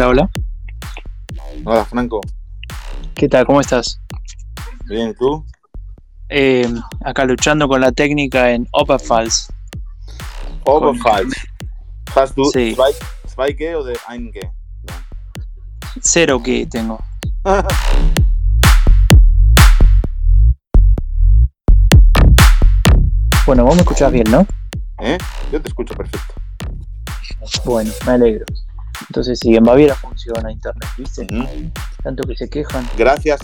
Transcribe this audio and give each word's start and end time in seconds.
Hola, 0.00 0.08
hola. 0.08 0.30
Hola, 1.66 1.84
Franco. 1.84 2.22
¿Qué 3.14 3.28
tal? 3.28 3.44
¿Cómo 3.44 3.60
estás? 3.60 4.00
Bien, 4.86 5.10
¿y 5.10 5.14
tú? 5.14 5.44
Eh, 6.30 6.66
acá 7.04 7.26
luchando 7.26 7.68
con 7.68 7.82
la 7.82 7.92
técnica 7.92 8.50
en 8.50 8.66
Oberpfalz. 8.72 9.48
Oberpfalz. 10.64 11.34
¿Hast 12.16 12.34
du 12.34 12.46
Sí. 12.46 12.74
zwei, 12.74 12.94
zwei 13.26 13.54
G 13.54 13.74
o 13.76 13.84
de 13.84 13.98
ein 14.08 14.32
G? 14.32 14.50
Cero 16.00 16.42
que 16.42 16.64
tengo. 16.64 16.98
Bueno, 23.44 23.64
vos 23.64 23.74
me 23.74 23.82
escuchás 23.82 24.10
bien, 24.12 24.30
¿no? 24.30 24.46
¿Eh? 25.00 25.18
Yo 25.52 25.60
te 25.60 25.68
escucho 25.68 25.92
perfecto. 25.94 26.34
Bueno, 27.66 27.90
me 28.06 28.12
alegro. 28.12 28.46
Entonces, 29.08 29.38
si 29.38 29.54
en 29.56 29.64
Baviera 29.64 29.94
funciona 29.94 30.52
internet, 30.52 30.88
¿viste? 30.98 31.26
Tanto 32.02 32.22
que 32.26 32.36
se 32.36 32.48
quejan. 32.48 32.86
Gracias 32.96 33.40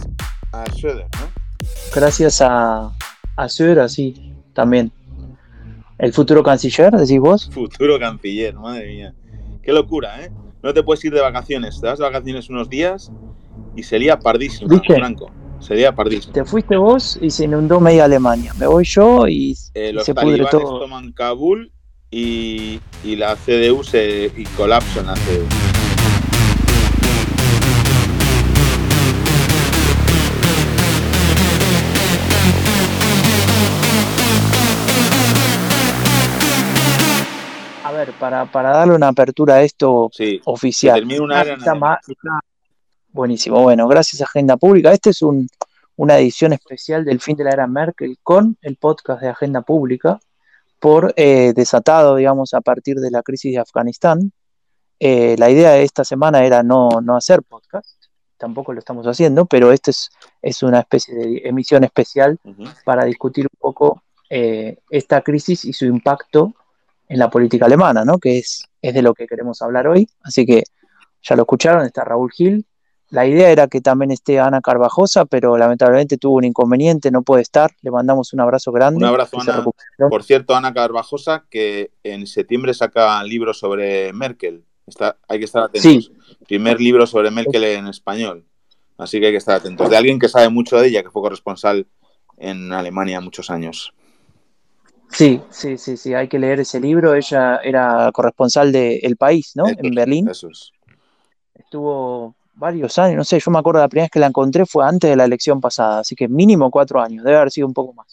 a 0.52 0.64
Schroeder, 0.66 1.06
¿no? 1.20 1.46
Gracias 1.94 2.40
a, 2.40 2.92
a 3.36 3.48
Söder, 3.48 3.80
así, 3.80 4.32
también. 4.52 4.92
El 5.98 6.12
futuro 6.12 6.42
canciller, 6.42 6.92
decís 6.92 7.18
vos. 7.18 7.50
Futuro 7.50 7.98
canciller, 7.98 8.54
madre 8.54 8.86
mía. 8.86 9.14
Qué 9.62 9.72
locura, 9.72 10.22
¿eh? 10.22 10.30
No 10.62 10.72
te 10.74 10.82
puedes 10.82 11.04
ir 11.04 11.12
de 11.14 11.20
vacaciones. 11.20 11.80
Te 11.80 11.86
vas 11.86 11.98
de 11.98 12.04
vacaciones 12.04 12.48
unos 12.50 12.68
días 12.68 13.10
y 13.74 13.82
sería 13.82 14.18
pardísimo, 14.18 14.68
¿Viste? 14.68 14.94
Franco. 14.94 15.30
Sería 15.58 15.94
pardísimo. 15.94 16.34
Te 16.34 16.44
fuiste 16.44 16.76
vos 16.76 17.18
y 17.20 17.30
se 17.30 17.44
inundó 17.44 17.80
media 17.80 18.04
Alemania. 18.04 18.52
Me 18.58 18.66
voy 18.66 18.84
yo 18.84 19.26
y, 19.26 19.56
Eh, 19.74 19.88
y 19.88 19.92
los 19.92 20.04
se 20.04 20.14
pudre 20.14 20.44
todo. 20.50 20.80
toman 20.80 21.12
Kabul 21.12 21.72
y, 22.10 22.80
y 23.04 23.16
la 23.16 23.36
CDU 23.36 23.82
se 23.84 24.32
y 24.36 24.44
colapsa 24.56 25.00
en 25.00 25.06
la 25.06 25.14
CDU. 25.14 25.46
A 37.84 37.92
ver, 37.92 38.12
para, 38.18 38.50
para 38.50 38.70
darle 38.70 38.94
una 38.94 39.08
apertura 39.08 39.54
a 39.54 39.62
esto 39.62 40.10
Sí. 40.12 40.40
oficial. 40.44 41.04
Una 41.20 41.42
Está 41.42 41.54
está- 42.08 42.40
Buenísimo. 43.12 43.62
Bueno, 43.62 43.86
gracias 43.88 44.20
Agenda 44.20 44.56
Pública. 44.58 44.92
Este 44.92 45.10
es 45.10 45.22
un- 45.22 45.48
una 45.96 46.18
edición 46.18 46.52
especial 46.52 47.04
del 47.04 47.20
fin 47.20 47.36
de 47.36 47.44
la 47.44 47.50
era 47.52 47.66
Merkel 47.66 48.18
con 48.22 48.58
el 48.60 48.76
podcast 48.76 49.22
de 49.22 49.28
Agenda 49.28 49.62
Pública 49.62 50.18
por 50.86 51.12
eh, 51.16 51.52
desatado, 51.52 52.14
digamos, 52.14 52.54
a 52.54 52.60
partir 52.60 52.98
de 52.98 53.10
la 53.10 53.24
crisis 53.24 53.54
de 53.54 53.58
Afganistán. 53.58 54.30
Eh, 55.00 55.34
la 55.36 55.50
idea 55.50 55.72
de 55.72 55.82
esta 55.82 56.04
semana 56.04 56.44
era 56.44 56.62
no, 56.62 57.00
no 57.02 57.16
hacer 57.16 57.42
podcast, 57.42 58.04
tampoco 58.36 58.72
lo 58.72 58.78
estamos 58.78 59.04
haciendo, 59.04 59.46
pero 59.46 59.72
esta 59.72 59.90
es, 59.90 60.10
es 60.40 60.62
una 60.62 60.78
especie 60.78 61.12
de 61.12 61.42
emisión 61.44 61.82
especial 61.82 62.38
para 62.84 63.04
discutir 63.04 63.48
un 63.52 63.58
poco 63.58 64.04
eh, 64.30 64.78
esta 64.88 65.22
crisis 65.22 65.64
y 65.64 65.72
su 65.72 65.86
impacto 65.86 66.54
en 67.08 67.18
la 67.18 67.30
política 67.30 67.66
alemana, 67.66 68.04
¿no? 68.04 68.18
que 68.18 68.38
es, 68.38 68.64
es 68.80 68.94
de 68.94 69.02
lo 69.02 69.12
que 69.12 69.26
queremos 69.26 69.62
hablar 69.62 69.88
hoy. 69.88 70.08
Así 70.22 70.46
que 70.46 70.62
ya 71.20 71.34
lo 71.34 71.42
escucharon, 71.42 71.84
está 71.84 72.04
Raúl 72.04 72.30
Gil. 72.30 72.64
La 73.10 73.26
idea 73.26 73.50
era 73.50 73.68
que 73.68 73.80
también 73.80 74.10
esté 74.10 74.40
Ana 74.40 74.60
Carvajosa, 74.60 75.26
pero 75.26 75.56
lamentablemente 75.56 76.16
tuvo 76.16 76.36
un 76.36 76.44
inconveniente, 76.44 77.10
no 77.10 77.22
puede 77.22 77.42
estar. 77.42 77.70
Le 77.82 77.90
mandamos 77.92 78.32
un 78.32 78.40
abrazo 78.40 78.72
grande. 78.72 78.98
Un 78.98 79.04
abrazo, 79.04 79.40
Ana. 79.40 79.64
Por 80.10 80.24
cierto, 80.24 80.56
Ana 80.56 80.74
Carvajosa, 80.74 81.44
que 81.48 81.92
en 82.02 82.26
septiembre 82.26 82.74
saca 82.74 83.22
libros 83.22 83.58
sobre 83.58 84.12
Merkel. 84.12 84.64
Está, 84.86 85.16
hay 85.28 85.38
que 85.38 85.44
estar 85.44 85.64
atentos. 85.64 86.04
Sí. 86.04 86.12
Primer 86.46 86.80
libro 86.80 87.06
sobre 87.06 87.30
Merkel 87.30 87.64
en 87.64 87.86
español. 87.86 88.44
Así 88.98 89.20
que 89.20 89.26
hay 89.26 89.32
que 89.32 89.38
estar 89.38 89.56
atentos. 89.56 89.88
De 89.88 89.96
alguien 89.96 90.18
que 90.18 90.28
sabe 90.28 90.48
mucho 90.48 90.76
de 90.78 90.88
ella, 90.88 91.02
que 91.02 91.10
fue 91.10 91.22
corresponsal 91.22 91.86
en 92.38 92.72
Alemania 92.72 93.20
muchos 93.20 93.50
años. 93.50 93.92
Sí, 95.10 95.40
sí, 95.50 95.78
sí, 95.78 95.96
sí, 95.96 96.14
hay 96.14 96.28
que 96.28 96.38
leer 96.38 96.60
ese 96.60 96.80
libro. 96.80 97.14
Ella 97.14 97.60
era 97.62 98.10
corresponsal 98.12 98.72
de 98.72 98.96
El 98.96 99.16
País, 99.16 99.52
¿no? 99.54 99.66
Eso 99.66 99.76
en 99.78 99.94
Berlín. 99.94 100.28
Eso 100.28 100.48
es. 100.48 100.72
Estuvo 101.54 102.34
varios 102.56 102.98
años, 102.98 103.16
no 103.16 103.24
sé, 103.24 103.38
yo 103.38 103.50
me 103.50 103.58
acuerdo 103.58 103.80
la 103.80 103.88
primera 103.88 104.04
vez 104.04 104.10
que 104.10 104.18
la 104.18 104.26
encontré 104.26 104.66
fue 104.66 104.86
antes 104.86 105.08
de 105.10 105.16
la 105.16 105.24
elección 105.24 105.60
pasada, 105.60 106.00
así 106.00 106.16
que 106.16 106.26
mínimo 106.28 106.70
cuatro 106.70 107.00
años, 107.00 107.24
debe 107.24 107.36
haber 107.36 107.50
sido 107.50 107.66
un 107.66 107.74
poco 107.74 107.92
más. 107.92 108.08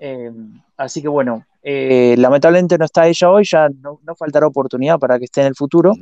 Eh, 0.00 0.32
así 0.76 1.02
que 1.02 1.08
bueno, 1.08 1.44
eh, 1.62 2.14
lamentablemente 2.18 2.78
no 2.78 2.84
está 2.84 3.06
ella 3.06 3.30
hoy, 3.30 3.44
ya 3.44 3.68
no, 3.68 4.00
no 4.02 4.14
faltará 4.14 4.46
oportunidad 4.46 4.98
para 4.98 5.18
que 5.18 5.26
esté 5.26 5.42
en 5.42 5.48
el 5.48 5.54
futuro. 5.54 5.92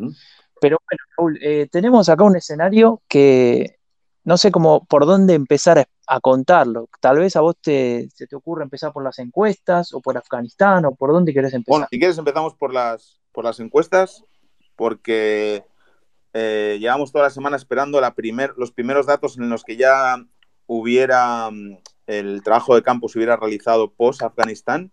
Pero 0.61 0.79
bueno, 0.89 1.03
Raúl, 1.17 1.39
eh, 1.43 1.69
tenemos 1.71 2.09
acá 2.09 2.25
un 2.25 2.37
escenario 2.37 3.03
que 3.09 3.77
no 4.25 4.37
sé 4.39 4.51
cómo 4.51 4.85
por 4.85 5.05
dónde 5.05 5.35
empezar 5.35 5.79
a, 5.79 5.87
a 6.07 6.21
contarlo. 6.21 6.89
Tal 7.01 7.19
vez 7.19 7.37
a 7.37 7.41
vos 7.41 7.57
te, 7.61 8.09
se 8.15 8.27
te 8.27 8.37
ocurre 8.37 8.65
empezar 8.65 8.93
por 8.93 9.05
las 9.05 9.19
encuestas 9.19 9.93
o 9.93 10.01
por 10.01 10.17
Afganistán 10.17 10.85
o 10.85 10.95
por 10.95 11.13
dónde 11.13 11.35
querés 11.35 11.53
empezar. 11.53 11.73
Bueno, 11.73 11.87
si 11.91 11.99
quieres 11.99 12.17
empezamos 12.19 12.55
por 12.55 12.73
las, 12.73 13.21
por 13.33 13.45
las 13.45 13.61
encuestas, 13.61 14.25
porque 14.77 15.65
eh, 16.39 16.77
llevamos 16.79 17.13
toda 17.13 17.25
la 17.25 17.31
semana 17.31 17.57
esperando 17.57 17.99
la 17.99 18.15
primer, 18.15 18.53
los 18.59 18.71
primeros 18.71 19.07
datos 19.07 19.39
en 19.39 19.49
los 19.49 19.65
que 19.65 19.79
ya 19.79 20.23
hubiera 20.67 21.51
mm, 21.51 21.79
el 22.07 22.43
trabajo 22.43 22.75
de 22.75 22.83
campo 22.83 23.09
se 23.09 23.19
hubiera 23.19 23.39
realizado 23.39 23.91
post-Afganistán 23.91 24.93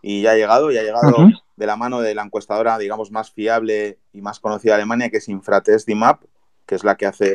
y 0.00 0.22
ya 0.22 0.30
ha 0.30 0.36
llegado, 0.36 0.70
y 0.70 0.78
ha 0.78 0.84
llegado 0.84 1.16
de 1.56 1.66
la 1.66 1.74
mano 1.76 2.00
de 2.02 2.14
la 2.14 2.22
encuestadora, 2.22 2.78
digamos, 2.78 3.10
más 3.10 3.32
fiable 3.32 3.98
y 4.12 4.20
más 4.20 4.38
conocida 4.38 4.74
de 4.74 4.82
Alemania, 4.82 5.10
que 5.10 5.16
es 5.16 5.28
Infratest 5.28 5.88
DIMAP, 5.88 6.22
que 6.66 6.76
es 6.76 6.84
la 6.84 6.96
que 6.96 7.06
hace 7.06 7.34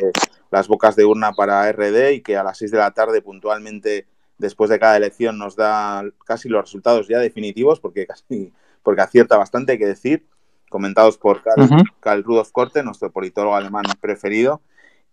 las 0.50 0.66
bocas 0.66 0.96
de 0.96 1.04
urna 1.04 1.32
para 1.32 1.70
RD 1.70 2.12
y 2.12 2.20
que 2.22 2.38
a 2.38 2.44
las 2.44 2.56
6 2.56 2.70
de 2.70 2.78
la 2.78 2.92
tarde 2.92 3.20
puntualmente 3.20 4.06
después 4.38 4.70
de 4.70 4.78
cada 4.78 4.96
elección 4.96 5.36
nos 5.36 5.56
da 5.56 6.04
casi 6.24 6.48
los 6.48 6.62
resultados 6.62 7.06
ya 7.06 7.18
definitivos, 7.18 7.80
porque 7.80 8.06
casi 8.06 8.50
porque 8.82 9.02
acierta 9.02 9.36
bastante, 9.36 9.72
hay 9.72 9.78
que 9.78 9.86
decir, 9.86 10.26
comentados 10.72 11.16
por 11.18 11.42
Karl, 11.42 11.60
Ujú. 11.62 11.76
Karl 12.00 12.24
Rudolf 12.24 12.50
Korte, 12.50 12.82
nuestro 12.82 13.12
politólogo 13.12 13.54
alemán 13.54 13.84
preferido. 14.00 14.60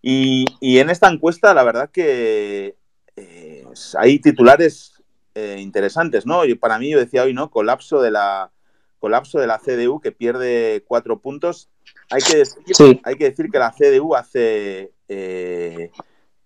Y, 0.02 0.46
y 0.60 0.80
en 0.80 0.90
esta 0.90 1.10
encuesta, 1.12 1.54
la 1.54 1.64
verdad 1.64 1.92
que 1.92 2.76
eh, 3.16 3.66
hay 3.98 4.18
titulares 4.20 4.94
eh, 5.36 5.58
interesantes, 5.60 6.26
¿no? 6.26 6.46
Y 6.46 6.56
para 6.56 6.80
mí, 6.80 6.90
yo 6.90 6.98
decía 7.00 7.24
hoy, 7.24 7.34
¿no? 7.34 7.52
Colapso 7.52 8.02
de 8.02 8.10
la 8.12 8.50
colapso 9.00 9.40
de 9.40 9.48
la 9.48 9.60
CDU 9.60 10.02
que 10.02 10.12
pierde 10.12 10.84
cuatro 10.88 11.20
puntos. 11.20 11.70
Hay 12.12 12.22
que 12.22 12.38
decir, 12.40 12.62
Sí. 12.74 13.00
hay 13.06 13.16
que 13.16 13.26
decir 13.30 13.50
que 13.50 13.58
la 13.60 13.72
CDU 13.72 14.14
hace 14.16 14.92
eh, 15.08 15.92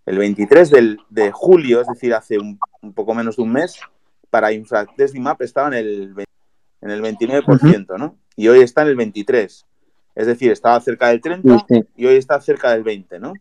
el 0.06 0.18
23 0.20 0.70
del- 0.70 1.00
de 1.10 1.32
julio, 1.32 1.82
es 1.82 1.88
decir, 1.88 2.14
hace 2.14 2.38
un, 2.38 2.60
un 2.82 2.94
poco 2.94 3.14
menos 3.16 3.38
de 3.38 3.42
un 3.44 3.52
mes, 3.54 3.80
para 4.30 4.52
Infratest 4.52 5.16
Map 5.16 5.42
estaba 5.42 5.68
en 5.70 5.74
el, 5.74 6.14
en 6.82 6.90
el 6.92 7.02
29%, 7.02 7.98
¿no? 7.98 8.18
Y 8.36 8.48
hoy 8.48 8.62
está 8.62 8.82
en 8.84 8.90
el 8.90 8.98
23%. 8.98 9.66
Es 10.16 10.28
decir, 10.28 10.52
estaba 10.52 10.80
cerca 10.80 11.08
del 11.08 11.22
30% 11.22 11.66
Sí, 11.68 11.76
sí. 11.76 11.88
y 11.96 12.06
hoy 12.06 12.16
está 12.16 12.40
cerca 12.40 12.72
del 12.72 12.84
20, 12.84 13.20
¿no? 13.20 13.34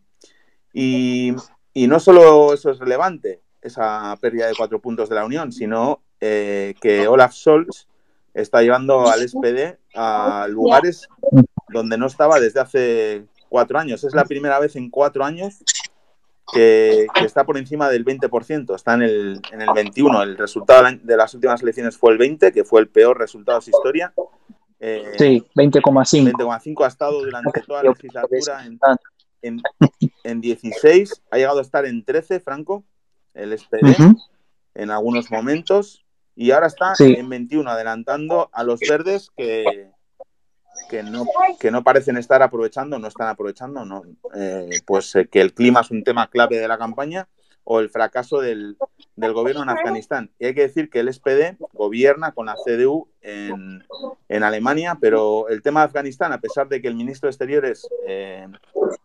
Y, 0.73 1.35
y 1.73 1.87
no 1.87 1.99
solo 1.99 2.53
eso 2.53 2.71
es 2.71 2.79
relevante, 2.79 3.41
esa 3.61 4.17
pérdida 4.19 4.47
de 4.47 4.55
cuatro 4.55 4.81
puntos 4.81 5.07
de 5.07 5.15
la 5.15 5.25
Unión, 5.25 5.51
sino 5.51 6.01
eh, 6.19 6.73
que 6.81 7.07
Olaf 7.07 7.33
Scholz 7.33 7.87
está 8.33 8.61
llevando 8.63 9.07
al 9.07 9.27
SPD 9.27 9.77
a 9.93 10.47
lugares 10.49 11.07
donde 11.69 11.97
no 11.97 12.07
estaba 12.07 12.39
desde 12.39 12.59
hace 12.59 13.25
cuatro 13.49 13.77
años. 13.77 14.03
Es 14.03 14.15
la 14.15 14.25
primera 14.25 14.59
vez 14.59 14.75
en 14.75 14.89
cuatro 14.89 15.23
años 15.23 15.63
que, 16.51 17.07
que 17.13 17.25
está 17.25 17.45
por 17.45 17.57
encima 17.57 17.89
del 17.89 18.03
20%, 18.03 18.75
está 18.75 18.95
en 18.95 19.03
el, 19.03 19.41
en 19.51 19.61
el 19.61 19.69
21%. 19.69 20.23
El 20.23 20.37
resultado 20.37 20.87
de 21.01 21.17
las 21.17 21.33
últimas 21.33 21.61
elecciones 21.61 21.97
fue 21.97 22.13
el 22.13 22.19
20%, 22.19 22.51
que 22.51 22.63
fue 22.63 22.81
el 22.81 22.87
peor 22.87 23.19
resultado 23.19 23.59
de 23.59 23.65
su 23.65 23.69
historia. 23.69 24.13
Eh, 24.85 25.13
Sí, 25.17 25.45
20,5. 25.55 26.33
20,5 26.33 26.83
ha 26.83 26.87
estado 26.87 27.23
durante 27.23 27.61
toda 27.61 27.83
la 27.83 27.91
legislatura 27.91 28.65
en, 28.65 28.77
en, 29.41 29.61
en 30.25 30.41
16, 30.41 31.21
ha 31.31 31.37
llegado 31.37 31.59
a 31.59 31.61
estar 31.61 31.85
en 31.85 32.03
13, 32.03 32.41
Franco, 32.41 32.83
el 33.33 33.57
SPD, 33.57 33.95
en 34.75 34.91
algunos 34.91 35.31
momentos, 35.31 36.03
y 36.35 36.51
ahora 36.51 36.67
está 36.67 36.95
Sí. 36.95 37.15
en 37.17 37.29
21, 37.29 37.69
adelantando 37.69 38.49
a 38.51 38.63
los 38.63 38.81
verdes 38.81 39.29
que, 39.37 39.89
que, 40.89 41.01
no, 41.01 41.25
que 41.61 41.71
no 41.71 41.81
parecen 41.81 42.17
estar 42.17 42.41
aprovechando, 42.43 42.99
no 42.99 43.07
están 43.07 43.29
aprovechando, 43.29 43.85
no, 43.85 44.03
eh, 44.35 44.69
pues 44.85 45.15
eh, 45.15 45.29
que 45.29 45.39
el 45.39 45.53
clima 45.53 45.79
es 45.79 45.91
un 45.91 46.03
tema 46.03 46.27
clave 46.29 46.57
de 46.57 46.67
la 46.67 46.77
campaña 46.77 47.29
o 47.63 47.79
el 47.79 47.89
fracaso 47.89 48.39
del, 48.39 48.77
del 49.15 49.33
gobierno 49.33 49.63
en 49.63 49.69
Afganistán. 49.69 50.31
Y 50.39 50.45
hay 50.45 50.53
que 50.53 50.61
decir 50.61 50.89
que 50.89 50.99
el 50.99 51.13
SPD 51.13 51.57
gobierna 51.73 52.33
con 52.33 52.47
la 52.47 52.55
CDU 52.55 53.07
en, 53.21 53.83
en 54.29 54.43
Alemania, 54.43 54.97
pero 54.99 55.47
el 55.49 55.61
tema 55.61 55.81
de 55.81 55.85
Afganistán, 55.85 56.33
a 56.33 56.41
pesar 56.41 56.67
de 56.67 56.81
que 56.81 56.87
el 56.87 56.95
ministro 56.95 57.27
de 57.27 57.31
Exteriores, 57.31 57.87
eh, 58.07 58.47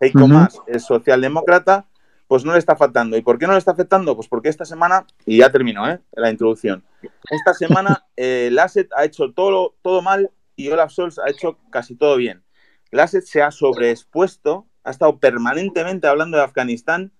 Heiko. 0.00 0.26
Maas, 0.26 0.60
es 0.66 0.84
socialdemócrata, 0.84 1.86
pues 2.26 2.44
no 2.44 2.52
le 2.52 2.58
está 2.58 2.72
afectando. 2.72 3.16
¿Y 3.16 3.22
por 3.22 3.38
qué 3.38 3.46
no 3.46 3.52
le 3.52 3.58
está 3.58 3.72
afectando? 3.72 4.14
Pues 4.14 4.28
porque 4.28 4.48
esta 4.48 4.64
semana, 4.64 5.06
y 5.24 5.38
ya 5.38 5.50
termino 5.50 5.88
¿eh? 5.88 6.00
la 6.12 6.30
introducción, 6.30 6.84
esta 7.30 7.54
semana 7.54 8.06
eh, 8.16 8.48
Lasset 8.52 8.90
ha 8.96 9.04
hecho 9.04 9.32
todo, 9.32 9.74
todo 9.82 10.02
mal 10.02 10.30
y 10.56 10.68
Olaf 10.68 10.90
Scholz 10.92 11.18
ha 11.18 11.30
hecho 11.30 11.58
casi 11.70 11.94
todo 11.94 12.16
bien. 12.16 12.42
Lasset 12.90 13.24
se 13.24 13.42
ha 13.42 13.50
sobreexpuesto 13.50 14.66
ha 14.88 14.90
estado 14.90 15.18
permanentemente 15.18 16.06
hablando 16.06 16.38
de 16.38 16.44
Afganistán. 16.44 17.12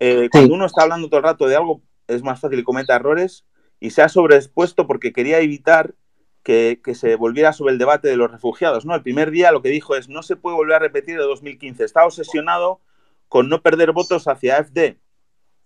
Eh, 0.00 0.28
cuando 0.32 0.54
uno 0.54 0.66
está 0.66 0.82
hablando 0.82 1.08
todo 1.08 1.18
el 1.18 1.24
rato 1.24 1.46
de 1.46 1.56
algo, 1.56 1.82
es 2.08 2.22
más 2.22 2.40
fácil 2.40 2.58
que 2.58 2.64
cometa 2.64 2.96
errores 2.96 3.44
y 3.78 3.90
se 3.90 4.02
ha 4.02 4.08
sobreexpuesto 4.08 4.86
porque 4.86 5.12
quería 5.12 5.40
evitar 5.40 5.94
que, 6.42 6.80
se 6.94 7.16
volviera 7.16 7.52
sobre 7.52 7.72
el 7.72 7.78
debate 7.78 8.08
de 8.08 8.16
los 8.16 8.30
refugiados. 8.30 8.84
¿no? 8.84 8.94
El 8.94 9.02
primer 9.02 9.30
día 9.30 9.52
lo 9.52 9.62
que 9.62 9.68
dijo 9.68 9.94
es 9.94 10.08
no 10.08 10.22
se 10.22 10.36
puede 10.36 10.56
volver 10.56 10.76
a 10.76 10.80
repetir 10.80 11.18
de 11.18 11.24
2015. 11.24 11.84
Está 11.84 12.04
obsesionado 12.04 12.80
con 13.28 13.48
no 13.48 13.62
perder 13.62 13.92
votos 13.92 14.26
hacia 14.26 14.56
AFD, 14.56 14.96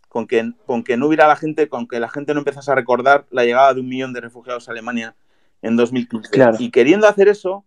con 0.08 0.26
que, 0.26 0.52
con 0.66 0.82
que 0.82 0.96
no 0.96 1.06
hubiera 1.06 1.26
la 1.26 1.36
gente, 1.36 1.68
con 1.68 1.88
que 1.88 2.00
la 2.00 2.08
gente 2.08 2.34
no 2.34 2.40
empezase 2.40 2.70
a 2.70 2.74
recordar 2.74 3.26
la 3.30 3.44
llegada 3.44 3.72
de 3.72 3.80
un 3.80 3.88
millón 3.88 4.12
de 4.12 4.20
refugiados 4.20 4.68
a 4.68 4.72
Alemania 4.72 5.16
en 5.62 5.76
2015. 5.76 6.28
Y 6.58 6.70
queriendo 6.70 7.06
hacer 7.08 7.28
eso, 7.28 7.64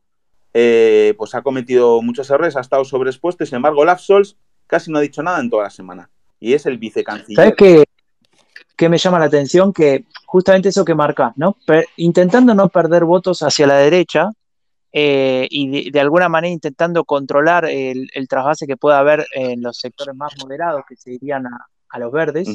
eh, 0.53 1.15
pues 1.17 1.33
ha 1.33 1.41
cometido 1.41 2.01
muchos 2.01 2.29
errores, 2.29 2.55
ha 2.55 2.61
estado 2.61 2.85
sobreexpuesto 2.85 3.43
y 3.43 3.47
sin 3.47 3.57
embargo 3.57 3.81
Olaf 3.81 4.01
Scholz 4.01 4.37
casi 4.67 4.91
no 4.91 4.99
ha 4.99 5.01
dicho 5.01 5.23
nada 5.23 5.39
en 5.39 5.49
toda 5.49 5.63
la 5.63 5.69
semana. 5.69 6.09
Y 6.39 6.53
es 6.53 6.65
el 6.65 6.77
vicecanciller. 6.77 7.35
¿Sabes 7.35 7.53
qué, 7.57 7.83
qué 8.75 8.89
me 8.89 8.97
llama 8.97 9.19
la 9.19 9.25
atención? 9.25 9.73
Que 9.73 10.05
justamente 10.25 10.69
eso 10.69 10.85
que 10.85 10.95
marcas, 10.95 11.33
¿no? 11.35 11.57
intentando 11.95 12.53
no 12.53 12.69
perder 12.69 13.05
votos 13.05 13.41
hacia 13.41 13.65
la 13.65 13.77
derecha 13.77 14.31
eh, 14.91 15.47
y 15.49 15.91
de, 15.91 15.99
alguna 15.99 16.29
manera 16.29 16.51
intentando 16.51 17.03
controlar 17.05 17.65
el, 17.65 18.09
trasvase 18.27 18.67
que 18.67 18.77
pueda 18.77 18.99
haber 18.99 19.25
en 19.33 19.61
los 19.61 19.77
sectores 19.77 20.15
más 20.15 20.33
moderados 20.41 20.83
que 20.87 20.95
se 20.95 21.13
irían 21.13 21.45
a, 21.47 21.99
los 21.99 22.11
verdes, 22.11 22.47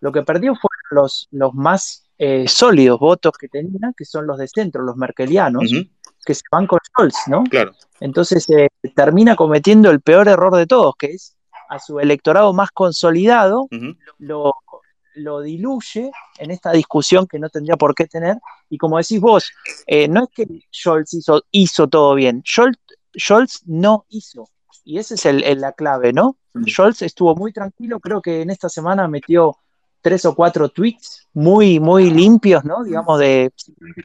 lo 0.00 0.12
que 0.12 0.22
perdió 0.22 0.54
fueron 0.54 0.82
los, 0.90 1.26
los 1.30 1.54
más 1.54 2.04
eh, 2.18 2.46
sólidos 2.48 3.00
votos 3.00 3.32
que 3.38 3.48
tenía, 3.48 3.94
que 3.96 4.04
son 4.04 4.26
los 4.26 4.36
de 4.36 4.46
centro, 4.46 4.82
los 4.82 4.96
merkelianos, 4.96 5.72
que 6.24 6.34
se 6.34 6.42
van 6.52 6.66
con 6.66 6.78
Scholz, 6.84 7.16
¿no? 7.28 7.44
Claro. 7.44 7.72
Entonces 7.98 8.48
eh, 8.50 8.68
termina 8.94 9.36
cometiendo 9.36 9.90
el 9.90 10.02
peor 10.02 10.28
error 10.28 10.54
de 10.54 10.66
todos, 10.66 10.94
que 10.98 11.06
es 11.06 11.36
a 11.70 11.78
su 11.78 12.00
electorado 12.00 12.52
más 12.52 12.72
consolidado, 12.72 13.68
lo, 14.18 14.52
lo 15.14 15.40
diluye 15.40 16.10
en 16.38 16.50
esta 16.50 16.72
discusión 16.72 17.28
que 17.28 17.38
no 17.38 17.48
tendría 17.48 17.76
por 17.76 17.94
qué 17.94 18.06
tener. 18.06 18.36
Y 18.68 18.76
como 18.76 18.98
decís 18.98 19.20
vos, 19.20 19.50
eh, 19.86 20.08
no 20.08 20.24
es 20.24 20.30
que 20.34 20.46
Scholz 20.74 21.14
hizo, 21.14 21.42
hizo 21.52 21.88
todo 21.88 22.14
bien, 22.16 22.42
Scholz, 22.44 22.76
Scholz 23.16 23.62
no 23.66 24.04
hizo. 24.08 24.48
Y 24.84 24.98
esa 24.98 25.14
es 25.14 25.24
el, 25.26 25.60
la 25.60 25.72
clave, 25.72 26.12
¿no? 26.12 26.36
Scholz 26.66 27.02
estuvo 27.02 27.36
muy 27.36 27.52
tranquilo, 27.52 28.00
creo 28.00 28.20
que 28.20 28.42
en 28.42 28.50
esta 28.50 28.68
semana 28.68 29.06
metió 29.06 29.56
tres 30.00 30.24
o 30.24 30.34
cuatro 30.34 30.70
tweets 30.70 31.28
muy, 31.34 31.78
muy 31.78 32.10
limpios, 32.10 32.64
¿no? 32.64 32.82
Digamos, 32.82 33.20
de 33.20 33.52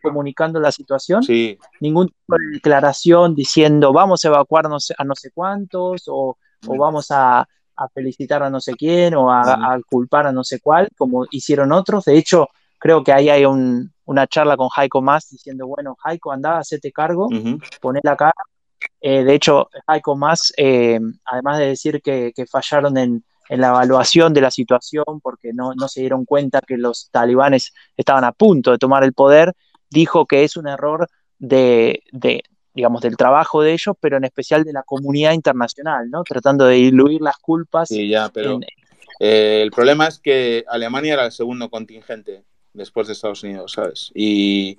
comunicando 0.03 0.59
la 0.59 0.71
situación. 0.71 1.23
Sí. 1.23 1.57
Ningún 1.79 2.09
tipo 2.09 2.35
de 2.37 2.47
declaración 2.53 3.33
diciendo 3.33 3.91
vamos 3.91 4.23
a 4.23 4.27
evacuarnos 4.27 4.93
a 4.95 5.03
no 5.03 5.15
sé 5.15 5.31
cuántos 5.31 6.03
o, 6.07 6.37
vamos 6.67 7.07
a, 7.09 7.47
felicitar 7.93 8.41
a 8.41 8.49
no 8.49 8.61
sé 8.61 8.73
quién 8.73 9.15
o 9.15 9.29
a, 9.29 9.77
culpar 9.89 10.27
a 10.27 10.31
no 10.31 10.43
sé 10.43 10.59
cuál, 10.59 10.87
como 10.97 11.25
hicieron 11.31 11.71
otros. 11.71 12.05
De 12.05 12.17
hecho, 12.17 12.47
creo 12.79 13.03
que 13.03 13.11
ahí 13.11 13.29
hay 13.29 13.45
una 13.45 14.27
charla 14.27 14.55
con 14.55 14.69
Jaiko 14.69 15.01
Más 15.01 15.29
diciendo, 15.29 15.67
bueno, 15.67 15.95
Jaiko, 16.01 16.31
anda, 16.31 16.59
hacete 16.59 16.91
cargo, 16.91 17.27
uh 17.27 17.93
la 18.03 18.15
cara. 18.15 18.33
Eh, 19.01 19.23
de 19.23 19.33
hecho, 19.33 19.69
Jaiko 19.87 20.15
Más, 20.15 20.53
eh, 20.57 20.99
además 21.25 21.59
de 21.59 21.67
decir 21.67 22.01
que 22.01 22.33
fallaron 22.49 22.97
en 22.97 23.23
en 23.49 23.61
la 23.61 23.69
evaluación 23.69 24.33
de 24.33 24.41
la 24.41 24.51
situación 24.51 25.05
porque 25.21 25.51
no, 25.53 25.73
se 25.87 26.01
dieron 26.01 26.25
cuenta 26.25 26.61
que 26.61 26.77
los 26.77 27.09
talibanes 27.11 27.73
estaban 27.95 28.23
a 28.23 28.31
punto 28.31 28.71
de 28.71 28.77
tomar 28.77 29.03
el 29.03 29.13
poder, 29.13 29.53
dijo 29.89 30.25
que 30.25 30.43
es 30.43 30.57
un 30.57 30.67
error 30.67 31.07
de, 31.37 32.01
digamos, 32.75 33.01
del 33.01 33.15
trabajo 33.15 33.61
de 33.61 33.71
ellos, 33.71 33.95
pero 33.99 34.17
en 34.17 34.25
especial 34.25 34.65
de 34.65 34.73
la 34.73 34.83
comunidad 34.83 35.31
internacional, 35.31 36.09
¿no? 36.11 36.23
Tratando 36.23 36.65
de 36.65 36.75
diluir 36.75 37.21
las 37.21 37.37
culpas. 37.37 37.87
Sí, 37.87 38.09
ya, 38.09 38.29
pero 38.29 38.59
eh, 39.19 39.61
el 39.63 39.71
problema 39.71 40.07
es 40.07 40.19
que 40.19 40.65
Alemania 40.67 41.13
era 41.13 41.25
el 41.25 41.31
segundo 41.31 41.69
contingente 41.69 42.43
después 42.73 43.07
de 43.07 43.13
Estados 43.13 43.43
Unidos, 43.43 43.71
¿sabes? 43.71 44.11
Y, 44.13 44.77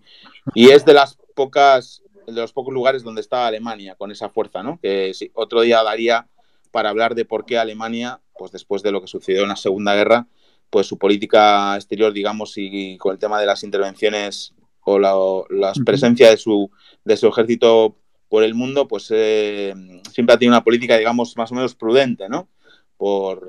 es 0.55 0.85
de 0.85 0.93
las 0.93 1.17
pocas, 1.35 2.03
de 2.27 2.35
los 2.35 2.53
pocos 2.53 2.75
lugares 2.75 3.03
donde 3.03 3.23
está 3.23 3.47
Alemania 3.47 3.95
con 3.95 4.11
esa 4.11 4.29
fuerza, 4.29 4.63
¿no? 4.63 4.79
Que 4.83 5.13
otro 5.33 5.63
día 5.63 5.83
daría 5.83 6.29
para 6.71 6.91
hablar 6.91 7.15
de 7.15 7.25
por 7.25 7.47
qué 7.47 7.59
Alemania 7.59 8.21
pues 8.39 8.53
después 8.53 8.83
de 8.83 8.93
lo 8.93 9.01
que 9.01 9.07
sucedió 9.07 9.45
en 9.45 9.49
la 9.49 9.57
Segunda 9.57 9.95
Guerra, 9.95 10.27
pues 10.69 10.87
su 10.87 10.99
política 10.99 11.75
exterior, 11.75 12.13
digamos, 12.13 12.53
y, 12.57 12.99
con 12.99 13.13
el 13.13 13.19
tema 13.19 13.41
de 13.41 13.47
las 13.47 13.65
intervenciones 13.65 14.53
o 14.89 15.47
la, 15.51 15.73
presencia 15.85 16.31
de 16.31 16.37
su, 16.37 16.71
de 17.05 17.17
su 17.17 17.27
ejército 17.27 17.97
por 18.29 18.45
el 18.45 18.55
mundo, 18.55 18.87
pues 18.87 19.09
eh, 19.11 19.75
siempre 20.13 20.35
ha 20.35 20.39
tenido 20.39 20.55
una 20.55 20.65
política, 20.65 20.97
digamos, 20.97 21.37
más 21.37 21.51
o 21.51 21.57
menos 21.57 21.75
prudente, 21.75 22.29
¿no? 22.29 22.49
Por, 22.97 23.49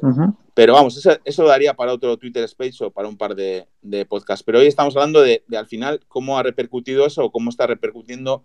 Pero 0.53 0.73
vamos, 0.73 1.05
eso, 1.23 1.45
daría 1.45 1.73
para 1.75 1.93
otro 1.93 2.17
Twitter 2.17 2.43
Space 2.43 2.83
o 2.83 2.91
para 2.91 3.07
un 3.07 3.17
par 3.17 3.35
de, 3.35 3.67
de 3.81 4.05
podcasts. 4.05 4.43
Pero 4.43 4.59
hoy 4.59 4.65
estamos 4.65 4.95
hablando 4.95 5.21
de, 5.21 5.43
al 5.55 5.67
final 5.67 6.01
cómo 6.07 6.37
ha 6.37 6.43
repercutido 6.43 7.05
eso 7.05 7.23
o 7.23 7.31
cómo 7.31 7.49
está 7.49 7.65
repercutiendo 7.67 8.43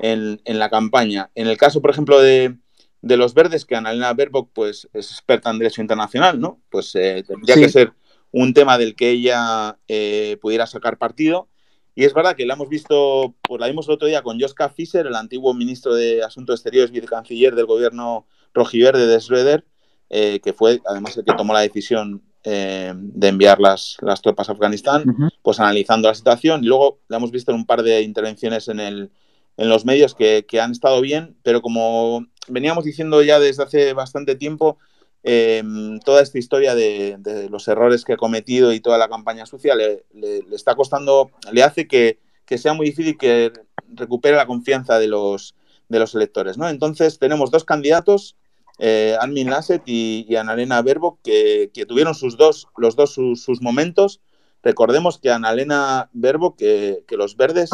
en, 0.00 0.40
en 0.44 0.58
la 0.58 0.68
campaña. 0.68 1.30
En 1.34 1.46
el 1.46 1.56
caso, 1.56 1.80
por 1.80 1.90
ejemplo, 1.90 2.20
de, 2.20 2.58
de 3.02 3.16
los 3.16 3.34
verdes, 3.34 3.64
que 3.64 3.76
Annalena 3.76 4.12
Baerbock 4.14 4.50
pues, 4.52 4.88
es 4.92 5.12
experta 5.12 5.50
en 5.50 5.58
derecho 5.58 5.80
internacional, 5.80 6.40
¿no? 6.40 6.60
Pues 6.70 6.92
eh, 6.96 7.24
tendría 7.26 7.54
que 7.54 7.68
ser 7.68 7.92
un 8.32 8.52
tema 8.52 8.78
del 8.78 8.96
que 8.96 9.10
ella 9.10 9.78
eh, 9.88 10.38
pudiera 10.42 10.66
sacar 10.66 10.98
partido. 10.98 11.48
Y 11.94 12.04
es 12.04 12.14
verdad 12.14 12.34
que 12.36 12.46
la 12.46 12.54
hemos 12.54 12.68
visto, 12.68 13.34
pues 13.42 13.60
la 13.60 13.66
vimos 13.66 13.86
el 13.86 13.94
otro 13.94 14.08
día 14.08 14.22
con 14.22 14.40
Joska 14.40 14.70
Fischer, 14.70 15.06
el 15.06 15.14
antiguo 15.14 15.52
ministro 15.52 15.94
de 15.94 16.22
Asuntos 16.22 16.54
Exteriores, 16.54 16.90
vicecanciller 16.90 17.54
del 17.54 17.66
gobierno 17.66 18.26
rojiverde 18.54 19.06
de 19.06 19.20
Schroeder, 19.20 19.64
eh, 20.08 20.40
que 20.40 20.52
fue 20.52 20.80
además 20.86 21.16
el 21.16 21.24
que 21.24 21.34
tomó 21.34 21.52
la 21.52 21.60
decisión 21.60 22.22
de 22.44 23.28
enviar 23.28 23.60
las, 23.60 23.96
las, 24.00 24.20
tropas 24.20 24.48
a 24.48 24.52
Afganistán, 24.52 25.04
pues 25.42 25.60
analizando 25.60 26.08
la 26.08 26.14
situación. 26.14 26.64
Y 26.64 26.66
luego 26.66 26.98
la 27.08 27.18
hemos 27.18 27.30
visto 27.30 27.52
en 27.52 27.58
un 27.58 27.66
par 27.66 27.82
de 27.82 28.02
intervenciones 28.02 28.66
en, 28.66 28.80
el, 28.80 29.12
en 29.56 29.68
los 29.68 29.84
medios 29.84 30.14
que, 30.14 30.44
que 30.46 30.60
han 30.60 30.72
estado 30.72 31.00
bien, 31.00 31.36
pero 31.44 31.62
como 31.62 32.26
veníamos 32.48 32.84
diciendo 32.84 33.22
ya 33.22 33.38
desde 33.38 33.62
hace 33.62 33.92
bastante 33.92 34.34
tiempo, 34.34 34.78
em, 35.22 35.98
toda 36.00 36.22
esta 36.22 36.38
historia 36.38 36.74
de, 36.74 37.48
los 37.50 37.68
errores 37.68 38.04
que 38.04 38.14
ha 38.14 38.16
cometido 38.16 38.72
y 38.72 38.80
toda 38.80 38.98
la 38.98 39.08
campaña 39.08 39.46
sucia 39.46 39.74
le, 39.74 40.04
está 40.52 40.74
costando, 40.74 41.30
le 41.50 41.62
hace 41.62 41.86
que, 41.86 42.18
sea 42.56 42.74
muy 42.74 42.86
difícil 42.86 43.16
que 43.16 43.50
recupere 43.88 44.36
la 44.36 44.46
confianza 44.46 44.98
de 44.98 45.08
los, 45.08 45.54
electores. 45.88 46.58
¿no? 46.58 46.68
Entonces 46.68 47.18
tenemos 47.18 47.50
dos 47.50 47.64
candidatos, 47.64 48.36
eh, 48.78 49.16
Armin 49.20 49.50
Lasset 49.50 49.82
y, 49.86 50.34
Annalena 50.36 50.82
Verbo, 50.82 51.18
que, 51.22 51.70
tuvieron 51.88 52.14
sus 52.14 52.36
dos, 52.36 52.68
los 52.76 52.96
dos 52.96 53.14
sus, 53.14 53.62
momentos. 53.62 54.20
Recordemos 54.62 55.18
que 55.18 55.30
Annalena 55.30 56.10
Verbo, 56.12 56.56
que, 56.56 57.04
que 57.06 57.16
los 57.16 57.36
verdes, 57.36 57.70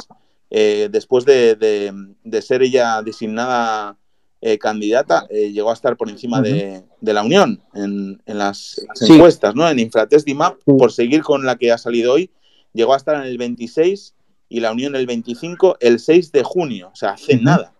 eh, 0.50 0.88
después 0.90 1.25
de, 1.25 1.57
de, 1.57 2.43
ser 2.43 2.62
ella 2.62 3.02
designada 3.02 3.99
eh, 4.40 4.57
candidata 4.57 5.26
eh, 5.30 5.50
llegó 5.50 5.71
a 5.71 5.73
estar 5.73 5.97
por 5.97 6.09
encima 6.09 6.40
de, 6.40 6.85
la 7.00 7.25
Unión 7.25 7.61
en, 7.75 8.21
las, 8.26 8.80
encuestas, 9.00 9.57
¿no? 9.57 9.68
En 9.68 9.80
Infratest 9.80 10.25
DIMAP, 10.25 10.59
por 10.64 10.92
seguir 10.92 11.23
con 11.23 11.45
la 11.45 11.57
que 11.57 11.73
ha 11.73 11.78
salido 11.78 12.12
hoy, 12.12 12.30
llegó 12.73 12.95
a 12.95 12.99
estar 12.99 13.16
en 13.16 13.23
el 13.23 13.37
26 13.37 14.14
y 14.49 14.61
la 14.61 14.71
Unión 14.71 14.95
el 14.95 15.07
25 15.07 15.78
el 15.80 15.99
6 15.99 16.30
de 16.30 16.45
junio, 16.45 16.90
o 16.92 16.97
sea, 16.97 17.11
hace 17.11 17.37
nada. 17.37 17.73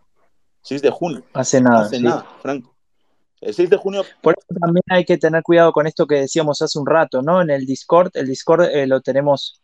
6 0.63 0.83
de 0.83 0.91
junio. 0.91 1.23
Hace 1.33 1.61
nada. 1.61 1.83
Hace 1.83 2.01
nada, 2.01 2.27
Franco. 2.43 2.75
El 3.41 3.55
6 3.55 3.71
de 3.71 3.77
junio. 3.77 4.03
Por 4.21 4.35
eso 4.37 4.59
también 4.61 4.83
hay 4.91 5.05
que 5.05 5.17
tener 5.17 5.45
cuidado 5.45 5.73
con 5.73 5.87
esto 5.87 6.09
que 6.09 6.17
decíamos 6.17 6.61
hace 6.61 6.77
un 6.77 6.87
rato, 6.87 7.23
¿no? 7.23 7.41
En 7.41 7.51
el 7.51 7.67
Discord, 7.67 8.11
el 8.15 8.27
Discord 8.27 8.65
eh, 8.65 8.87
lo 8.89 9.01
tenemos 9.01 9.63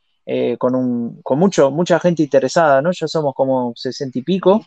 con, 0.58 0.74
un, 0.74 1.20
con 1.22 1.38
mucho, 1.38 1.70
mucha 1.70 1.98
gente 1.98 2.22
interesada, 2.22 2.80
¿no? 2.80 2.92
Ya 2.92 3.08
somos 3.08 3.34
como 3.34 3.72
60 3.74 4.20
y 4.20 4.22
pico. 4.22 4.64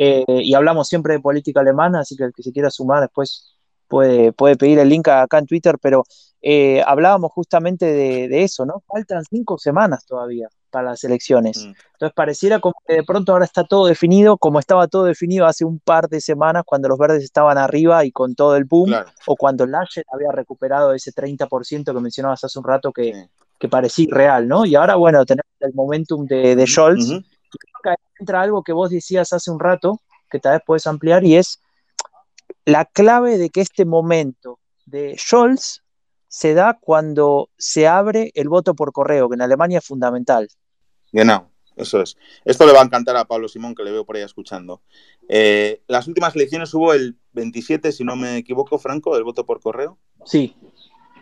Eh, 0.00 0.24
y 0.28 0.54
hablamos 0.54 0.86
siempre 0.86 1.14
de 1.14 1.20
política 1.20 1.60
alemana, 1.60 2.00
así 2.00 2.16
que 2.16 2.24
el 2.24 2.32
que 2.32 2.44
se 2.44 2.52
quiera 2.52 2.70
sumar 2.70 3.00
después 3.00 3.56
puede, 3.88 4.32
puede 4.32 4.56
pedir 4.56 4.78
el 4.78 4.88
link 4.88 5.08
acá 5.08 5.38
en 5.38 5.46
Twitter, 5.46 5.76
pero 5.82 6.04
eh, 6.40 6.82
hablábamos 6.86 7.32
justamente 7.32 7.84
de, 7.84 8.44
eso, 8.44 8.64
¿no? 8.64 8.84
Faltan 8.86 9.24
cinco 9.28 9.58
semanas 9.58 10.06
todavía 10.06 10.48
para 10.70 10.90
las 10.90 11.02
elecciones. 11.02 11.64
Mm. 11.64 11.74
Entonces 11.94 12.14
pareciera 12.14 12.60
como 12.60 12.74
que 12.86 12.94
de 12.94 13.02
pronto 13.02 13.32
ahora 13.32 13.44
está 13.44 13.64
todo 13.64 13.86
definido, 13.86 14.36
como 14.36 14.60
estaba 14.60 14.86
todo 14.86 15.04
definido 15.04 15.46
hace 15.46 15.64
un 15.64 15.80
par 15.80 16.08
de 16.08 16.20
semanas 16.20 16.62
cuando 16.64 16.88
los 16.88 16.96
verdes 16.96 17.24
estaban 17.24 17.58
arriba 17.58 18.04
y 18.04 18.12
con 18.12 18.36
todo 18.36 18.54
el 18.54 18.66
boom, 18.66 18.94
o 19.26 19.34
cuando 19.34 19.66
Laschet 19.66 20.06
había 20.12 20.30
recuperado 20.30 20.92
ese 20.92 21.12
30% 21.12 21.92
que 21.92 22.00
mencionabas 22.00 22.44
hace 22.44 22.56
un 22.56 22.64
rato 22.64 22.92
que, 22.92 23.28
parecía 23.68 24.06
real, 24.12 24.46
¿no? 24.46 24.64
Y 24.64 24.76
ahora, 24.76 24.94
bueno, 24.94 25.26
tenemos 25.26 25.50
el 25.58 25.74
momentum 25.74 26.24
de, 26.24 26.54
de 26.54 26.66
Scholz, 26.68 27.10
entra 28.18 28.42
algo 28.42 28.62
que 28.62 28.72
vos 28.72 28.90
decías 28.90 29.32
hace 29.32 29.50
un 29.50 29.60
rato, 29.60 30.00
que 30.30 30.38
tal 30.38 30.54
vez 30.54 30.62
puedes 30.66 30.86
ampliar, 30.86 31.24
y 31.24 31.36
es 31.36 31.60
la 32.64 32.84
clave 32.84 33.38
de 33.38 33.50
que 33.50 33.60
este 33.60 33.84
momento 33.84 34.58
de 34.86 35.16
Scholz 35.18 35.82
se 36.28 36.54
da 36.54 36.78
cuando 36.78 37.50
se 37.56 37.86
abre 37.86 38.30
el 38.34 38.48
voto 38.48 38.74
por 38.74 38.92
correo, 38.92 39.28
que 39.28 39.34
en 39.34 39.42
Alemania 39.42 39.78
es 39.78 39.86
fundamental. 39.86 40.48
Genau. 41.12 41.50
eso 41.76 42.02
es. 42.02 42.16
Esto 42.44 42.66
le 42.66 42.72
va 42.72 42.80
a 42.80 42.84
encantar 42.84 43.16
a 43.16 43.24
Pablo 43.24 43.48
Simón, 43.48 43.74
que 43.74 43.84
le 43.84 43.92
veo 43.92 44.04
por 44.04 44.16
ahí 44.16 44.22
escuchando. 44.22 44.82
Eh, 45.28 45.82
las 45.86 46.06
últimas 46.06 46.34
elecciones 46.34 46.72
hubo 46.74 46.92
el 46.92 47.16
27, 47.32 47.92
si 47.92 48.04
no 48.04 48.16
me 48.16 48.36
equivoco, 48.36 48.78
Franco, 48.78 49.14
del 49.14 49.24
voto 49.24 49.46
por 49.46 49.60
correo. 49.60 49.98
Sí. 50.24 50.54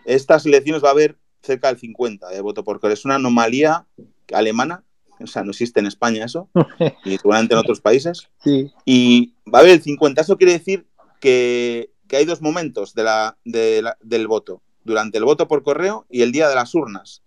Estas 0.04 0.46
elecciones 0.46 0.82
va 0.82 0.88
a 0.88 0.92
haber 0.92 1.18
cerca 1.42 1.68
del 1.68 1.78
50 1.78 2.28
de 2.28 2.40
voto 2.40 2.64
por 2.64 2.80
correo. 2.80 2.94
Es 2.94 3.04
una 3.04 3.16
anomalía 3.16 3.86
alemana, 4.32 4.84
o 5.20 5.26
sea, 5.26 5.42
no 5.42 5.50
existe 5.50 5.80
en 5.80 5.86
España 5.86 6.24
eso, 6.24 6.48
y 7.04 7.16
seguramente 7.16 7.54
en 7.54 7.60
otros 7.60 7.80
países. 7.80 8.28
Sí. 8.42 8.72
Y 8.84 9.32
va 9.52 9.58
a 9.58 9.62
haber 9.62 9.72
el 9.72 9.82
50. 9.82 10.20
Eso 10.20 10.36
quiere 10.36 10.52
decir 10.52 10.86
que, 11.20 11.90
que 12.08 12.16
hay 12.16 12.24
dos 12.24 12.42
momentos 12.42 12.94
de 12.94 13.04
la, 13.04 13.36
de 13.44 13.82
la, 13.82 13.96
del 14.02 14.26
voto, 14.26 14.62
durante 14.84 15.18
el 15.18 15.24
voto 15.24 15.48
por 15.48 15.62
correo 15.62 16.06
y 16.10 16.22
el 16.22 16.32
día 16.32 16.48
de 16.48 16.54
las 16.54 16.74
urnas. 16.74 17.22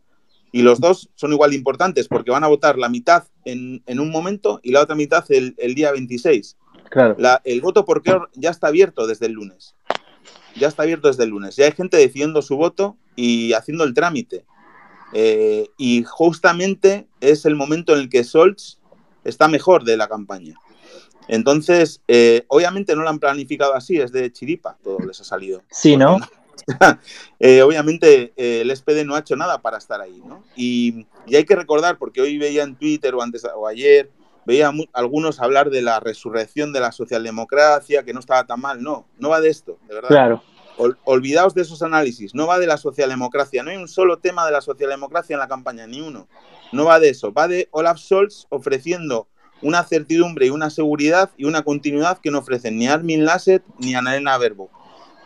Y 0.52 0.64
los 0.64 0.80
dos 0.80 1.10
son 1.16 1.32
igual 1.32 1.52
de 1.52 1.58
importantes 1.58 2.08
porque 2.08 2.32
van 2.32 2.44
a 2.44 2.48
votar 2.48 2.78
la 2.78 2.90
mitad 2.90 3.26
en, 3.46 3.84
en 3.86 4.00
un 4.00 4.10
momento 4.10 4.60
y 4.64 4.72
la 4.72 4.82
otra 4.82 4.96
mitad 4.96 5.24
el, 5.30 5.54
el 5.58 5.76
día 5.76 5.92
26. 5.92 6.58
Claro. 6.90 7.16
La, 7.20 7.42
el 7.44 7.62
voto 7.62 7.86
por 7.86 8.04
correo 8.04 8.30
ya 8.34 8.50
está 8.50 8.68
abierto 8.68 9.06
desde 9.06 9.28
el 9.28 9.34
lunes. 9.34 9.76
Ya 10.56 10.68
está 10.68 10.84
abierto 10.84 11.08
desde 11.08 11.24
el 11.24 11.30
lunes. 11.30 11.56
Ya 11.56 11.66
hay 11.66 11.72
gente 11.72 11.98
decidiendo 11.98 12.42
su 12.42 12.58
voto 12.58 12.98
y 13.16 13.54
haciendo 13.54 13.84
el 13.84 13.94
trámite. 13.94 14.46
Eh, 15.14 15.68
y 15.78 16.04
justamente 16.04 17.08
es 17.20 17.46
el 17.46 17.56
momento 17.56 17.94
en 17.94 18.02
el 18.02 18.10
que 18.10 18.24
Scholz 18.24 18.80
está 19.24 19.48
mejor 19.48 19.84
de 19.84 19.98
la 19.98 20.08
campaña. 20.08 20.56
Entonces, 21.28 22.02
eh, 22.08 22.44
obviamente 22.48 22.96
no 22.96 23.04
lo 23.04 23.10
han 23.10 23.20
planificado 23.20 23.76
así, 23.76 23.98
es 23.98 24.12
de 24.12 24.34
chiripa, 24.34 24.78
todo 24.84 24.98
les 25.00 25.22
ha 25.22 25.24
salido. 25.24 25.62
Sí, 25.70 25.96
¿no? 25.96 26.20
eh, 27.40 27.62
obviamente 27.62 28.34
eh, 28.36 28.62
el 28.62 28.76
SPD 28.76 29.06
no 29.06 29.16
ha 29.16 29.20
hecho 29.20 29.36
nada 29.36 29.62
para 29.62 29.78
estar 29.78 30.02
ahí, 30.02 30.22
¿no? 30.26 30.44
Y, 30.56 31.06
y, 31.28 31.36
hay 31.36 31.46
que 31.46 31.56
recordar, 31.56 31.98
porque 31.98 32.22
hoy 32.22 32.38
veía 32.38 32.64
en 32.64 32.76
Twitter 32.76 33.14
o 33.14 33.22
antes 33.22 33.46
o 33.56 33.68
ayer, 33.68 34.10
veía 34.46 34.72
algunos 34.94 35.40
hablar 35.40 35.70
de 35.70 35.84
la 35.84 36.00
resurrección 36.00 36.74
de 36.74 36.80
la 36.80 36.92
socialdemocracia, 36.92 38.04
que 38.04 38.14
no 38.14 38.20
estaba 38.20 38.46
tan 38.46 38.60
mal. 38.60 38.82
No, 38.82 39.06
no 39.20 39.30
va 39.30 39.40
de 39.40 39.50
esto, 39.50 39.78
de 39.88 39.96
verdad. 39.96 40.10
Claro. 40.10 40.44
Ol, 40.80 40.98
olvidaos 41.04 41.54
de 41.54 41.62
esos 41.62 41.84
análisis, 41.84 42.34
no 42.34 42.48
va 42.48 42.58
de 42.58 42.66
la 42.66 42.78
socialdemocracia, 42.78 43.64
no 43.64 43.70
hay 43.70 43.78
un 43.78 43.90
solo 43.90 44.18
tema 44.18 44.46
de 44.46 44.54
la 44.54 44.62
socialdemocracia 44.62 45.34
en 45.34 45.40
la 45.40 45.48
campaña, 45.48 45.86
ni 45.86 46.00
uno. 46.00 46.28
No 46.72 46.86
va 46.86 47.00
de 47.00 47.10
eso, 47.10 47.34
va 47.34 47.48
de 47.48 47.68
Olaf 47.72 47.98
Scholz 47.98 48.48
ofreciendo 48.50 49.28
una 49.62 49.84
certidumbre 49.84 50.46
y 50.46 50.50
una 50.50 50.70
seguridad 50.70 51.32
y 51.38 51.46
una 51.46 51.64
continuidad 51.64 52.20
que 52.20 52.32
no 52.32 52.40
ofrecen 52.40 52.78
ni 52.78 52.88
Armin 52.88 53.26
Lasset 53.26 53.62
ni 53.78 53.94
Annalena 53.94 54.38
Baerbock. 54.38 54.72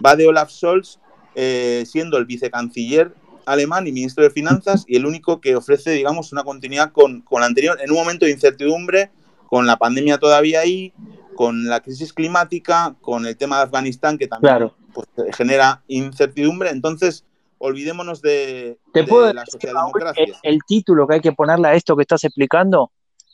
Va 0.03 0.15
de 0.15 0.27
Olaf 0.27 0.50
Scholz 0.50 1.00
eh, 1.36 1.83
siendo 1.88 2.17
el 2.17 2.25
vicecanciller 2.25 3.13
alemán 3.45 3.86
y 3.88 3.91
ministro 3.91 4.24
de 4.24 4.31
Finanzas 4.31 4.86
y 4.88 4.95
el 4.95 5.05
único 5.05 5.41
que 5.41 5.55
ofrece, 5.55 5.91
digamos, 5.91 6.31
una 6.31 6.43
continuidad 6.43 6.91
con, 6.91 7.22
con 7.22 7.41
la 7.41 7.48
anterior 7.48 7.77
en 7.81 7.91
un 7.91 7.98
momento 7.98 8.25
de 8.25 8.31
incertidumbre, 8.31 9.12
con 9.48 9.67
la 9.67 9.77
pandemia 9.77 10.17
todavía 10.17 10.62
ahí, 10.62 10.93
con 11.36 11.65
la 11.65 11.81
crisis 11.81 12.13
climática, 12.13 12.95
con 13.01 13.25
el 13.25 13.38
tema 13.38 13.57
de 13.57 13.63
Afganistán 13.63 14.17
que 14.17 14.27
también 14.27 14.55
claro. 14.55 14.75
Pues, 14.94 15.08
genera 15.36 15.84
incertidumbre. 15.88 16.70
Entonces, 16.70 17.26
olvidémonos 17.58 18.22
de, 18.22 18.78
¿Te 18.94 19.02
de 19.02 19.08
puedo 19.08 19.34
la 19.34 19.42
decir, 19.42 19.62
socialdemocracia. 19.62 20.24
el, 20.24 20.36
el, 20.44 20.60
título 20.68 21.08
que 21.08 21.16
hay 21.16 21.22
que 21.22 21.32
ponerle 21.32 21.70
a 21.70 21.74
esto 21.74 21.96
que 21.96 22.02
estás 22.02 22.24
explicando, 22.24 22.92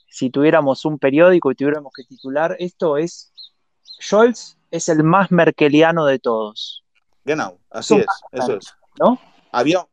si 0.08 0.30
tuviéramos 0.30 0.86
un 0.86 1.00
periódico 1.00 1.52
y 1.52 1.56
tuviéramos 1.56 1.92
que 1.96 2.04
titular, 2.04 2.56
esto 2.60 2.98
es 2.98 3.32
Scholz 4.02 4.58
es 4.72 4.90
el 4.90 5.04
más 5.04 5.32
merkeliano 5.32 6.06
de 6.06 6.20
todos. 6.20 6.84
Genau, 7.26 7.58
así 7.70 7.96
es, 7.96 8.06
eso 8.32 8.56
es. 8.56 8.74
¿No? 9.00 9.20
Había, 9.52 9.86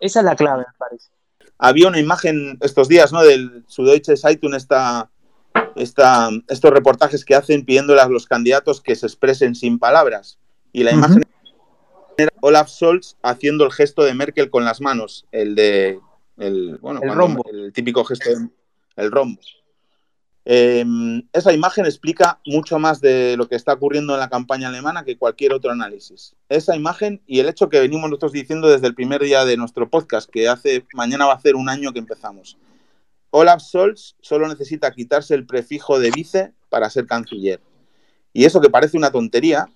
esa 0.00 0.20
es 0.20 0.24
la 0.24 0.36
clave, 0.36 0.64
me 0.66 0.78
parece. 0.78 1.10
Había 1.58 1.88
una 1.88 1.98
imagen 1.98 2.58
estos 2.60 2.88
días, 2.88 3.12
¿no? 3.12 3.22
Del 3.22 3.64
Süddeutsche 3.68 4.16
Zeitung, 4.16 4.54
esta, 4.54 5.10
esta, 5.76 6.30
estos 6.48 6.70
reportajes 6.70 7.24
que 7.24 7.34
hacen 7.34 7.64
pidiéndole 7.64 8.00
a 8.00 8.08
los 8.08 8.26
candidatos 8.26 8.80
que 8.80 8.96
se 8.96 9.06
expresen 9.06 9.54
sin 9.54 9.78
palabras. 9.78 10.38
Y 10.72 10.82
la 10.82 10.90
uh 10.90 10.94
-huh. 10.94 10.98
imagen 10.98 11.22
era 12.16 12.32
Olaf 12.40 12.68
Scholz 12.68 13.16
haciendo 13.22 13.64
el 13.64 13.72
gesto 13.72 14.02
de 14.02 14.14
Merkel 14.14 14.50
con 14.50 14.64
las 14.64 14.80
manos, 14.80 15.26
el 15.32 15.54
de 15.54 16.00
el, 16.38 16.78
bueno, 16.78 17.00
el, 17.02 17.14
rombo. 17.14 17.44
el 17.50 17.72
típico 17.72 18.04
gesto 18.04 18.30
de, 18.30 18.48
el 18.96 19.10
rombo. 19.10 19.40
Eh, 20.44 20.84
esa 21.32 21.52
imagen 21.52 21.86
explica 21.86 22.40
mucho 22.44 22.78
más 22.80 23.00
de 23.00 23.36
lo 23.36 23.48
que 23.48 23.54
está 23.54 23.74
ocurriendo 23.74 24.14
en 24.14 24.20
la 24.20 24.28
campaña 24.28 24.68
alemana 24.68 25.04
que 25.04 25.16
cualquier 25.16 25.52
otro 25.52 25.70
análisis. 25.70 26.34
Esa 26.48 26.74
imagen 26.74 27.22
y 27.26 27.38
el 27.38 27.48
hecho 27.48 27.68
que 27.68 27.78
venimos 27.78 28.10
nosotros 28.10 28.32
diciendo 28.32 28.68
desde 28.68 28.88
el 28.88 28.94
primer 28.94 29.22
día 29.22 29.44
de 29.44 29.56
nuestro 29.56 29.88
podcast, 29.88 30.28
que 30.28 30.48
hace 30.48 30.84
mañana 30.94 31.26
va 31.26 31.32
a 31.32 31.36
hacer 31.36 31.54
un 31.54 31.68
año 31.68 31.92
que 31.92 32.00
empezamos. 32.00 32.58
Olaf 33.30 33.62
Scholz 33.62 34.16
solo 34.20 34.48
necesita 34.48 34.90
quitarse 34.90 35.34
el 35.34 35.46
prefijo 35.46 36.00
de 36.00 36.10
vice 36.10 36.52
para 36.68 36.90
ser 36.90 37.06
canciller. 37.06 37.60
Y 38.32 38.44
eso 38.44 38.60
que 38.60 38.70
parece 38.70 38.96
una 38.96 39.12
tontería, 39.12 39.68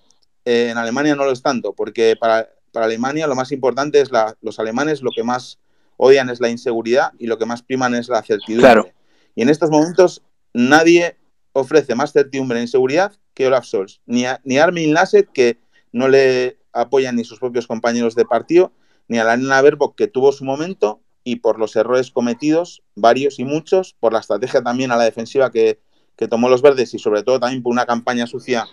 eh, 0.49 0.69
en 0.69 0.77
Alemania 0.77 1.13
no 1.13 1.25
lo 1.25 1.33
es 1.33 1.41
tanto, 1.41 1.73
porque 1.73 2.15
para, 2.17 2.49
para 2.71 2.85
Alemania 2.85 3.27
lo 3.27 3.35
más 3.35 3.51
importante 3.51 3.99
es 3.99 4.11
la, 4.11 4.37
los 4.41 4.59
alemanes 4.59 5.01
lo 5.01 5.11
que 5.11 5.21
más 5.21 5.59
odian 5.97 6.29
es 6.29 6.39
la 6.39 6.47
inseguridad 6.47 7.11
y 7.19 7.27
lo 7.27 7.37
que 7.37 7.45
más 7.45 7.61
priman 7.61 7.93
es 7.95 8.07
la 8.07 8.23
certidumbre. 8.23 8.61
Claro. 8.61 8.89
Y 9.35 9.41
en 9.41 9.49
estos 9.49 9.69
momentos 9.69 10.23
nadie 10.53 11.17
ofrece 11.51 11.95
más 11.95 12.13
certidumbre 12.13 12.61
en 12.61 12.69
seguridad 12.69 13.11
que 13.33 13.47
Olaf 13.47 13.65
Scholz, 13.65 13.99
ni, 14.05 14.23
a, 14.23 14.39
ni 14.45 14.57
Armin 14.57 14.93
Lasset, 14.93 15.29
que 15.33 15.57
no 15.91 16.07
le 16.07 16.59
apoyan 16.71 17.17
ni 17.17 17.25
sus 17.25 17.39
propios 17.39 17.67
compañeros 17.67 18.15
de 18.15 18.23
partido, 18.23 18.71
ni 19.09 19.19
a 19.19 19.25
la 19.25 19.35
Nena 19.35 19.61
Baerbock, 19.61 19.97
que 19.97 20.07
tuvo 20.07 20.31
su 20.31 20.45
momento, 20.45 21.01
y 21.25 21.37
por 21.37 21.59
los 21.59 21.75
errores 21.75 22.09
cometidos, 22.09 22.83
varios 22.95 23.37
y 23.37 23.43
muchos, 23.43 23.97
por 23.99 24.13
la 24.13 24.19
estrategia 24.19 24.61
también 24.61 24.91
a 24.93 24.95
la 24.95 25.03
defensiva 25.03 25.51
que, 25.51 25.81
que 26.15 26.29
tomó 26.29 26.47
los 26.47 26.61
verdes 26.61 26.93
y 26.93 26.99
sobre 26.99 27.23
todo 27.23 27.37
también 27.37 27.63
por 27.63 27.73
una 27.73 27.85
campaña 27.85 28.27
sucia, 28.27 28.65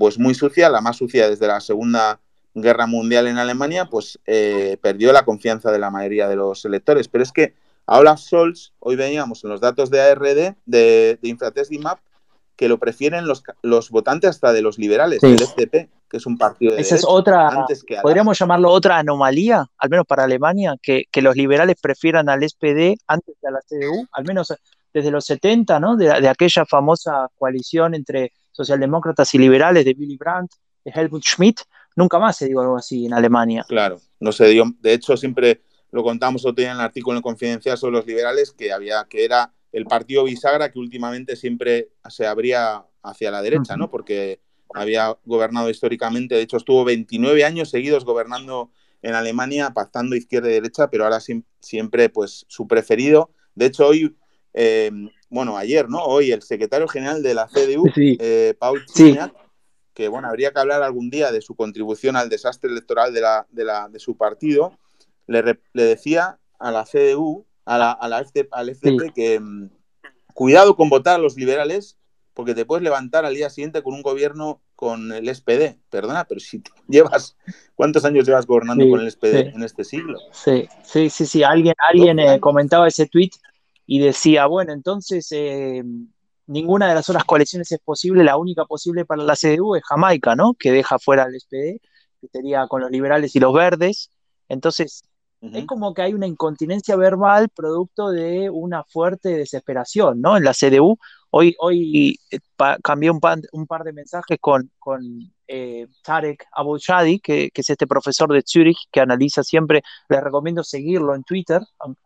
pues 0.00 0.18
muy 0.18 0.34
sucia, 0.34 0.70
la 0.70 0.80
más 0.80 0.96
sucia 0.96 1.28
desde 1.28 1.46
la 1.46 1.60
Segunda 1.60 2.20
Guerra 2.54 2.86
Mundial 2.86 3.26
en 3.26 3.36
Alemania, 3.36 3.84
pues 3.84 4.18
eh, 4.26 4.78
perdió 4.80 5.12
la 5.12 5.26
confianza 5.26 5.70
de 5.70 5.78
la 5.78 5.90
mayoría 5.90 6.26
de 6.26 6.36
los 6.36 6.64
electores. 6.64 7.06
Pero 7.06 7.22
es 7.22 7.32
que 7.32 7.52
a 7.84 7.98
Olaf 7.98 8.18
Scholz, 8.18 8.72
hoy 8.78 8.96
veíamos 8.96 9.44
en 9.44 9.50
los 9.50 9.60
datos 9.60 9.90
de 9.90 10.00
ARD, 10.00 10.54
de, 10.64 11.18
de 11.20 11.28
Infratest 11.28 11.70
IMAP, 11.70 11.98
que 12.56 12.66
lo 12.70 12.78
prefieren 12.78 13.26
los, 13.26 13.42
los, 13.60 13.90
votantes 13.90 14.30
hasta 14.30 14.54
de 14.54 14.62
los 14.62 14.78
liberales, 14.78 15.20
sí. 15.20 15.26
del 15.26 15.46
FDP, 15.46 15.90
que 16.08 16.16
es 16.16 16.24
un 16.24 16.38
partido 16.38 16.74
de 16.74 16.80
Esa 16.80 16.94
es 16.94 17.04
otra, 17.06 17.48
antes 17.48 17.84
que 17.84 17.98
podríamos 18.00 18.38
llamarlo 18.38 18.70
otra 18.70 18.96
anomalía, 18.96 19.66
al 19.76 19.90
menos 19.90 20.06
para 20.06 20.24
Alemania, 20.24 20.76
que, 20.82 21.04
que, 21.10 21.20
los 21.20 21.36
liberales 21.36 21.76
prefieran 21.78 22.30
al 22.30 22.42
SPD 22.42 22.96
antes 23.06 23.36
que 23.38 23.46
a 23.46 23.50
la 23.50 23.60
CDU, 23.60 24.08
al 24.12 24.24
menos 24.24 24.54
desde 24.94 25.10
los 25.10 25.26
70, 25.26 25.78
¿no? 25.78 25.96
De, 25.96 26.06
de 26.06 26.28
aquella 26.28 26.64
famosa 26.64 27.28
coalición 27.38 27.94
entre 27.94 28.32
socialdemócratas 28.52 29.34
y 29.34 29.38
liberales 29.38 29.84
de 29.84 29.94
Willy 29.98 30.16
Brandt, 30.16 30.52
de 30.84 30.92
Helmut 30.94 31.22
Schmidt, 31.24 31.60
nunca 31.96 32.18
más 32.18 32.36
se 32.36 32.48
dio 32.48 32.60
algo 32.60 32.76
así 32.76 33.06
en 33.06 33.14
Alemania. 33.14 33.64
Claro, 33.68 34.00
no 34.18 34.32
se 34.32 34.46
dio, 34.48 34.64
de 34.80 34.94
hecho 34.94 35.16
siempre 35.16 35.62
lo 35.92 36.02
contamos 36.02 36.44
otro 36.44 36.62
día 36.62 36.70
en 36.70 36.76
el 36.76 36.82
artículo 36.82 37.16
en 37.16 37.22
Confidencial 37.22 37.76
sobre 37.76 37.96
los 37.96 38.06
liberales, 38.06 38.52
que 38.52 38.72
había, 38.72 39.04
que 39.08 39.24
era 39.24 39.52
el 39.72 39.86
partido 39.86 40.24
bisagra 40.24 40.70
que 40.70 40.78
últimamente 40.78 41.36
siempre 41.36 41.90
se 42.08 42.26
abría 42.26 42.84
hacia 43.02 43.30
la 43.30 43.42
derecha, 43.42 43.76
¿no? 43.76 43.90
Porque 43.90 44.40
había 44.74 45.16
gobernado 45.24 45.68
históricamente, 45.68 46.34
de 46.34 46.42
hecho 46.42 46.56
estuvo 46.56 46.84
29 46.84 47.44
años 47.44 47.70
seguidos 47.70 48.04
gobernando 48.04 48.70
en 49.02 49.14
Alemania, 49.14 49.70
pactando 49.70 50.14
izquierda 50.14 50.48
y 50.48 50.54
derecha, 50.54 50.90
pero 50.90 51.04
ahora 51.04 51.20
siempre 51.60 52.08
pues 52.08 52.44
su 52.48 52.68
preferido. 52.68 53.30
De 53.54 53.66
hecho 53.66 53.88
hoy, 53.88 54.16
eh, 54.54 54.90
bueno, 55.30 55.56
ayer, 55.56 55.88
¿no? 55.88 56.04
Hoy 56.04 56.32
el 56.32 56.42
secretario 56.42 56.88
general 56.88 57.22
de 57.22 57.34
la 57.34 57.46
CDU, 57.46 57.84
sí. 57.94 58.18
eh, 58.20 58.54
Paul 58.58 58.84
Chignac, 58.84 59.32
sí. 59.32 59.38
que 59.94 60.08
bueno, 60.08 60.28
habría 60.28 60.52
que 60.52 60.58
hablar 60.58 60.82
algún 60.82 61.08
día 61.08 61.32
de 61.32 61.40
su 61.40 61.54
contribución 61.54 62.16
al 62.16 62.28
desastre 62.28 62.70
electoral 62.70 63.14
de, 63.14 63.20
la, 63.20 63.46
de, 63.50 63.64
la, 63.64 63.88
de 63.88 64.00
su 64.00 64.16
partido, 64.16 64.76
le, 65.26 65.60
le 65.72 65.82
decía 65.84 66.38
a 66.58 66.70
la 66.72 66.84
CDU, 66.84 67.46
a 67.64 67.78
la, 67.78 67.92
a 67.92 68.08
la 68.08 68.24
FDP, 68.24 68.48
al 68.52 68.74
FDP 68.74 69.00
sí. 69.00 69.12
que 69.14 69.38
um, 69.38 69.70
cuidado 70.34 70.74
con 70.74 70.88
votar 70.88 71.14
a 71.14 71.18
los 71.18 71.36
liberales 71.36 71.96
porque 72.34 72.54
te 72.54 72.64
puedes 72.64 72.82
levantar 72.82 73.24
al 73.24 73.34
día 73.34 73.50
siguiente 73.50 73.82
con 73.82 73.94
un 73.94 74.02
gobierno 74.02 74.62
con 74.74 75.12
el 75.12 75.34
SPD. 75.34 75.76
Perdona, 75.90 76.24
pero 76.24 76.40
si 76.40 76.62
llevas, 76.88 77.36
¿cuántos 77.74 78.04
años 78.04 78.26
llevas 78.26 78.46
gobernando 78.46 78.84
sí, 78.84 78.90
con 78.90 79.00
el 79.00 79.10
SPD 79.10 79.32
sí. 79.32 79.50
en 79.54 79.62
este 79.62 79.84
siglo? 79.84 80.18
Sí, 80.32 80.68
sí, 80.82 81.10
sí, 81.10 81.26
sí. 81.26 81.42
Alguien, 81.42 81.74
alguien 81.86 82.18
eh, 82.18 82.40
comentaba 82.40 82.88
ese 82.88 83.06
tweet 83.06 83.30
y 83.92 83.98
decía, 83.98 84.46
bueno, 84.46 84.72
entonces 84.72 85.26
eh, 85.32 85.82
ninguna 86.46 86.88
de 86.88 86.94
las 86.94 87.08
otras 87.10 87.24
coaliciones 87.24 87.72
es 87.72 87.80
posible, 87.80 88.22
la 88.22 88.36
única 88.36 88.64
posible 88.64 89.04
para 89.04 89.24
la 89.24 89.34
CDU 89.34 89.74
es 89.74 89.82
Jamaica, 89.84 90.36
¿no? 90.36 90.54
Que 90.54 90.70
deja 90.70 90.98
fuera 91.00 91.24
al 91.24 91.34
SPD, 91.34 91.80
que 92.20 92.28
sería 92.32 92.68
con 92.68 92.82
los 92.82 92.90
liberales 92.92 93.34
y 93.34 93.40
los 93.40 93.52
verdes. 93.52 94.10
Entonces, 94.48 95.02
Uh 95.42 95.46
-huh. 95.48 95.58
Es 95.60 95.64
como 95.66 95.94
que 95.94 96.02
hay 96.02 96.12
una 96.12 96.26
incontinencia 96.26 96.96
verbal 96.96 97.48
producto 97.48 98.10
de 98.10 98.50
una 98.50 98.84
fuerte 98.84 99.30
desesperación, 99.30 100.20
¿no? 100.20 100.36
En 100.36 100.44
la 100.44 100.52
CDU, 100.52 100.98
Hoy, 101.32 101.54
hoy 101.60 102.18
eh, 102.30 102.38
cambié 102.82 103.10
un, 103.10 103.20
un, 103.52 103.66
par 103.66 103.84
de 103.84 103.92
mensajes 103.92 104.38
con, 104.40 104.70
con 104.78 105.00
eh, 105.46 105.86
Tarek 106.02 106.46
Abouchadi, 106.52 107.20
que, 107.20 107.50
que, 107.50 107.60
es 107.60 107.70
este 107.70 107.86
profesor 107.86 108.32
de 108.32 108.42
Zurich 108.44 108.88
que 108.90 109.00
analiza 109.00 109.44
siempre. 109.44 109.82
Les 110.08 110.20
recomiendo 110.20 110.64
seguirlo 110.64 111.14
en 111.14 111.22
Twitter, 111.22 111.60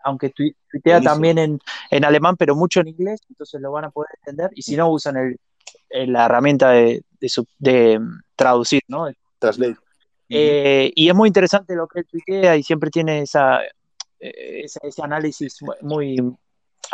aunque 0.05 0.31
tuitea 0.31 1.01
también 1.01 1.39
en, 1.39 1.59
en, 1.91 2.05
alemán, 2.05 2.37
pero 2.37 2.55
mucho 2.55 2.81
en 2.81 2.89
inglés, 2.89 3.23
entonces 3.31 3.61
lo 3.63 3.73
van 3.73 3.87
a 3.87 3.91
poder 3.91 4.11
entender. 4.21 4.51
Y 4.55 4.63
si 4.63 4.77
no, 4.77 4.91
usan 4.91 5.17
el, 5.17 6.13
la 6.13 6.27
herramienta 6.27 6.71
de, 6.71 7.03
de, 7.59 8.01
traducir, 8.37 8.83
¿no? 8.89 9.09
Translate. 9.39 9.77
Eh, 10.29 10.91
y 10.95 11.09
es 11.09 11.15
muy 11.15 11.29
interesante 11.29 11.75
lo 11.75 11.87
que 11.87 12.01
él 12.01 12.07
tuitea 12.07 12.57
y 12.57 12.63
siempre 12.63 12.91
tiene 12.91 13.21
esa, 13.21 13.61
ese, 14.19 14.81
ese 14.83 15.03
análisis 15.03 15.59
muy, 15.81 16.17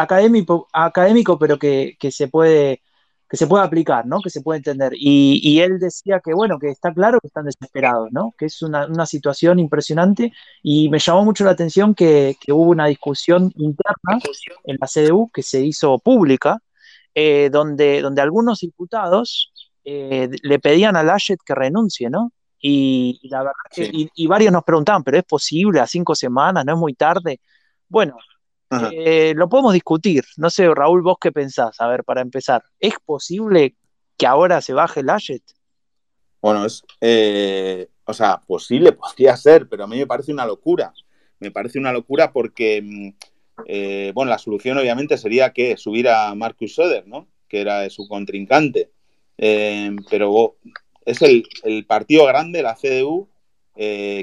académico, 0.00 0.68
académico 0.72 1.38
pero 1.38 1.58
que, 1.58 1.96
se 2.10 2.28
puede 2.28 2.82
que 3.28 3.36
se 3.36 3.46
puede 3.46 3.64
aplicar, 3.64 4.06
¿no? 4.06 4.20
Que 4.20 4.30
se 4.30 4.40
puede 4.40 4.58
entender. 4.58 4.92
Y, 4.96 5.60
él 5.60 5.78
decía 5.78 6.18
que, 6.18 6.34
bueno, 6.34 6.58
que 6.58 6.68
está 6.68 6.92
claro 6.92 7.20
que 7.20 7.28
están 7.28 7.44
desesperados, 7.44 8.08
¿no? 8.10 8.34
Que 8.36 8.46
es 8.46 8.60
una, 8.60 9.06
situación 9.06 9.60
impresionante 9.60 10.32
y 10.64 10.88
me 10.88 10.98
llamó 10.98 11.24
mucho 11.24 11.44
la 11.44 11.52
atención 11.52 11.94
que, 11.94 12.36
hubo 12.48 12.64
una 12.70 12.86
discusión 12.86 13.52
interna 13.54 14.18
en 14.64 14.78
la 14.80 14.88
CDU 14.88 15.30
que 15.32 15.42
se 15.44 15.60
hizo 15.64 15.98
pública, 16.00 16.58
eh, 17.14 17.50
donde, 17.52 18.00
donde 18.02 18.20
algunos 18.20 18.60
diputados 18.60 19.52
eh, 19.84 20.28
le 20.42 20.58
pedían 20.58 20.96
a 20.96 21.04
Laschet 21.04 21.38
que 21.44 21.54
renuncie, 21.54 22.10
¿no? 22.10 22.32
Y, 22.60 23.20
la 23.30 23.38
verdad 23.38 23.52
que, 23.70 23.90
y, 23.92 24.26
varios 24.26 24.52
nos 24.52 24.64
preguntaban, 24.64 25.04
¿pero 25.04 25.18
es 25.18 25.24
posible 25.24 25.78
a 25.78 25.86
cinco 25.86 26.16
semanas? 26.16 26.64
¿No 26.64 26.74
es 26.74 26.78
muy 26.78 26.94
tarde? 26.94 27.40
Bueno, 27.88 28.16
eh, 28.92 29.32
lo 29.34 29.48
podemos 29.48 29.72
discutir. 29.72 30.24
No 30.36 30.48
sé, 30.50 30.72
Raúl, 30.72 31.02
vos 31.02 31.16
qué 31.20 31.32
pensás, 31.32 31.80
a 31.80 31.88
ver, 31.88 32.04
para 32.04 32.20
empezar. 32.20 32.62
¿Es 32.78 32.94
posible 33.04 33.74
que 34.16 34.26
ahora 34.26 34.60
se 34.60 34.72
baje 34.72 35.00
el 35.00 35.10
Ashet? 35.10 35.42
Bueno, 36.40 36.64
es, 36.64 36.82
eh, 37.00 37.88
o 38.04 38.12
sea, 38.12 38.40
posible 38.46 38.92
podría 38.92 39.36
ser, 39.36 39.68
pero 39.68 39.84
a 39.84 39.86
mí 39.86 39.98
me 39.98 40.06
parece 40.06 40.32
una 40.32 40.46
locura. 40.46 40.92
Me 41.40 41.50
parece 41.50 41.78
una 41.78 41.92
locura 41.92 42.32
porque, 42.32 42.82
mm, 42.82 43.08
eh, 43.66 44.12
bueno, 44.14 44.30
la 44.30 44.38
solución 44.38 44.78
obviamente 44.78 45.18
sería 45.18 45.52
que 45.52 45.76
subir 45.76 46.08
a 46.08 46.34
Marcus 46.34 46.74
Söder, 46.74 47.06
¿no? 47.06 47.28
Que 47.48 47.60
era 47.62 47.88
su 47.90 48.06
contrincante. 48.06 48.90
pero 49.36 50.56
es 51.04 51.22
el, 51.22 51.44
el, 51.64 51.86
partido 51.86 52.26
grande, 52.26 52.62
la 52.62 52.76
CDU, 52.76 53.28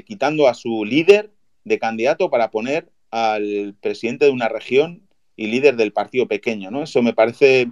quitando 0.06 0.46
a 0.48 0.54
su 0.54 0.84
líder 0.84 1.32
de 1.64 1.78
candidato 1.78 2.30
para 2.30 2.50
poner 2.50 2.88
al 3.10 3.74
presidente 3.80 4.26
de 4.26 4.30
una 4.30 4.48
región 4.48 5.08
y 5.36 5.46
líder 5.46 5.76
del 5.76 5.92
partido 5.92 6.26
pequeño, 6.26 6.70
¿no? 6.70 6.82
Eso 6.82 7.02
me 7.02 7.14
parece, 7.14 7.70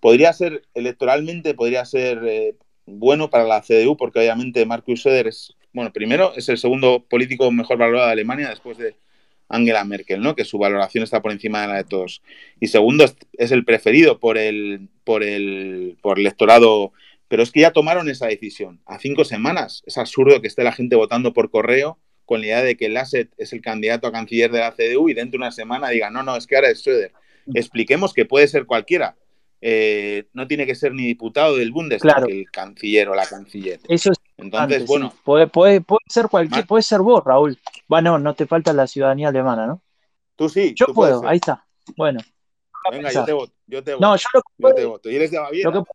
podría 0.00 0.32
ser 0.32 0.62
electoralmente, 0.74 1.54
podría 1.54 1.84
ser 1.84 2.20
eh, 2.24 2.54
bueno 2.86 3.30
para 3.30 3.44
la 3.44 3.62
CDU, 3.62 3.96
porque 3.96 4.20
obviamente 4.20 4.66
Markus 4.66 5.02
Söder 5.02 5.26
es, 5.28 5.54
bueno, 5.72 5.92
primero 5.92 6.32
es 6.36 6.48
el 6.48 6.58
segundo 6.58 7.04
político 7.08 7.50
mejor 7.50 7.78
valorado 7.78 8.06
de 8.06 8.12
Alemania 8.12 8.50
después 8.50 8.78
de 8.78 8.94
Angela 9.48 9.84
Merkel, 9.84 10.20
¿no? 10.20 10.34
Que 10.34 10.44
su 10.44 10.58
valoración 10.58 11.04
está 11.04 11.22
por 11.22 11.32
encima 11.32 11.62
de 11.62 11.68
la 11.68 11.76
de 11.76 11.84
todos. 11.84 12.22
Y 12.60 12.68
segundo 12.68 13.04
es, 13.32 13.50
el 13.50 13.64
preferido 13.64 14.20
por 14.20 14.38
el, 14.38 14.88
por 15.04 15.22
el, 15.22 15.96
por 16.02 16.18
el 16.18 16.26
electorado. 16.26 16.92
Pero 17.28 17.42
es 17.42 17.50
que 17.50 17.60
ya 17.60 17.72
tomaron 17.72 18.08
esa 18.08 18.26
decisión. 18.26 18.80
A 18.86 18.98
cinco 18.98 19.24
semanas. 19.24 19.82
Es 19.86 19.98
absurdo 19.98 20.40
que 20.40 20.48
esté 20.48 20.64
la 20.64 20.72
gente 20.72 20.96
votando 20.96 21.32
por 21.32 21.50
correo 21.50 21.98
con 22.28 22.40
la 22.40 22.46
idea 22.46 22.62
de 22.62 22.76
que 22.76 22.90
Lasset 22.90 23.30
es 23.38 23.54
el 23.54 23.62
candidato 23.62 24.06
a 24.06 24.12
canciller 24.12 24.52
de 24.52 24.58
la 24.58 24.72
CDU 24.72 25.08
y 25.08 25.14
dentro 25.14 25.38
de 25.38 25.44
una 25.44 25.50
semana 25.50 25.88
diga, 25.88 26.10
no, 26.10 26.22
no, 26.22 26.36
es 26.36 26.46
que 26.46 26.56
ahora 26.56 26.68
es 26.68 26.82
Söder. 26.82 27.10
Expliquemos 27.54 28.12
que 28.12 28.26
puede 28.26 28.46
ser 28.48 28.66
cualquiera. 28.66 29.16
Eh, 29.62 30.28
no 30.34 30.46
tiene 30.46 30.66
que 30.66 30.74
ser 30.74 30.92
ni 30.92 31.06
diputado 31.06 31.56
del 31.56 31.72
Bundestag 31.72 32.28
el 32.28 32.50
canciller 32.50 33.08
o 33.08 33.14
la 33.14 33.24
canciller. 33.24 33.80
Eso 33.88 34.12
es 34.12 34.18
Entonces, 34.36 34.84
bueno. 34.84 35.14
Puede, 35.24 35.46
puede, 35.46 35.82
ser 36.06 36.28
cualquier, 36.28 36.66
puede 36.66 36.82
ser 36.82 37.00
vos, 37.00 37.24
Raúl. 37.24 37.58
Bueno, 37.88 38.18
no 38.18 38.34
te 38.34 38.46
falta 38.46 38.74
la 38.74 38.86
ciudadanía 38.86 39.28
alemana, 39.28 39.66
¿no? 39.66 39.82
Tú 40.36 40.50
sí. 40.50 40.74
Yo 40.76 40.88
puedo, 40.92 41.26
ahí 41.26 41.36
está. 41.36 41.64
Bueno. 41.96 42.20
Venga, 42.92 43.10
yo 43.10 43.24
te 43.24 43.32
voto. 43.32 43.52
Yo 43.66 43.82
te 43.82 43.94
voto. 43.94 44.06
No, 44.06 44.16
yo, 44.16 44.28
lo 44.58 44.74
te 44.74 44.84
voto. 44.84 45.10
Y 45.10 45.16
eres 45.16 45.30
de 45.30 45.38
Baviera. 45.38 45.70
Lo 45.70 45.82
que 45.82 45.90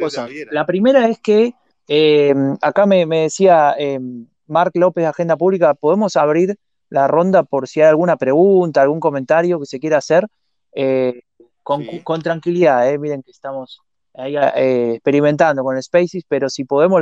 puedo, 0.00 0.28
La 0.50 0.66
primera 0.66 1.06
es 1.06 1.20
que 1.20 1.54
eh, 1.86 2.34
acá 2.60 2.86
me, 2.86 3.06
me 3.06 3.22
decía 3.22 3.76
eh, 3.78 4.00
Marc 4.50 4.76
López, 4.76 5.06
Agenda 5.06 5.36
Pública, 5.36 5.74
podemos 5.74 6.16
abrir 6.16 6.56
la 6.90 7.06
ronda 7.06 7.44
por 7.44 7.68
si 7.68 7.80
hay 7.80 7.88
alguna 7.88 8.16
pregunta, 8.16 8.82
algún 8.82 9.00
comentario 9.00 9.60
que 9.60 9.66
se 9.66 9.78
quiera 9.78 9.98
hacer, 9.98 10.26
eh, 10.72 11.22
con, 11.62 12.22
tranquilidad, 12.22 12.90
eh. 12.90 12.98
miren 12.98 13.22
que 13.22 13.30
estamos 13.30 13.80
ahí 14.14 14.36
eh, 14.36 14.94
experimentando 14.94 15.62
con 15.62 15.80
Spaces, 15.80 16.24
pero 16.28 16.50
si 16.50 16.64
podemos, 16.64 17.00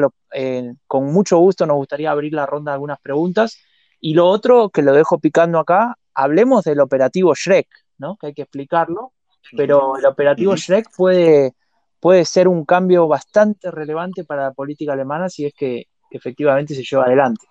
con 0.87 1.07
mucho 1.07 1.39
gusto 1.39 1.65
nos 1.67 1.77
gustaría 1.77 2.11
abrir 2.11 2.35
la 2.35 2.45
ronda 2.45 2.73
de 2.73 2.75
algunas 2.75 3.01
preguntas. 3.01 3.59
Y 4.01 4.15
lo 4.15 4.29
otro, 4.29 4.69
que 4.69 4.83
lo 4.83 4.93
dejo 4.93 5.19
picando 5.19 5.59
acá, 5.59 5.97
hablemos 6.15 6.65
del 6.65 6.81
operativo 6.81 7.35
Shrek, 7.35 7.67
¿no? 7.97 8.17
que 8.17 8.29
hay 8.29 8.35
que 8.35 8.43
explicarlo, 8.43 9.13
pero 9.57 9.97
el 9.97 10.05
operativo 10.05 10.55
Shrek 10.55 10.95
puede, 10.95 11.55
puede 11.99 12.25
ser 12.27 12.47
un 12.47 12.65
cambio 12.65 13.09
bastante 13.09 13.71
relevante 13.71 14.25
para 14.25 14.45
la 14.45 14.53
política 14.53 14.93
alemana 14.93 15.31
si 15.31 15.47
es 15.47 15.55
que 15.55 15.87
efectivamente 16.11 16.75
se 16.75 16.83
lleva 16.83 17.05
adelante. 17.05 17.47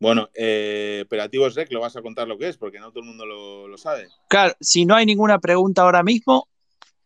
Bueno, 0.00 0.28
eh, 0.34 1.02
Operativos 1.06 1.54
Rec, 1.54 1.72
lo 1.72 1.80
vas 1.80 1.96
a 1.96 2.02
contar 2.02 2.28
lo 2.28 2.36
que 2.36 2.48
es, 2.48 2.58
porque 2.58 2.78
no 2.78 2.90
todo 2.90 3.00
el 3.00 3.06
mundo 3.06 3.24
lo, 3.24 3.78
sabe. 3.78 4.08
Claro, 4.28 4.54
si 4.60 4.84
no 4.84 4.94
hay 4.94 5.06
ninguna 5.06 5.38
pregunta 5.38 5.82
ahora 5.82 6.02
mismo, 6.02 6.48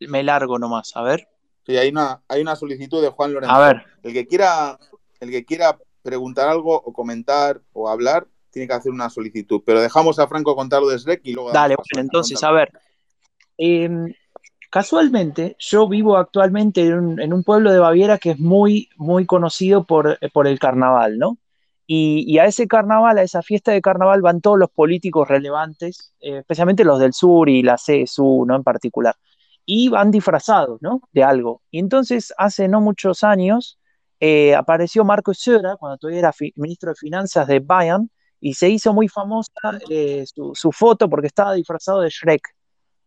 me 0.00 0.22
largo 0.22 0.58
nomás, 0.58 0.92
a 0.96 1.02
ver. 1.02 1.28
Sí, 1.66 1.76
hay 1.76 1.90
una, 1.90 2.22
hay 2.28 2.40
una 2.40 2.56
solicitud 2.56 3.02
de 3.02 3.10
Juan 3.10 3.34
Lorenzo. 3.34 3.54
A 3.54 3.66
ver. 3.66 3.84
El 4.02 4.12
que 4.12 4.26
quiera, 4.26 4.78
el 5.20 5.30
que 5.30 5.44
quiera 5.44 5.78
preguntar 6.02 6.48
algo 6.48 6.74
o 6.74 6.92
comentar 6.92 7.60
o 7.72 7.88
hablar, 7.88 8.26
tiene 8.50 8.66
que 8.66 8.74
hacer 8.74 8.90
una 8.90 9.10
solicitud. 9.10 9.62
Pero 9.64 9.80
dejamos 9.80 10.18
a 10.18 10.26
Franco 10.26 10.56
contar 10.56 10.80
lo 10.80 10.88
de 10.88 10.98
SREC 10.98 11.20
y 11.24 11.34
luego. 11.34 11.52
Dale, 11.52 11.76
bueno, 11.76 12.00
entonces, 12.00 12.42
a, 12.42 12.50
ver. 12.50 12.72
Em, 13.58 14.12
Casualmente, 14.70 15.56
yo 15.58 15.88
vivo 15.88 16.16
actualmente 16.18 16.86
en 16.86 17.32
un, 17.32 17.42
pueblo 17.42 17.72
de 17.72 17.78
Baviera 17.78 18.18
que 18.18 18.32
es 18.32 18.38
muy, 18.38 18.90
muy 18.96 19.24
conocido 19.24 19.84
por, 19.86 20.18
por 20.32 20.46
el 20.46 20.58
carnaval, 20.58 21.18
¿no? 21.18 21.38
Y, 21.90 22.38
a 22.38 22.44
ese 22.44 22.68
carnaval, 22.68 23.16
a 23.16 23.22
esa 23.22 23.40
fiesta 23.40 23.72
de 23.72 23.80
carnaval, 23.80 24.20
van 24.20 24.42
todos 24.42 24.58
los 24.58 24.70
políticos 24.70 25.26
relevantes, 25.26 26.12
eh, 26.20 26.38
especialmente 26.40 26.84
los 26.84 27.00
del 27.00 27.14
sur 27.14 27.48
y 27.48 27.62
la 27.62 27.76
CSU, 27.76 28.44
¿no? 28.46 28.56
En 28.56 28.62
particular. 28.62 29.16
Y 29.64 29.88
van 29.88 30.10
disfrazados, 30.10 30.82
¿no? 30.82 31.00
De 31.12 31.24
algo. 31.24 31.62
Y 31.70 31.78
entonces, 31.78 32.34
hace 32.36 32.68
no 32.68 32.82
muchos 32.82 33.24
años, 33.24 33.78
eh, 34.20 34.54
apareció 34.54 35.02
Marco 35.02 35.32
Söder, 35.32 35.76
cuando 35.78 35.96
todavía 35.96 36.20
era 36.20 36.34
ministro 36.56 36.90
de 36.90 36.96
Finanzas 36.96 37.46
de 37.46 37.60
Bayern, 37.60 38.10
y 38.38 38.52
se 38.52 38.68
hizo 38.68 38.92
muy 38.92 39.08
famosa 39.08 39.50
eh, 39.88 40.24
su, 40.26 40.52
su, 40.54 40.72
foto 40.72 41.08
porque 41.08 41.28
estaba 41.28 41.54
disfrazado 41.54 42.02
de 42.02 42.10
Shrek. 42.10 42.42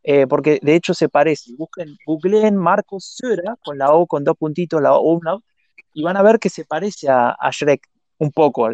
Eh, 0.03 0.25
porque 0.27 0.59
de 0.61 0.75
hecho 0.75 0.93
se 0.93 1.09
parece. 1.09 1.51
Busquen, 1.57 1.97
googleen 2.05 2.55
Marcos 2.55 3.05
Sura 3.15 3.55
con 3.63 3.77
la 3.77 3.93
O 3.93 4.07
con 4.07 4.23
dos 4.23 4.35
puntitos, 4.37 4.81
la 4.81 4.93
O 4.95 5.19
y 5.93 6.03
van 6.03 6.17
a 6.17 6.23
ver 6.23 6.39
que 6.39 6.49
se 6.49 6.65
parece 6.65 7.09
a, 7.09 7.35
Shrek 7.51 7.87
un 8.17 8.31
poco. 8.31 8.69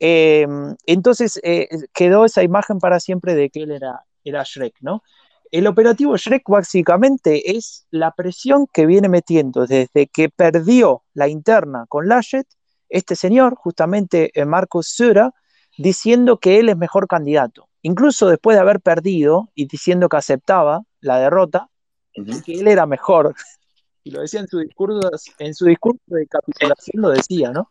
Eh, 0.00 0.46
entonces 0.86 1.38
eh, 1.42 1.68
quedó 1.92 2.24
esa 2.24 2.42
imagen 2.42 2.78
para 2.78 3.00
siempre 3.00 3.34
de 3.34 3.50
que 3.50 3.62
él 3.62 3.72
era, 3.72 4.04
era 4.24 4.42
Shrek, 4.44 4.74
¿no? 4.80 5.02
El 5.50 5.66
operativo 5.68 6.16
Shrek 6.16 6.42
básicamente 6.48 7.56
es 7.56 7.86
la 7.90 8.10
presión 8.10 8.66
que 8.72 8.86
viene 8.86 9.08
metiendo 9.08 9.66
desde 9.66 10.08
que 10.08 10.28
perdió 10.28 11.04
la 11.12 11.28
interna 11.28 11.84
con 11.88 12.08
Laschet, 12.08 12.46
este 12.88 13.14
señor, 13.14 13.54
justamente 13.54 14.32
Marcos 14.46 14.88
Sura, 14.88 15.32
diciendo 15.78 16.38
que 16.38 16.58
él 16.58 16.70
es 16.70 16.76
mejor 16.76 17.06
candidato 17.06 17.68
incluso 17.84 18.28
después 18.28 18.56
de 18.56 18.62
haber 18.62 18.80
perdido 18.80 19.50
y 19.54 19.66
diciendo 19.66 20.08
que 20.08 20.16
aceptaba 20.16 20.82
la 21.00 21.18
derrota, 21.18 21.68
que 22.44 22.54
él 22.54 22.66
era 22.66 22.86
mejor. 22.86 23.34
Y 24.02 24.10
lo 24.10 24.22
decía 24.22 24.40
en 24.40 24.48
su 24.48 24.58
discurso, 24.58 25.10
en 25.38 25.54
su 25.54 25.66
discurso 25.66 26.02
de 26.06 26.26
capitulación, 26.26 27.02
lo 27.02 27.10
decía, 27.10 27.50
¿no? 27.50 27.70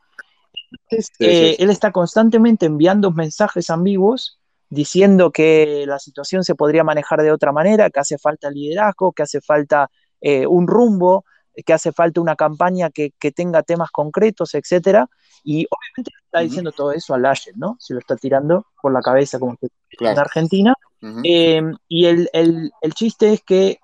Entonces, 0.72 1.12
eh, 1.20 1.56
él 1.60 1.70
está 1.70 1.92
constantemente 1.92 2.68
enviando 2.68 3.12
mensajes 3.12 3.70
ambiguos 3.70 4.40
diciendo 4.70 5.32
que 5.32 5.86
la 5.88 6.00
situación 6.00 6.44
se 6.44 6.56
podría 6.56 6.84
manejar 6.84 7.22
de 7.22 7.32
otra 7.32 7.52
manera, 7.52 7.90
que 7.90 8.00
hace 8.00 8.18
falta 8.18 8.52
liderazgo, 8.52 9.14
que 9.14 9.24
hace 9.24 9.42
falta 9.42 9.90
eh, 10.22 10.46
un 10.46 10.68
rumbo, 10.68 11.26
que 11.66 11.74
hace 11.74 11.92
falta 11.92 12.22
una 12.22 12.36
campaña 12.36 12.90
que, 12.90 13.12
tenga 13.36 13.64
temas 13.64 13.92
concretos, 13.92 14.54
etcétera. 14.56 15.08
Y 15.44 15.68
obviamente 15.70 16.12
está 16.26 16.40
diciendo 16.40 16.72
todo 16.72 16.92
eso 16.92 17.14
a 17.14 17.20
Laschet, 17.20 17.56
¿no? 17.56 17.76
Se 17.80 17.94
lo 17.94 18.00
está 18.00 18.16
tirando 18.16 18.66
por 18.82 18.94
la 18.94 19.02
cabeza 19.02 19.40
como 19.40 19.58
que 19.58 19.68
en 20.00 20.18
Argentina. 20.18 20.74
Em, 21.24 21.76
y 21.88 22.06
el, 22.06 22.72
chiste 22.96 23.34
es 23.34 23.42
que 23.44 23.80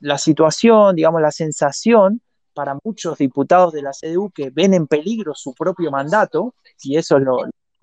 la 0.00 0.18
situación, 0.18 0.96
digamos, 0.96 1.22
la 1.22 1.30
sensación 1.30 2.20
para 2.52 2.76
muchos 2.82 3.18
diputados 3.18 3.72
de 3.72 3.82
la 3.82 3.92
CDU 3.92 4.30
que 4.30 4.50
ven 4.50 4.74
en 4.74 4.86
peligro 4.86 5.34
su 5.34 5.54
propio 5.54 5.90
mandato, 5.90 6.54
y 6.82 6.96
eso 6.96 7.18
es 7.18 7.22
lo 7.22 7.38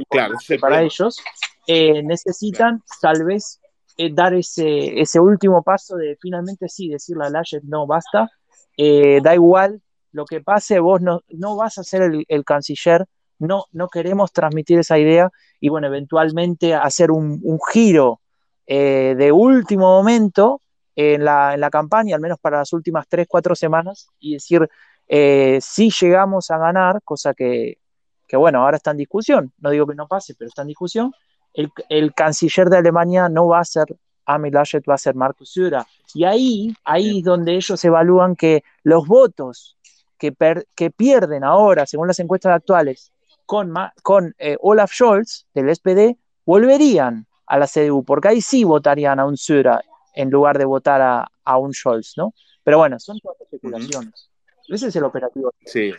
claro, 0.10 0.36
para 0.60 0.82
ellos, 0.82 1.22
eh, 1.68 2.02
necesitan 2.04 2.82
tal 3.00 3.24
vez 3.24 3.62
eh, 3.98 4.12
dar 4.12 4.34
ese, 4.34 5.00
ese 5.00 5.20
último 5.20 5.62
paso 5.62 5.96
de 5.96 6.18
finalmente 6.20 6.68
sí 6.68 6.90
decirle 6.90 7.26
a 7.26 7.30
Laschet 7.30 7.64
no 7.64 7.86
basta 7.86 8.32
eh, 8.78 9.20
da 9.22 9.34
igual 9.34 9.82
lo 10.12 10.26
que 10.26 10.42
pase, 10.42 10.80
vos 10.80 11.02
no, 11.02 11.22
no 11.30 11.56
vas 11.56 11.78
a 11.78 11.84
ser 11.84 12.04
el, 12.28 12.46
canciller, 12.46 13.06
no, 13.40 13.66
no 13.72 13.88
queremos 13.90 14.32
transmitir 14.32 14.80
esa 14.80 15.00
idea 15.00 15.30
y 15.60 15.70
bueno, 15.70 15.88
eventualmente 15.88 16.76
hacer 16.76 17.12
un, 17.12 17.42
giro 17.72 18.22
eh, 18.68 19.16
de 19.18 19.32
último 19.32 19.86
momento 19.86 20.62
en 20.96 21.26
la, 21.26 21.56
en 21.56 21.60
la, 21.60 21.72
campaña, 21.72 22.16
al 22.16 22.22
menos 22.22 22.38
para 22.40 22.60
las 22.60 22.72
últimas 22.74 23.08
tres, 23.10 23.26
cuatro 23.28 23.56
semanas, 23.56 24.08
y 24.20 24.34
decir, 24.34 24.70
eh, 25.08 25.58
si 25.62 25.90
llegamos 25.90 26.52
a 26.52 26.60
ganar, 26.60 27.02
cosa 27.04 27.34
que, 27.34 27.80
que, 28.28 28.38
bueno, 28.38 28.64
ahora 28.64 28.78
está 28.78 28.92
en 28.92 28.98
discusión, 28.98 29.52
no 29.58 29.72
digo 29.72 29.88
que 29.88 29.96
no 29.96 30.08
pase, 30.08 30.36
pero 30.38 30.48
está 30.48 30.62
en 30.62 30.68
discusión, 30.68 31.12
el, 31.54 31.72
el 31.90 32.14
canciller 32.14 32.70
de 32.70 32.78
Alemania 32.78 33.30
no 33.30 33.48
va 33.48 33.60
a 33.60 33.66
ser 33.66 33.88
Laschet, 34.26 34.84
va 34.90 34.96
a 34.96 34.98
ser 34.98 35.16
Markus 35.16 35.54
Söder. 35.54 35.84
Y 36.14 36.24
ahí, 36.24 36.74
ahí 36.84 37.20
es 37.20 37.24
donde 37.24 37.56
ellos 37.56 37.84
evalúan 37.84 38.36
que 38.36 38.64
los 38.84 39.08
votos 39.08 39.78
que, 40.18 40.34
que 40.76 40.92
pierden 40.92 41.44
ahora, 41.44 41.86
según 41.86 42.08
las 42.08 42.20
encuestas 42.20 42.56
actuales, 42.56 43.12
con, 43.46 43.74
con 44.02 44.36
eh, 44.38 44.58
Olaf 44.62 44.92
Scholz 44.92 45.46
del 45.54 45.76
SPD, 45.76 46.18
volverían 46.46 47.26
a 47.46 47.58
la 47.58 47.68
CDU, 47.68 48.04
porque 48.04 48.30
ahí 48.30 48.42
sí 48.42 48.64
votarían 48.64 49.20
a 49.20 49.26
un 49.26 49.38
Söder 49.38 49.82
en 50.16 50.30
lugar 50.30 50.58
de 50.58 50.66
votar 50.66 51.02
a, 51.02 51.28
a 51.44 51.58
un 51.58 51.74
Scholz, 51.74 52.14
¿no? 52.18 52.34
Pero 52.64 52.78
bueno, 52.78 53.00
son 53.00 53.20
todas 53.20 53.40
especulaciones. 53.42 54.30
Ese 54.68 54.88
es 54.88 54.96
el 54.96 55.04
operativo. 55.04 55.54
Sí. 55.66 55.92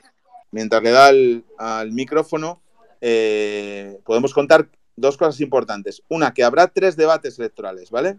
Mientras 0.51 0.83
le 0.83 0.91
da 0.91 1.09
al, 1.09 1.93
micrófono, 1.93 2.61
eh, 3.01 4.01
podemos 4.05 4.33
contar 4.33 4.69
dos 4.97 5.17
cosas 5.17 5.41
importantes. 5.41 6.03
Una, 6.09 6.33
que 6.33 6.45
habrá 6.45 6.69
tres 6.69 6.97
debates 6.97 7.39
electorales, 7.39 7.91
¿vale? 7.91 8.19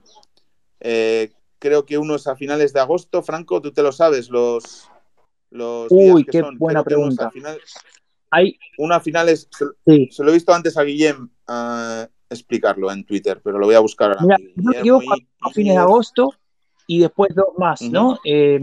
Eh, 0.80 1.32
creo 1.60 1.86
que 1.86 1.98
uno 1.98 2.16
es 2.16 2.28
a 2.28 2.36
finales 2.36 2.74
de 2.74 2.80
agosto. 2.80 3.24
Franco, 3.24 3.62
tú 3.62 3.72
te 3.72 3.84
lo 3.84 3.92
sabes, 3.92 4.30
los, 4.30 4.90
los 5.52 5.88
Uy, 5.90 6.26
qué 6.26 6.44
buena 6.58 6.84
pregunta. 6.84 7.32
Hay... 8.32 8.58
Una 8.78 8.98
a 8.98 9.00
finales, 9.00 9.48
se, 9.52 10.08
se, 10.12 10.24
lo 10.24 10.32
he 10.32 10.34
visto 10.34 10.54
antes 10.54 10.78
a 10.78 10.84
Guillem 10.84 11.30
uh, 11.48 12.06
explicarlo 12.30 12.92
en 12.92 13.06
Twitter, 13.06 13.40
pero 13.44 13.58
lo 13.58 13.66
voy 13.66 13.76
a 13.76 13.80
buscar 13.80 14.12
ahora. 14.12 14.38
Mira, 14.56 14.82
a 15.42 15.50
fines 15.52 15.76
de 15.76 15.80
agosto 15.80 16.34
y 16.88 17.00
después 17.00 17.34
dos 17.34 17.48
más, 17.58 17.82
¿no? 17.82 18.20
Eh, 18.26 18.60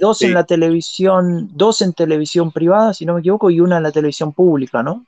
dos 0.00 0.22
en 0.22 0.34
la 0.34 0.44
televisión, 0.44 1.50
dos 1.52 1.82
en 1.82 1.92
televisión 1.92 2.52
privada, 2.52 2.94
si 2.94 3.04
no 3.04 3.14
me 3.14 3.20
equivoco, 3.20 3.50
y 3.50 3.60
una 3.60 3.78
en 3.78 3.82
la 3.82 3.92
televisión 3.92 4.32
pública, 4.32 4.82
¿no? 4.82 5.04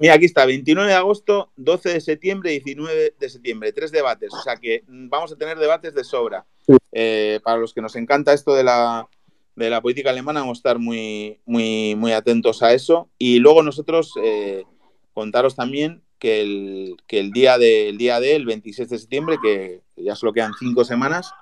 Mira, 0.00 0.14
aquí 0.14 0.24
está, 0.24 0.46
29 0.46 0.88
de 0.88 0.96
agosto, 0.96 1.52
12 1.56 1.94
de 1.94 2.00
septiembre, 2.00 2.50
19 2.50 3.14
de 3.18 3.28
septiembre, 3.28 3.72
tres 3.72 3.92
debates. 3.92 4.32
O 4.32 4.42
sea 4.42 4.56
que 4.56 4.84
vamos 4.86 5.32
a 5.32 5.36
tener 5.36 5.58
debates 5.58 5.94
de 5.94 6.04
sobra. 6.04 6.46
Eh, 6.92 7.40
para 7.44 7.58
los 7.58 7.74
que 7.74 7.80
nos 7.80 7.96
encanta 7.96 8.32
esto 8.32 8.54
de 8.54 8.64
la, 8.64 9.08
de 9.56 9.70
la 9.70 9.80
política 9.80 10.10
alemana, 10.10 10.40
vamos 10.40 10.58
a 10.58 10.60
estar 10.60 10.78
muy, 10.78 11.40
muy, 11.44 11.94
muy 11.96 12.12
atentos 12.12 12.62
a 12.62 12.72
eso. 12.72 13.08
Y 13.18 13.38
luego 13.38 13.62
nosotros 13.62 14.12
eh, 14.22 14.64
contaros 15.12 15.56
también 15.56 16.02
que 16.18 16.40
el, 16.40 16.96
que 17.06 17.20
el 17.20 17.30
día 17.30 17.58
de, 17.58 17.88
el 17.88 17.98
día 17.98 18.20
de, 18.20 18.36
el 18.36 18.46
26 18.46 18.88
de 18.88 18.98
septiembre, 18.98 19.38
que 19.42 19.82
ya 19.96 20.16
solo 20.16 20.32
quedan 20.32 20.52
cinco 20.58 20.84
semanas, 20.84 21.32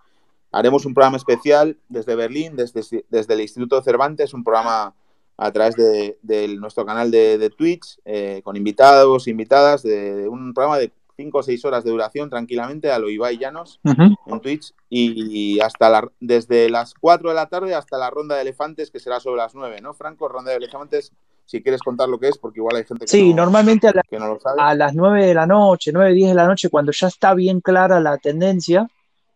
haremos 0.50 0.84
un 0.84 0.94
programa 0.94 1.16
especial 1.16 1.78
desde 1.88 2.14
Berlín, 2.14 2.56
desde, 2.56 3.04
desde 3.08 3.34
el 3.34 3.40
Instituto 3.40 3.80
Cervantes, 3.82 4.34
un 4.34 4.44
programa 4.44 4.94
a 5.42 5.52
través 5.52 5.74
de, 5.76 6.56
nuestro 6.58 6.86
canal 6.86 7.10
de, 7.10 7.50
Twitch, 7.56 7.98
eh, 8.04 8.40
con 8.44 8.56
invitados, 8.56 9.26
invitadas, 9.26 9.82
de, 9.82 10.28
un 10.28 10.54
programa 10.54 10.78
de 10.78 10.92
5 11.16 11.38
o 11.38 11.42
6 11.42 11.64
horas 11.64 11.84
de 11.84 11.90
duración 11.90 12.30
tranquilamente 12.30 12.90
a 12.90 12.98
lo 12.98 13.10
Ibai 13.10 13.38
Llanos 13.38 13.80
en 13.84 14.40
Twitch 14.40 14.72
y, 14.88 15.60
hasta 15.60 15.90
la, 15.90 16.08
desde 16.20 16.70
las 16.70 16.94
4 16.94 17.28
de 17.28 17.34
la 17.34 17.46
tarde 17.46 17.74
hasta 17.74 17.98
la 17.98 18.10
ronda 18.10 18.36
de 18.36 18.42
elefantes 18.42 18.90
que 18.90 19.00
será 19.00 19.20
sobre 19.20 19.38
las 19.38 19.54
9, 19.54 19.80
¿no, 19.80 19.94
Franco? 19.94 20.28
Ronda 20.28 20.52
de 20.52 20.58
elefantes, 20.58 21.12
si 21.44 21.62
quieres 21.62 21.82
contar 21.82 22.08
lo 22.08 22.18
que 22.18 22.28
es, 22.28 22.38
porque 22.38 22.60
igual 22.60 22.76
hay 22.76 22.84
gente 22.84 23.04
que, 23.04 23.10
sí, 23.10 23.34
normalmente 23.34 23.88
a, 23.88 23.92
no 24.12 24.28
lo 24.28 24.40
sabe. 24.40 24.62
a 24.62 24.74
las 24.74 24.94
9 24.94 25.26
de 25.26 25.34
la 25.34 25.46
noche, 25.46 25.90
9, 25.92 26.12
10 26.12 26.28
de 26.30 26.34
la 26.34 26.46
noche, 26.46 26.70
cuando 26.70 26.92
ya 26.92 27.08
está 27.08 27.34
bien 27.34 27.60
clara 27.60 28.00
la 28.00 28.16
tendencia, 28.18 28.88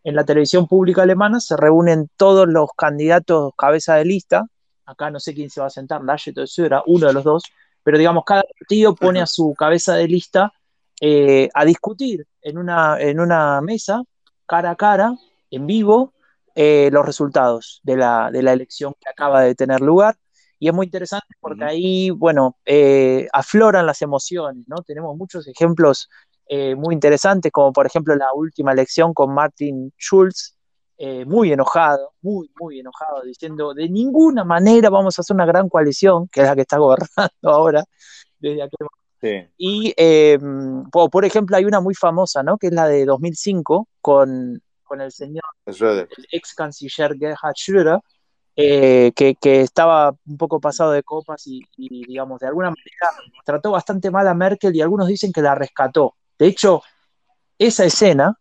en 0.06 0.14
la 0.14 0.24
televisión 0.24 0.68
pública 0.68 1.02
alemana 1.02 1.40
se 1.40 1.56
reúnen 1.56 2.08
todos 2.16 2.46
los 2.46 2.70
candidatos 2.76 3.52
cabeza 3.56 3.96
de 3.96 4.04
lista. 4.04 4.46
Acá 4.86 5.10
no 5.10 5.20
sé 5.20 5.34
quién 5.34 5.50
se 5.50 5.60
va 5.60 5.66
a 5.66 5.70
sentar, 5.70 6.02
Laschet 6.02 6.36
o 6.38 6.44
era 6.64 6.82
uno 6.86 7.08
de 7.08 7.12
los 7.12 7.24
dos, 7.24 7.42
pero 7.82 7.98
digamos, 7.98 8.24
cada 8.24 8.42
partido 8.42 8.94
pone 8.94 9.20
a 9.20 9.26
su 9.26 9.54
cabeza 9.54 9.94
de 9.94 10.08
lista 10.08 10.52
eh, 11.00 11.48
a 11.54 11.64
discutir 11.64 12.26
en 12.40 12.58
una, 12.58 12.98
en 13.00 13.20
una 13.20 13.60
mesa, 13.60 14.02
cara 14.46 14.70
a 14.70 14.76
cara, 14.76 15.14
en 15.50 15.66
vivo, 15.66 16.14
eh, 16.54 16.88
los 16.90 17.04
resultados 17.04 17.80
de 17.82 17.96
la, 17.96 18.30
de 18.32 18.42
la, 18.42 18.54
elección 18.54 18.94
que 18.98 19.10
acaba 19.10 19.42
de 19.42 19.54
tener 19.54 19.82
lugar. 19.82 20.16
Y 20.58 20.68
es 20.68 20.74
muy 20.74 20.86
interesante 20.86 21.34
porque 21.38 21.64
ahí, 21.64 22.10
bueno, 22.10 22.56
eh, 22.64 23.28
afloran 23.32 23.84
las 23.84 24.00
emociones, 24.00 24.64
¿no? 24.66 24.76
Tenemos 24.82 25.16
muchos 25.16 25.46
ejemplos 25.46 26.08
muy 26.76 26.94
interesantes, 26.94 27.50
como 27.50 27.72
por 27.72 27.86
ejemplo 27.86 28.14
la 28.14 28.32
última 28.32 28.72
elección 28.72 29.12
con 29.12 29.34
Martin 29.34 29.92
Schulz, 29.98 30.55
eh, 30.98 31.26
muy 31.26 31.52
enojado, 31.52 32.14
muy, 32.22 32.50
muy 32.58 32.80
enojado, 32.80 33.22
diciendo 33.22 33.74
de 33.74 33.86
ninguna 33.88 34.44
manera 34.44 34.88
vamos 34.88 35.18
a 35.18 35.20
hacer 35.20 35.34
una 35.34 35.44
gran 35.44 35.68
coalición, 35.68 36.26
que 36.28 36.40
es 36.40 36.46
la 36.46 36.54
que 36.54 36.62
está 36.62 36.78
gobernando 36.78 37.50
ahora, 37.50 37.84
desde 38.38 38.62
aquel 38.62 39.50
Y, 39.58 39.92
eh, 39.96 40.38
por, 40.90 41.24
ejemplo, 41.26 41.56
hay 41.56 41.66
una 41.66 41.80
muy 41.80 41.94
famosa, 41.94 42.42
¿no? 42.42 42.56
Que 42.56 42.68
es 42.68 42.72
la 42.72 42.88
de 42.88 43.04
2005, 43.04 43.88
con, 44.00 44.62
con 44.84 45.00
el 45.02 45.12
señor, 45.12 45.44
el 45.66 46.26
ex 46.32 46.54
canciller 46.54 47.14
Gerhard 47.18 47.54
Schröder, 47.54 48.00
que, 48.54 49.36
que, 49.38 49.60
estaba 49.60 50.16
un 50.26 50.36
poco 50.38 50.60
pasado 50.60 50.92
de 50.92 51.02
copas 51.02 51.46
y, 51.46 51.60
y, 51.76 52.06
digamos, 52.06 52.40
de 52.40 52.46
alguna 52.46 52.70
manera 52.70 53.34
trató 53.44 53.72
bastante 53.72 54.10
mal 54.10 54.26
a 54.28 54.34
Merkel 54.34 54.74
y 54.74 54.80
algunos 54.80 55.08
dicen 55.08 55.30
que 55.30 55.42
la 55.42 55.54
rescató. 55.54 56.14
De 56.38 56.46
hecho, 56.46 56.82
esa 57.58 57.84
escena 57.84 58.38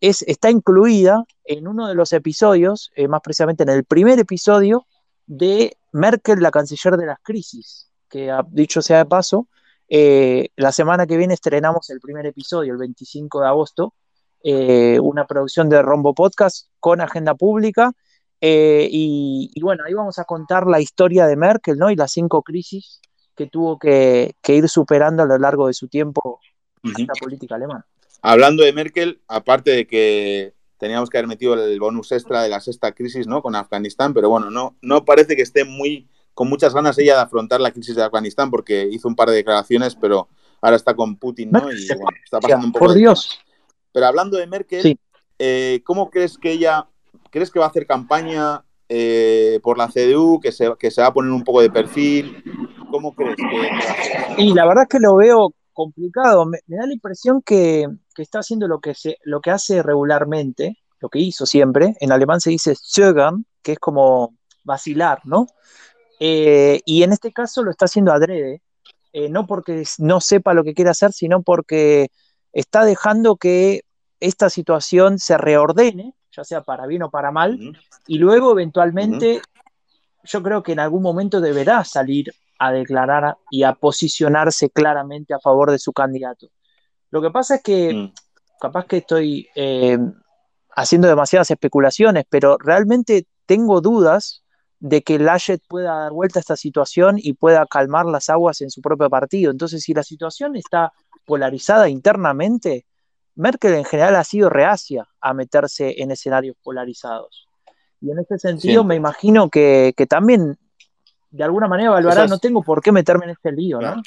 está 0.00 0.50
incluida 0.50 1.24
en 1.44 1.66
uno 1.66 1.88
de 1.88 1.94
los 1.94 2.12
episodios, 2.12 2.90
eh, 2.96 3.08
más 3.08 3.20
precisamente 3.22 3.62
en 3.62 3.70
el 3.70 3.84
primer 3.84 4.18
episodio 4.18 4.86
de 5.26 5.76
Merkel, 5.92 6.40
la 6.40 6.50
canciller 6.50 6.96
de 6.96 7.06
las 7.06 7.18
crisis, 7.22 7.90
que 8.08 8.30
dicho 8.50 8.82
sea 8.82 8.98
de 8.98 9.06
paso, 9.06 9.48
eh, 9.88 10.48
la 10.56 10.72
semana 10.72 11.06
que 11.06 11.16
viene 11.16 11.34
estrenamos 11.34 11.88
el 11.90 12.00
primer 12.00 12.26
episodio, 12.26 12.72
el 12.72 12.78
25 12.78 13.40
de 13.40 13.46
agosto, 13.46 13.94
eh, 14.42 14.98
una 15.00 15.26
producción 15.26 15.68
de 15.68 15.80
Rombo 15.80 16.14
Podcast 16.14 16.68
con 16.78 17.00
agenda 17.00 17.34
pública. 17.34 17.92
Y, 18.46 19.58
bueno, 19.62 19.84
ahí 19.86 19.94
vamos 19.94 20.18
a 20.18 20.24
contar 20.24 20.66
la 20.66 20.78
historia 20.78 21.26
de 21.26 21.34
Merkel 21.34 21.78
¿no? 21.78 21.90
y 21.90 21.96
las 21.96 22.12
cinco 22.12 22.42
crisis 22.42 23.00
que 23.34 23.46
tuvo 23.46 23.78
que 23.78 24.34
ir 24.46 24.68
superando 24.68 25.22
a 25.22 25.26
lo 25.26 25.38
largo 25.38 25.68
de 25.68 25.72
su 25.72 25.88
tiempo 25.88 26.40
la 26.82 27.14
política 27.18 27.54
alemana. 27.54 27.86
Hablando 28.26 28.64
de 28.64 28.72
Merkel, 28.72 29.20
aparte 29.28 29.70
de 29.70 29.86
que 29.86 30.54
teníamos 30.78 31.10
que 31.10 31.18
haber 31.18 31.28
metido 31.28 31.52
el 31.62 31.78
bonus 31.78 32.10
extra 32.10 32.42
de 32.42 32.48
la 32.48 32.58
sexta 32.58 32.92
crisis, 32.92 33.26
¿no? 33.26 33.42
Con 33.42 33.54
Afganistán, 33.54 34.14
pero 34.14 34.30
bueno, 34.30 34.50
no, 34.50 34.78
no 34.80 35.04
parece 35.04 35.36
que 35.36 35.42
esté 35.42 35.66
muy 35.66 36.08
con 36.32 36.48
muchas 36.48 36.72
ganas 36.72 36.96
ella 36.98 37.16
de 37.16 37.20
afrontar 37.20 37.60
la 37.60 37.70
crisis 37.70 37.94
de 37.94 38.02
Afganistán 38.02 38.50
porque 38.50 38.88
hizo 38.90 39.08
un 39.08 39.14
par 39.14 39.28
de 39.28 39.36
declaraciones, 39.36 39.94
pero 39.94 40.28
ahora 40.62 40.76
está 40.76 40.96
con 40.96 41.16
Putin, 41.16 41.50
¿no? 41.50 41.70
Y 41.70 41.86
bueno, 41.86 42.18
está 42.24 42.40
pasando 42.40 42.66
un 42.66 42.72
poco. 42.72 42.86
Por 42.86 42.94
Dios. 42.94 43.38
Pero 43.92 44.06
hablando 44.06 44.38
de 44.38 44.46
Merkel, 44.46 44.98
eh, 45.38 45.82
¿cómo 45.84 46.08
crees 46.08 46.38
que 46.38 46.52
ella, 46.52 46.88
crees 47.28 47.50
que 47.50 47.58
va 47.58 47.66
a 47.66 47.68
hacer 47.68 47.86
campaña 47.86 48.64
eh, 48.88 49.60
por 49.62 49.76
la 49.76 49.88
CDU, 49.88 50.40
que 50.40 50.50
se, 50.50 50.72
que 50.78 50.90
se 50.90 51.02
va 51.02 51.08
a 51.08 51.12
poner 51.12 51.30
un 51.30 51.44
poco 51.44 51.60
de 51.60 51.68
perfil? 51.68 52.42
¿Cómo 52.90 53.14
crees 53.14 53.36
que? 53.36 54.42
Y 54.42 54.54
la 54.54 54.66
verdad 54.66 54.84
es 54.84 54.88
que 54.88 55.00
lo 55.00 55.16
veo 55.16 55.52
complicado. 55.74 56.46
Me, 56.46 56.58
da 56.66 56.86
la 56.86 56.92
impresión 56.92 57.42
que, 57.42 57.86
está 58.16 58.38
haciendo 58.38 58.66
lo 58.68 58.80
que, 58.80 58.94
se, 58.94 59.18
lo 59.24 59.40
que 59.40 59.50
hace 59.50 59.82
regularmente, 59.82 60.78
lo 61.00 61.10
que 61.10 61.18
hizo 61.18 61.44
siempre. 61.44 61.96
En 62.00 62.12
alemán 62.12 62.40
se 62.40 62.50
dice 62.50 62.74
zögern, 62.74 63.44
que 63.62 63.72
es 63.72 63.78
como 63.78 64.36
vacilar, 64.64 65.20
¿no? 65.24 65.46
Eh, 66.20 66.80
y 66.86 67.02
en 67.02 67.12
este 67.12 67.32
caso 67.32 67.62
lo 67.62 67.70
está 67.70 67.84
haciendo 67.84 68.12
adrede, 68.12 68.62
eh, 69.12 69.28
no 69.28 69.46
porque 69.46 69.84
no 69.98 70.20
sepa 70.20 70.54
lo 70.54 70.64
que 70.64 70.74
quiere 70.74 70.90
hacer, 70.90 71.12
sino 71.12 71.42
porque 71.42 72.08
está 72.52 72.84
dejando 72.84 73.36
que 73.36 73.82
esta 74.20 74.48
situación 74.48 75.18
se 75.18 75.36
reordene, 75.36 76.14
ya 76.34 76.44
sea 76.44 76.62
para 76.62 76.86
bien 76.86 77.02
o 77.02 77.10
para 77.10 77.30
mal, 77.30 77.58
y 78.06 78.18
luego 78.18 78.52
eventualmente 78.52 79.42
yo 80.24 80.42
creo 80.42 80.62
que 80.62 80.72
en 80.72 80.80
algún 80.80 81.02
momento 81.02 81.40
deberá 81.40 81.84
salir 81.84 82.32
a 82.58 82.72
declarar 82.72 83.36
y 83.50 83.62
a 83.64 83.74
posicionarse 83.74 84.70
claramente 84.70 85.34
a 85.34 85.40
favor 85.40 85.70
de 85.70 85.78
su 85.78 85.92
candidato. 85.92 86.48
Lo 87.10 87.20
que 87.22 87.30
pasa 87.30 87.56
es 87.56 87.62
que, 87.62 87.94
mm. 87.94 88.12
capaz 88.60 88.86
que 88.86 88.98
estoy 88.98 89.48
eh, 89.54 89.98
haciendo 90.74 91.08
demasiadas 91.08 91.50
especulaciones, 91.50 92.24
pero 92.28 92.56
realmente 92.58 93.26
tengo 93.46 93.80
dudas 93.80 94.42
de 94.80 95.02
que 95.02 95.18
Laschet 95.18 95.62
pueda 95.66 95.94
dar 95.94 96.12
vuelta 96.12 96.38
a 96.38 96.40
esta 96.40 96.56
situación 96.56 97.16
y 97.18 97.32
pueda 97.32 97.64
calmar 97.66 98.06
las 98.06 98.28
aguas 98.28 98.60
en 98.60 98.70
su 98.70 98.82
propio 98.82 99.08
partido. 99.08 99.50
Entonces, 99.50 99.82
si 99.82 99.94
la 99.94 100.02
situación 100.02 100.56
está 100.56 100.92
polarizada 101.24 101.88
internamente, 101.88 102.84
Merkel 103.34 103.74
en 103.74 103.84
general 103.84 104.16
ha 104.16 104.24
sido 104.24 104.50
reacia 104.50 105.08
a 105.20 105.34
meterse 105.34 106.02
en 106.02 106.10
escenarios 106.10 106.56
polarizados. 106.62 107.48
Y 108.00 108.10
en 108.10 108.18
ese 108.18 108.38
sentido 108.38 108.84
me 108.84 108.94
imagino 108.94 109.48
que, 109.48 109.94
también 110.08 110.58
de 111.34 111.42
alguna 111.42 111.66
manera 111.66 111.88
evaluará, 111.88 112.28
no 112.28 112.38
tengo 112.38 112.62
por 112.62 112.80
qué 112.80 112.92
meterme 112.92 113.24
en 113.24 113.32
este 113.32 113.50
lío, 113.50 113.80
¿no? 113.80 114.00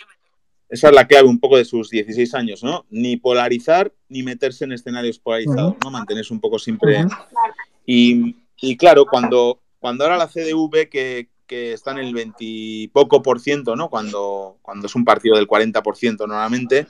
Esa 0.69 0.89
es 0.89 0.95
la 0.95 1.07
clave 1.07 1.27
un 1.27 1.39
poco 1.39 1.57
de 1.57 1.65
sus 1.65 1.89
16 1.89 2.33
años, 2.35 2.63
¿no? 2.63 2.85
Ni 2.89 3.17
polarizar 3.17 3.93
ni 4.07 4.23
meterse 4.23 4.63
en 4.63 4.71
escenarios 4.71 5.19
polarizados, 5.19 5.75
¿no? 5.83 5.91
Mantenerse 5.91 6.33
un 6.33 6.39
poco 6.39 6.57
siempre. 6.57 7.05
y, 7.85 8.77
claro, 8.77 9.05
cuando, 9.05 9.59
cuando 9.79 10.05
ahora 10.05 10.17
la 10.17 10.27
CDU 10.27 10.69
ve 10.69 10.89
que, 10.89 11.29
está 11.49 11.91
en 11.91 11.99
el 11.99 12.13
20 12.13 12.91
poco 12.93 13.21
por 13.21 13.39
ciento, 13.41 13.75
¿no? 13.75 13.89
Cuando, 13.89 14.57
cuando 14.61 14.87
es 14.87 14.95
un 14.95 15.05
partido 15.05 15.35
del 15.35 15.47
40% 15.47 16.19
normalmente, 16.19 16.87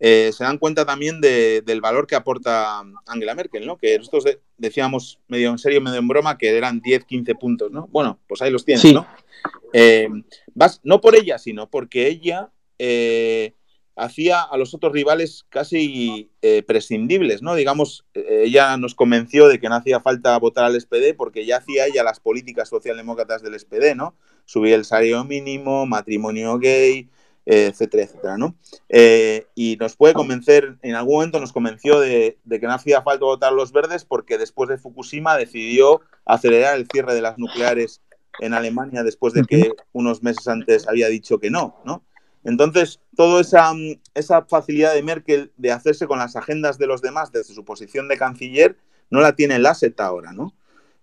eh, 0.00 0.32
se 0.32 0.44
dan 0.44 0.58
cuenta 0.58 0.84
también 0.84 1.20
del 1.20 1.80
valor 1.80 2.06
que 2.06 2.16
aporta 2.16 2.82
Angela 3.06 3.34
Merkel, 3.34 3.66
¿no? 3.66 3.78
Que 3.78 3.96
nosotros 3.98 4.38
decíamos 4.58 5.20
medio 5.28 5.50
en 5.50 5.58
serio, 5.58 5.80
medio 5.80 5.98
en 5.98 6.08
broma, 6.08 6.36
que 6.36 6.56
eran 6.56 6.80
10, 6.80 7.04
15 7.04 7.34
puntos, 7.36 7.70
¿no? 7.70 7.88
Bueno, 7.90 8.18
pues 8.26 8.42
ahí 8.42 8.50
los 8.50 8.64
tienes, 8.64 8.92
¿no? 8.92 9.06
Eh, 9.72 10.08
vas, 10.54 10.80
no 10.84 11.00
por 11.00 11.14
ella, 11.14 11.38
sino 11.38 11.70
porque 11.70 12.08
ella 12.08 12.50
eh, 12.78 13.54
hacía 13.96 14.42
a 14.42 14.56
los 14.56 14.74
otros 14.74 14.92
rivales 14.92 15.46
casi 15.48 16.30
prescindibles, 16.66 17.40
¿no? 17.40 17.54
Digamos, 17.54 18.04
ella 18.12 18.76
nos 18.76 18.94
convenció 18.94 19.48
de 19.48 19.60
que 19.60 19.68
no 19.68 19.76
hacía 19.76 20.00
falta 20.00 20.36
votar 20.38 20.64
al 20.64 20.80
SPD 20.80 21.14
porque 21.16 21.46
ya 21.46 21.58
hacía 21.58 21.86
ella 21.86 22.02
las 22.02 22.20
políticas 22.20 22.68
socialdemócratas 22.68 23.42
del 23.42 23.58
SPD, 23.58 23.94
¿no? 23.94 24.16
Subir 24.44 24.74
el 24.74 24.84
salario 24.84 25.24
mínimo, 25.24 25.86
matrimonio 25.86 26.58
gay, 26.58 27.08
etcétera, 27.46 28.04
etcétera, 28.04 28.38
¿no? 28.38 28.56
Eh, 28.88 29.46
y 29.54 29.76
nos 29.76 29.96
puede 29.96 30.14
convencer, 30.14 30.76
en 30.82 30.94
algún 30.94 31.16
momento 31.16 31.40
nos 31.40 31.52
convenció 31.52 32.00
de, 32.00 32.38
que 32.48 32.60
no 32.60 32.72
hacía 32.72 33.02
falta 33.02 33.24
votar 33.24 33.52
los 33.52 33.72
verdes 33.72 34.04
porque 34.04 34.38
después 34.38 34.68
de 34.68 34.78
Fukushima 34.78 35.36
decidió 35.36 36.00
acelerar 36.24 36.76
el 36.76 36.86
cierre 36.90 37.14
de 37.14 37.22
las 37.22 37.38
nucleares 37.38 38.00
en 38.40 38.54
Alemania 38.54 39.02
después 39.02 39.34
de 39.34 39.44
que 39.44 39.72
unos 39.92 40.22
meses 40.22 40.48
antes 40.48 40.88
había 40.88 41.08
dicho 41.08 41.38
que 41.38 41.50
no, 41.50 41.80
¿no? 41.84 42.04
Entonces, 42.44 43.00
toda 43.16 43.40
esa, 43.40 43.72
esa 44.14 44.44
facilidad 44.44 44.92
de 44.94 45.02
Merkel 45.02 45.52
de 45.56 45.72
hacerse 45.72 46.06
con 46.06 46.18
las 46.18 46.36
agendas 46.36 46.78
de 46.78 46.86
los 46.86 47.00
demás 47.00 47.32
desde 47.32 47.54
su 47.54 47.64
posición 47.64 48.06
de 48.06 48.18
canciller 48.18 48.76
no 49.10 49.20
la 49.20 49.34
tiene 49.34 49.56
el 49.56 49.66
asset 49.66 49.98
ahora, 50.00 50.32
¿no? 50.32 50.54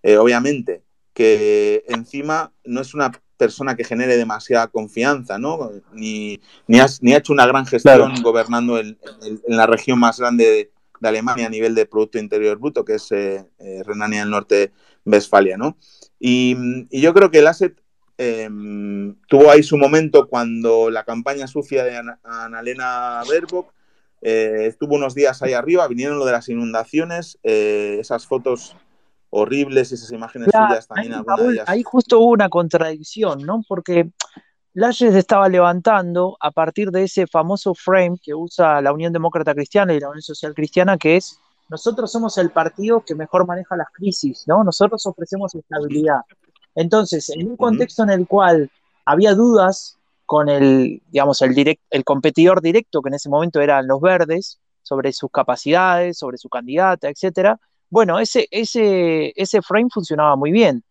Eh, 0.04 0.18
obviamente, 0.18 0.84
que 1.14 1.84
encima 1.88 2.54
no 2.64 2.82
es 2.82 2.94
una 2.94 3.12
persona 3.42 3.76
que 3.76 3.84
genere 3.84 4.18
demasiada 4.18 4.68
confianza, 4.68 5.40
¿no? 5.40 5.72
Ni, 5.94 6.40
ni, 6.68 6.80
ha 6.80 7.18
hecho 7.18 7.34
una 7.34 7.48
gran 7.48 7.66
gestión 7.66 8.22
gobernando 8.22 8.78
en 8.78 9.00
la 9.48 9.66
región 9.66 9.98
más 9.98 10.20
grande 10.20 10.46
de, 10.46 10.72
Alemania 11.10 11.48
a 11.48 11.50
nivel 11.50 11.74
de 11.74 11.88
Producto 11.88 12.20
Interior 12.20 12.60
Bruto, 12.60 12.86
que 12.86 12.94
es 12.94 13.12
eh, 13.12 13.44
eh, 13.58 13.82
Renania 13.84 14.20
del 14.20 14.30
Norte-Westfalia, 14.30 15.58
¿no? 15.58 15.76
Y, 16.20 16.56
yo 16.92 17.16
creo 17.16 17.32
que 17.32 17.40
el 17.40 17.48
asset 17.48 17.82
em, 18.20 19.16
tuvo 19.28 19.50
ahí 19.50 19.64
su 19.64 19.76
momento 19.76 20.28
cuando 20.28 20.92
la 20.92 21.04
campaña 21.04 21.48
sucia 21.48 21.84
de 21.84 22.00
Annalena 22.24 23.24
Baerbock 23.28 23.74
eh, 24.22 24.66
estuvo 24.68 24.94
unos 24.94 25.16
días 25.16 25.42
ahí 25.42 25.54
arriba, 25.54 25.88
vinieron 25.88 26.20
lo 26.20 26.26
de 26.26 26.34
las 26.34 26.48
inundaciones, 26.48 27.40
esas 27.42 28.28
fotos 28.28 28.76
horribles 29.32 29.92
esas 29.92 30.12
imágenes 30.12 30.50
suyas 30.52 30.88
también. 30.88 31.14
Ahí, 31.14 31.58
ahí 31.66 31.84
justo 31.84 32.20
hubo 32.20 32.32
una 32.32 32.50
contradicción, 32.50 33.42
¿no? 33.42 33.64
Porque 33.68 34.12
Lashes 34.74 35.16
estaba 35.16 35.50
levantando 35.50 36.38
a 36.40 36.52
partir 36.52 36.92
de 36.92 37.04
ese 37.04 37.26
famoso 37.28 37.74
frame 37.74 38.18
que 38.22 38.36
usa 38.36 38.82
la 38.82 38.94
Unión 38.94 39.12
Demócrata 39.12 39.54
Cristiana 39.56 39.94
y 39.94 40.00
la 40.00 40.10
Unión 40.10 40.22
Social 40.22 40.54
Cristiana, 40.54 40.98
que 40.98 41.18
es 41.18 41.40
nosotros 41.70 42.12
somos 42.12 42.38
el 42.38 42.52
partido 42.52 43.02
que 43.02 43.16
mejor 43.16 43.48
maneja 43.48 43.78
las 43.78 43.88
crisis, 43.94 44.44
¿no? 44.46 44.64
Nosotros 44.64 45.06
ofrecemos 45.06 45.56
estabilidad. 45.56 46.20
Entonces, 46.76 47.30
en 47.30 47.48
un 47.48 47.58
contexto 47.58 48.04
en 48.04 48.10
el 48.10 48.28
cual 48.28 48.70
había 49.06 49.34
dudas 49.34 49.98
con 50.26 50.50
el, 50.50 51.02
digamos, 51.10 51.42
el, 51.42 51.78
el 51.90 52.04
competidor 52.04 52.62
directo, 52.62 53.02
que 53.02 53.10
en 53.10 53.16
ese 53.16 53.30
momento 53.30 53.62
eran 53.62 53.88
los 53.88 54.02
verdes, 54.02 54.60
sobre 54.82 55.14
sus 55.14 55.32
capacidades, 55.32 56.18
sobre 56.18 56.38
su 56.38 56.50
candidata, 56.50 57.10
etcétera, 57.10 57.60
bueno, 57.92 58.20
ese, 58.20 58.48
ese, 58.50 59.34
ese 59.36 59.62
frame 59.62 59.90
funcionaba 59.94 60.36
muy 60.38 60.52
bien. 60.52 60.84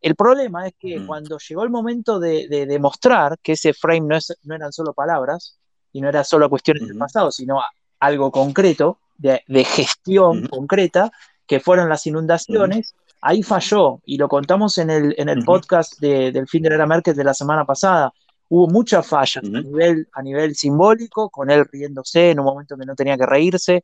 El 0.00 0.16
problema 0.16 0.66
es 0.66 0.74
que 0.78 1.04
cuando 1.06 1.38
llegó 1.38 1.64
el 1.64 1.70
momento 1.70 2.18
de, 2.18 2.48
demostrar 2.66 3.38
que 3.42 3.52
ese 3.52 3.74
frame 3.74 4.06
no, 4.08 4.16
es, 4.16 4.34
no, 4.42 4.54
eran 4.54 4.72
solo 4.72 4.94
palabras 4.94 5.58
y 5.92 6.00
no 6.00 6.08
era 6.08 6.24
solo 6.24 6.48
cuestiones 6.48 6.88
del 6.88 6.96
pasado, 6.96 7.30
sino 7.30 7.60
algo 8.00 8.30
concreto, 8.30 8.98
de, 9.18 9.42
gestión 9.64 10.46
concreta, 10.48 11.12
que 11.46 11.60
fueron 11.60 11.88
las 11.88 12.06
inundaciones, 12.06 12.94
ahí 13.20 13.42
falló. 13.42 14.00
Y 14.06 14.16
lo 14.16 14.28
contamos 14.28 14.78
en 14.78 14.90
el, 14.90 15.14
en 15.18 15.28
el 15.28 15.44
podcast 15.44 16.00
del 16.00 16.48
fin 16.48 16.62
de 16.62 16.76
la 16.76 16.86
Merkel 16.86 17.14
de 17.14 17.24
la 17.24 17.34
semana 17.34 17.66
pasada. 17.66 18.12
Hubo 18.48 18.68
muchas 18.68 19.06
fallas 19.06 19.44
a, 19.44 19.60
nivel, 19.60 20.08
a 20.12 20.22
nivel 20.22 20.54
simbólico, 20.54 21.28
con 21.28 21.50
él 21.50 21.66
riéndose 21.70 22.30
en 22.30 22.40
un 22.40 22.46
momento 22.46 22.76
que 22.76 22.86
no 22.86 22.94
tenía 22.94 23.16
que 23.16 23.26
reírse, 23.26 23.82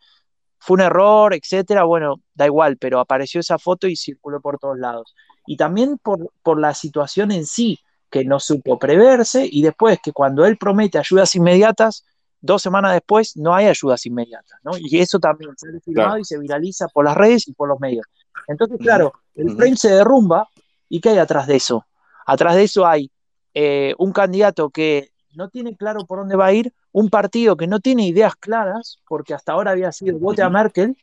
fue 0.65 0.75
un 0.77 0.83
error, 0.83 1.35
etcétera, 1.35 1.83
bueno, 1.83 2.21
da 2.35 2.47
igual, 2.47 2.77
pero 2.77 3.01
apareció 3.01 3.41
esa 3.41 3.59
foto 3.59 3.89
y 3.89 3.97
circuló 3.97 4.41
por 4.41 4.61
todos 4.61 4.79
lados. 4.79 5.13
Y 5.45 5.57
también 5.57 5.99
por, 5.99 6.31
por 6.41 6.61
la 6.61 6.73
situación 6.73 7.33
en 7.33 7.47
sí, 7.47 7.81
que 8.09 8.25
no 8.25 8.39
supo 8.39 8.79
preverse, 8.79 9.45
y 9.51 9.63
después 9.63 9.99
que 10.01 10.13
cuando 10.13 10.45
él 10.47 10.57
promete 10.59 10.99
ayudas 10.99 11.35
inmediatas, 11.35 12.05
dos 12.41 12.63
semanas 12.63 12.93
después 12.93 13.37
no 13.37 13.53
hay 13.57 13.67
ayudas 13.67 14.07
inmediatas, 14.07 14.61
¿no? 14.63 14.71
Y 14.79 15.01
eso 15.01 15.19
también 15.19 15.51
se 15.57 15.67
ha 15.67 15.81
filmado 15.81 16.19
y 16.19 16.25
se 16.25 16.39
viraliza 16.39 16.87
por 16.87 17.07
las 17.07 17.17
redes 17.17 17.49
y 17.49 17.55
por 17.55 17.69
los 17.69 17.81
medios. 17.81 18.07
Entonces, 18.47 18.79
claro, 18.79 19.13
el 19.35 19.57
frame 19.57 19.77
se 19.77 19.91
derrumba, 19.91 20.49
¿y 20.89 21.01
qué 21.01 21.09
hay 21.09 21.19
atrás 21.19 21.49
de 21.49 21.57
eso? 21.57 21.87
Atrás 22.25 22.55
de 22.55 22.63
eso 22.63 22.87
hay 22.87 23.11
eh, 23.53 23.95
un 23.99 24.13
candidato 24.13 24.71
que 24.71 25.11
no 25.35 25.49
tiene 25.49 25.77
claro 25.77 26.07
por 26.07 26.21
dónde 26.21 26.37
va 26.37 26.47
a 26.47 26.53
ir, 26.53 26.73
un 26.93 27.09
partido 27.09 27.57
que 27.57 27.67
no 27.67 27.81
tiene 27.81 28.07
ideas 28.07 28.37
claras, 28.37 28.99
porque 29.09 29.35
hasta 29.35 29.53
ahora 29.53 29.73
había 29.73 29.93
sido 29.93 30.19
vote 30.19 30.43
a 30.43 30.51
Merkel, 30.51 30.97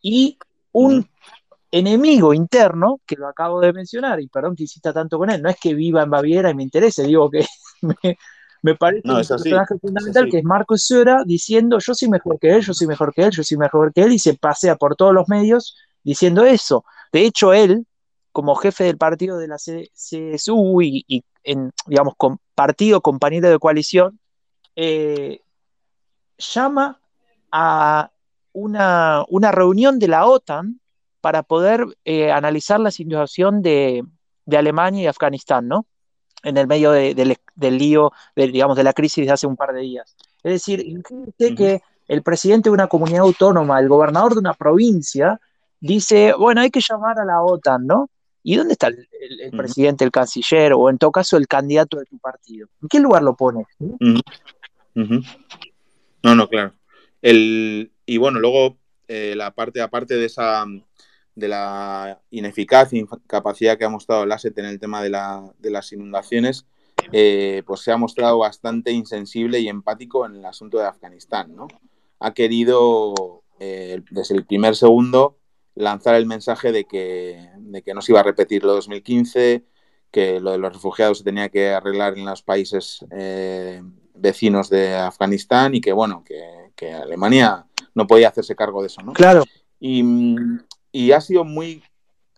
y 0.00 0.38
un 0.72 1.08
enemigo 1.70 2.32
interno, 2.32 3.00
que 3.04 3.16
lo 3.16 3.26
acabo 3.26 3.60
de 3.60 3.72
mencionar, 3.72 4.20
y 4.20 4.28
perdón 4.28 4.54
que 4.54 4.62
insista 4.62 4.92
tanto 4.92 5.18
con 5.18 5.30
él, 5.30 5.42
no 5.42 5.50
es 5.50 5.56
que 5.60 5.74
viva 5.74 6.02
en 6.02 6.10
Baviera 6.10 6.50
y 6.50 6.54
me 6.54 6.62
interese, 6.62 7.02
digo 7.02 7.28
que 7.30 7.44
me, 8.62 8.74
parece 8.76 9.08
un 9.08 9.16
personaje 9.16 9.78
fundamental, 9.80 10.28
que 10.30 10.38
es 10.38 10.44
Marco 10.44 10.76
Sora, 10.78 11.24
diciendo 11.26 11.78
yo 11.80 11.94
soy 11.94 12.08
mejor 12.08 12.38
que 12.38 12.54
él, 12.54 12.62
yo 12.62 12.72
soy 12.72 12.86
mejor 12.86 13.12
que 13.12 13.22
él, 13.22 13.30
yo 13.32 13.42
soy 13.42 13.56
mejor 13.56 13.92
que 13.92 14.02
él, 14.02 14.12
y 14.12 14.20
se 14.20 14.34
pasea 14.34 14.76
por 14.76 14.94
todos 14.94 15.12
los 15.12 15.28
medios 15.28 15.76
diciendo 16.04 16.44
eso. 16.44 16.84
De 17.12 17.22
hecho, 17.22 17.52
él, 17.52 17.86
como 18.30 18.54
jefe 18.54 18.84
del 18.84 18.98
partido 18.98 19.38
de 19.38 19.48
la 19.48 19.56
CSU 19.56 20.82
y, 20.82 21.04
y 21.08 21.24
en, 21.42 21.72
digamos, 21.86 22.14
con 22.16 22.38
partido, 22.54 23.00
compañero 23.00 23.48
de 23.50 23.58
coalición, 23.58 24.20
eh, 24.76 25.40
llama 26.38 27.00
a 27.50 28.10
una, 28.52 29.52
reunión 29.52 29.98
de 29.98 30.08
la 30.08 30.26
OTAN 30.26 30.80
para 31.20 31.42
poder 31.42 31.86
eh, 32.04 32.30
analizar 32.30 32.80
la 32.80 32.90
situación 32.90 33.62
de, 33.62 34.04
Alemania 34.50 35.02
y 35.02 35.06
Afganistán, 35.06 35.68
¿no? 35.68 35.86
En 36.42 36.58
el 36.58 36.66
medio 36.66 36.90
del, 36.92 37.38
lío, 37.56 38.12
digamos, 38.36 38.76
de 38.76 38.84
la 38.84 38.92
crisis 38.92 39.26
de 39.26 39.32
hace 39.32 39.46
un 39.46 39.56
par 39.56 39.72
de 39.72 39.80
días. 39.80 40.14
Es 40.42 40.52
decir, 40.52 40.80
imagínate 40.86 41.54
que 41.54 41.82
el 42.06 42.22
presidente 42.22 42.68
de 42.68 42.74
una 42.74 42.86
comunidad 42.86 43.22
autónoma, 43.22 43.80
el 43.80 43.88
gobernador 43.88 44.34
de 44.34 44.40
una 44.40 44.52
provincia, 44.52 45.40
dice, 45.80 46.34
bueno, 46.34 46.60
hay 46.60 46.70
que 46.70 46.80
llamar 46.86 47.18
a 47.18 47.24
la 47.24 47.42
OTAN, 47.42 47.86
¿no? 47.86 48.10
¿Y 48.42 48.56
dónde 48.56 48.72
está 48.72 48.88
el, 48.88 49.08
presidente, 49.56 50.04
el 50.04 50.10
canciller 50.10 50.74
o 50.74 50.90
en 50.90 50.98
todo 50.98 51.10
caso 51.10 51.38
el 51.38 51.48
candidato 51.48 51.98
de 51.98 52.04
tu 52.04 52.18
partido? 52.18 52.68
¿En 52.82 52.88
qué 52.88 53.00
lugar 53.00 53.22
lo 53.22 53.34
pones? 53.34 53.66
No, 53.78 53.96
no, 56.34 56.48
claro. 56.48 56.72
El, 57.22 57.92
y 58.06 58.16
bueno, 58.18 58.38
luego 58.38 58.78
eh, 59.08 59.34
la 59.36 59.50
parte 59.52 59.80
aparte 59.80 60.14
de 60.14 60.26
esa 60.26 60.64
de 61.34 61.48
la 61.48 62.20
ineficacia, 62.30 62.98
incapacidad 62.98 63.76
que 63.76 63.84
ha 63.84 63.88
mostrado 63.88 64.24
el 64.24 64.32
ASET 64.32 64.56
en 64.58 64.66
el 64.66 64.78
tema 64.78 65.02
de, 65.02 65.10
las 65.10 65.92
inundaciones, 65.92 66.66
eh, 67.12 67.62
pues 67.66 67.80
se 67.80 67.90
ha 67.90 67.96
mostrado 67.96 68.38
bastante 68.38 68.92
insensible 68.92 69.58
y 69.58 69.68
empático 69.68 70.26
en 70.26 70.36
el 70.36 70.44
asunto 70.44 70.78
de 70.78 70.86
Afganistán, 70.86 71.54
¿no? 71.56 71.66
Ha 72.20 72.32
querido, 72.34 73.42
eh, 73.58 74.00
desde 74.10 74.36
el 74.36 74.46
primer 74.46 74.76
segundo, 74.76 75.38
lanzar 75.74 76.14
el 76.14 76.26
mensaje 76.26 76.70
de 76.70 76.84
que, 76.84 77.50
de 77.58 77.82
que 77.82 77.94
no 77.94 78.00
se 78.00 78.12
iba 78.12 78.20
a 78.20 78.24
repetir 78.24 78.62
lo 78.62 78.74
2015, 78.74 79.64
que 80.12 80.40
lo 80.40 80.52
de 80.52 80.58
los 80.58 80.72
refugiados 80.72 81.18
se 81.18 81.24
tenía 81.24 81.48
que 81.48 81.70
arreglar 81.70 82.16
en 82.16 82.26
los 82.26 82.42
países 82.42 83.04
vecinos 84.14 84.70
de 84.70 84.94
Afganistán 84.94 85.74
y 85.74 85.80
que, 85.80 85.92
bueno, 85.92 86.24
que, 86.24 86.54
Alemania 86.92 87.64
no 87.94 88.06
podía 88.06 88.28
hacerse 88.28 88.54
cargo 88.54 88.82
de 88.82 88.88
eso, 88.88 89.00
¿no? 89.00 89.14
Claro. 89.14 89.44
Y, 89.80 91.12
ha 91.12 91.20
sido 91.20 91.44
muy, 91.44 91.82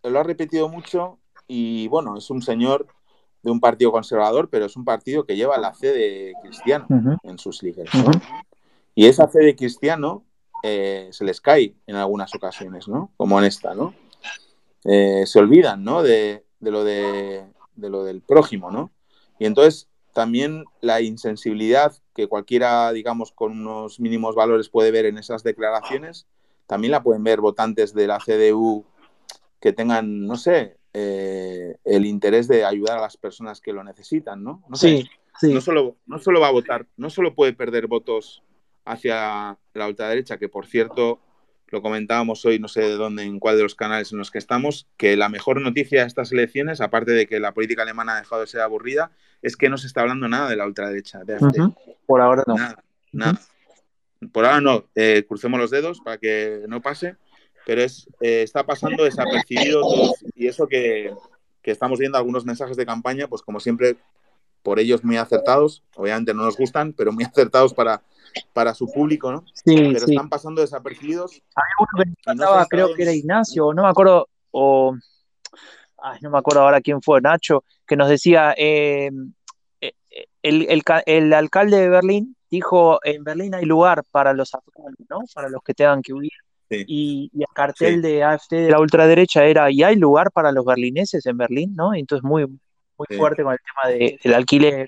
lo 0.05 0.21
ha 0.21 0.23
repetido 0.23 0.69
mucho 0.69 1.19
y, 1.49 1.89
bueno, 1.89 2.17
es 2.17 2.31
un 2.31 2.43
señor 2.43 2.87
de 3.43 3.51
un 3.51 3.59
partido 3.59 3.91
conservador, 3.91 4.49
pero 4.49 4.67
es 4.67 4.77
un 4.77 4.85
partido 4.85 5.25
que 5.27 5.35
lleva 5.35 5.59
la 5.59 5.75
fe 5.75 5.89
de 5.89 6.33
cristiano 6.43 6.87
en 7.25 7.39
sus 7.39 7.63
líderes. 7.63 7.93
Y 8.95 9.07
esa 9.07 9.27
fe 9.27 9.41
de 9.41 9.57
cristiano 9.57 10.25
eh, 10.63 11.09
se 11.11 11.25
les 11.25 11.41
cae 11.41 11.75
en 11.87 11.97
algunas 11.97 12.33
ocasiones, 12.35 12.87
¿no? 12.87 13.11
Como 13.17 13.39
en 13.41 13.47
esta, 13.47 13.75
¿no? 13.75 13.95
eh, 14.87 15.25
se 15.27 15.39
olvidan, 15.39 15.85
¿no? 15.85 16.03
De, 16.03 16.45
lo 16.61 16.85
de, 16.85 17.45
de, 17.75 17.91
lo 17.91 18.05
del 18.05 18.21
prójimo, 18.21 18.71
¿no? 18.71 18.91
Y 19.39 19.47
entonces 19.47 19.89
también 20.17 20.65
la 20.81 21.03
insensibilidad 21.03 21.93
que 22.15 22.27
cualquiera, 22.27 22.91
digamos, 22.91 23.33
con 23.33 23.53
unos 23.53 24.01
mínimos 24.01 24.35
valores 24.35 24.71
puede 24.71 24.91
ver 24.91 25.05
en 25.05 25.19
esas 25.19 25.43
declaraciones, 25.43 26.27
también 26.67 26.93
la 26.93 27.03
pueden 27.03 27.23
ver 27.23 27.43
votantes 27.43 27.93
de 27.93 28.07
la 28.07 28.19
CDU 28.19 28.87
que 29.61 29.75
tengan, 29.75 30.27
no 30.27 30.37
sé, 30.37 30.79
eh, 30.95 31.77
el 31.85 32.07
interés 32.07 32.49
de 32.49 32.65
ayudar 32.65 32.97
a 32.97 33.03
las 33.03 33.19
personas 33.19 33.61
que 33.61 33.75
lo 33.75 33.85
necesitan, 33.85 34.43
¿no? 34.43 34.63
no 34.71 34.77
sí, 34.77 35.07
sí. 35.39 35.53
No 35.53 35.61
solo, 35.61 35.97
no 36.07 36.19
solo 36.19 36.41
va 36.41 36.49
a 36.49 36.53
votar, 36.53 36.87
no 36.97 37.11
solo 37.11 37.35
puede 37.35 37.53
perder 37.53 37.87
votos 37.87 38.43
hacia 38.87 39.59
la 39.75 39.87
ultraderecha, 39.87 40.39
que 40.39 40.49
por 40.49 40.65
cierto, 40.65 41.21
lo 41.69 41.83
comentábamos 41.83 42.45
hoy, 42.45 42.59
no 42.59 42.69
sé 42.69 42.83
de 42.83 42.97
dónde, 42.97 43.25
en 43.25 43.41
cuál 43.41 43.57
de 43.57 43.65
los 43.65 43.75
canales 43.75 44.13
en 44.13 44.19
los 44.19 44.31
que 44.31 44.39
estamos, 44.39 44.87
que 44.97 45.17
la 45.17 45.29
mejor 45.29 45.61
noticia 45.61 46.03
de 46.03 46.07
estas 46.07 46.33
elecciones, 46.33 46.81
aparte 46.81 47.13
de 47.13 47.27
que 47.27 47.41
la 47.41 47.53
política 47.53 47.83
alemana 47.83 48.15
ha 48.15 48.21
dejado 48.21 48.43
de 48.43 48.47
ser 48.47 48.61
aburrida, 48.61 49.11
es 49.43 49.57
que 49.57 49.69
no 49.69 49.77
se 49.77 49.87
está 49.87 50.03
hablando 50.03 50.29
nada 50.29 50.49
de 50.49 50.57
la 50.57 50.67
ultraderecha. 50.67 51.21
Por 52.07 52.21
ahora 52.21 52.45
no. 52.47 52.55
Nada, 52.55 52.85
nada. 53.13 53.41
Por 54.33 54.45
ahora 54.45 54.61
no. 54.61 54.85
Eh, 54.95 55.25
crucemos 55.27 55.59
los 55.59 55.71
dedos 55.71 56.01
para 56.01 56.19
que 56.19 56.65
no 56.69 56.81
pase, 56.81 57.17
pero 57.67 57.83
es, 57.83 58.09
eh, 58.21 58.43
está 58.43 58.65
pasando 58.65 59.05
desapercibido 59.05 59.81
todo, 59.81 60.15
y 60.35 60.47
eso 60.47 60.69
que, 60.69 61.13
que 61.63 61.73
estamos 61.73 61.99
viendo 61.99 62.17
algunos 62.17 62.45
mensajes 62.45 62.77
de 62.77 62.87
campaña, 62.87 63.27
pues 63.27 63.43
como 63.43 63.59
siempre, 63.59 63.97
por 64.67 64.81
ellos 64.81 65.05
muy 65.05 65.17
acertados, 65.17 65.85
obviamente 65.95 66.35
no 66.35 66.43
nos 66.43 66.57
gustan, 66.57 66.93
pero 66.93 67.13
muy 67.13 67.23
acertados 67.23 67.73
para 67.73 68.03
para 68.53 68.75
su 68.75 68.91
público, 68.93 69.31
¿no? 69.31 69.45
Sí, 69.55 69.77
Pero 69.77 70.07
están 70.07 70.29
pasando 70.29 70.61
desapercibidos. 70.61 71.41
Había 71.55 72.35
uno 72.35 72.65
que 72.65 72.69
creo 72.69 72.93
que 72.93 73.03
era 73.05 73.13
Ignacio, 73.13 73.73
no 73.73 73.85
me 73.85 73.89
acuerdo, 73.89 74.29
o 74.51 74.97
ay, 76.03 76.19
no 76.21 76.31
me 76.31 76.39
acuerdo 76.39 76.63
ahora 76.63 76.81
quién 76.81 77.01
fue, 77.01 77.21
Nacho, 77.21 77.63
que 77.87 77.95
nos 77.95 78.09
decía, 78.09 78.55
eh, 78.59 79.13
eh, 79.81 79.93
el, 80.43 81.33
alcalde 81.33 81.77
de 81.77 81.89
Berlín 81.89 82.37
dijo, 82.51 82.99
en 83.05 83.23
Berlín 83.23 83.55
hay 83.55 83.67
lugar 83.67 84.03
para 84.11 84.33
los 84.33 84.53
afganos, 84.53 84.99
¿no? 85.09 85.21
Para 85.33 85.49
los 85.49 85.63
que 85.63 85.75
tengan 85.75 86.03
que 86.03 86.13
huir. 86.13 86.33
Y, 86.71 87.31
el 87.33 87.47
cartel 87.55 88.03
de 88.03 88.25
AFT 88.25 88.51
de 88.51 88.71
la 88.73 88.81
ultraderecha 88.81 89.45
era, 89.45 89.71
¿y 89.71 89.85
hay 89.85 89.95
lugar 89.95 90.33
para 90.33 90.51
los 90.51 90.65
berlineses 90.65 91.25
en 91.27 91.37
Berlín? 91.37 91.73
¿no? 91.77 91.95
Entonces 91.95 92.25
muy, 92.25 92.47
muy 92.99 93.17
fuerte 93.17 93.43
con 93.43 93.53
el 93.53 93.59
tema 93.59 94.19
del 94.23 94.35
alquiler 94.35 94.87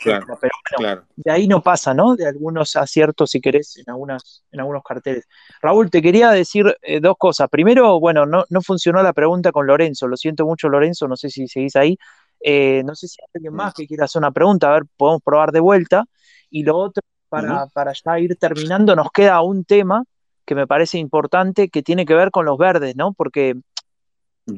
Claro, 0.00 0.38
claro. 0.76 1.04
De 1.16 1.30
ahí 1.32 1.48
no 1.48 1.60
pasa, 1.60 1.92
¿no? 1.92 2.14
De 2.14 2.26
algunos 2.26 2.76
aciertos, 2.76 3.30
si 3.30 3.40
querés, 3.40 3.78
en, 3.78 3.84
algunas, 3.88 4.44
en 4.52 4.60
algunos 4.60 4.82
carteles. 4.84 5.26
Raúl, 5.60 5.90
te 5.90 6.00
quería 6.00 6.30
decir 6.30 6.76
eh, 6.82 7.00
dos 7.00 7.16
cosas. 7.18 7.48
Primero, 7.48 7.98
bueno, 7.98 8.24
no, 8.24 8.44
no 8.48 8.62
funcionó 8.62 9.02
la 9.02 9.12
pregunta 9.12 9.50
con 9.50 9.66
Lorenzo. 9.66 10.06
Lo 10.06 10.16
siento 10.16 10.46
mucho, 10.46 10.68
Lorenzo, 10.68 11.08
no 11.08 11.16
sé 11.16 11.30
si 11.30 11.48
seguís 11.48 11.74
ahí. 11.74 11.98
Eh, 12.40 12.82
no 12.84 12.94
sé 12.94 13.08
si 13.08 13.20
hay 13.20 13.28
alguien 13.34 13.54
más 13.54 13.74
que 13.74 13.88
quiera 13.88 14.04
hacer 14.04 14.20
una 14.20 14.30
pregunta, 14.30 14.68
a 14.68 14.74
ver, 14.74 14.84
podemos 14.96 15.22
probar 15.22 15.50
de 15.50 15.60
vuelta. 15.60 16.04
Y 16.48 16.62
lo 16.62 16.76
otro, 16.76 17.02
para, 17.28 17.66
para 17.66 17.92
ya 17.92 18.20
ir 18.20 18.36
terminando, 18.36 18.94
nos 18.94 19.10
queda 19.10 19.40
un 19.40 19.64
tema 19.64 20.04
que 20.44 20.54
me 20.54 20.68
parece 20.68 20.98
importante 20.98 21.68
que 21.68 21.82
tiene 21.82 22.06
que 22.06 22.14
ver 22.14 22.30
con 22.30 22.46
los 22.46 22.56
verdes, 22.56 22.94
¿no? 22.94 23.12
Porque, 23.12 23.56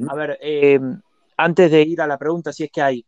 a 0.09 0.15
ver, 0.15 0.39
eh, 0.43 0.79
antes 1.41 1.71
de 1.71 1.83
ir 1.83 2.01
a 2.01 2.07
la 2.07 2.19
pregunta, 2.19 2.53
si 2.53 2.65
es 2.65 2.71
que 2.71 2.83
hay, 2.83 3.07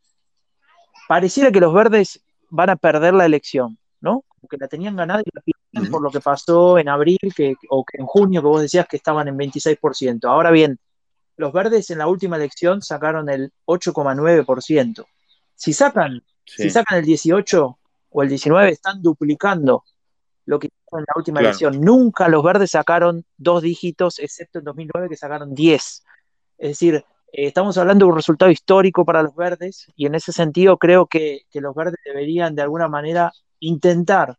pareciera 1.07 1.53
que 1.53 1.61
los 1.61 1.73
verdes 1.75 2.23
van 2.49 2.71
a 2.71 2.77
perder 2.77 3.15
la 3.15 3.27
elección, 3.27 3.79
¿no? 4.01 4.25
Porque 4.41 4.57
la 4.59 4.69
tenían 4.69 4.97
ganada 4.97 5.21
y 5.21 5.31
la 5.33 5.43
pierden 5.43 5.91
por 5.91 6.03
lo 6.03 6.11
que 6.11 6.21
pasó 6.21 6.79
en 6.79 6.89
abril 6.89 7.19
que, 7.37 7.55
o 7.69 7.85
en 7.93 8.07
junio, 8.07 8.41
que 8.41 8.49
vos 8.49 8.63
decías 8.63 8.87
que 8.89 8.97
estaban 8.97 9.29
en 9.29 9.37
26%. 9.37 10.25
Ahora 10.25 10.51
bien, 10.51 10.79
los 11.37 11.53
verdes 11.53 11.91
en 11.91 11.99
la 11.99 12.07
última 12.07 12.37
elección 12.37 12.83
sacaron 12.83 13.29
el 13.29 13.53
8,9%. 13.67 15.05
Si 15.55 15.73
sacan, 15.73 16.23
si 16.45 16.71
sacan 16.71 16.99
el 16.99 17.05
18 17.05 17.79
o 18.11 18.23
el 18.23 18.29
19, 18.29 18.71
están 18.71 19.03
duplicando 19.03 19.85
lo 20.47 20.59
que 20.59 20.69
hicieron 20.69 21.01
en 21.01 21.07
la 21.07 21.15
última 21.17 21.41
elección. 21.41 21.81
Nunca 21.81 22.29
los 22.29 22.43
verdes 22.43 22.71
sacaron 22.71 23.25
dos 23.37 23.63
dígitos, 23.63 24.19
excepto 24.19 24.59
en 24.59 24.65
2009 24.65 25.09
que 25.09 25.17
sacaron 25.17 25.55
10. 25.55 26.05
Es 26.59 26.69
decir, 26.69 27.05
estamos 27.33 27.79
hablando 27.79 28.05
de 28.05 28.11
un 28.11 28.17
resultado 28.17 28.51
histórico 28.51 29.05
para 29.05 29.23
los 29.23 29.35
verdes 29.35 29.87
y 29.97 30.07
en 30.07 30.15
ese 30.15 30.33
sentido 30.33 30.77
creo 30.77 31.07
que, 31.07 31.43
los 31.55 31.75
verdes 31.75 31.99
deberían 32.05 32.55
de 32.55 32.63
alguna 32.63 32.89
manera 32.89 33.33
intentar 33.59 34.37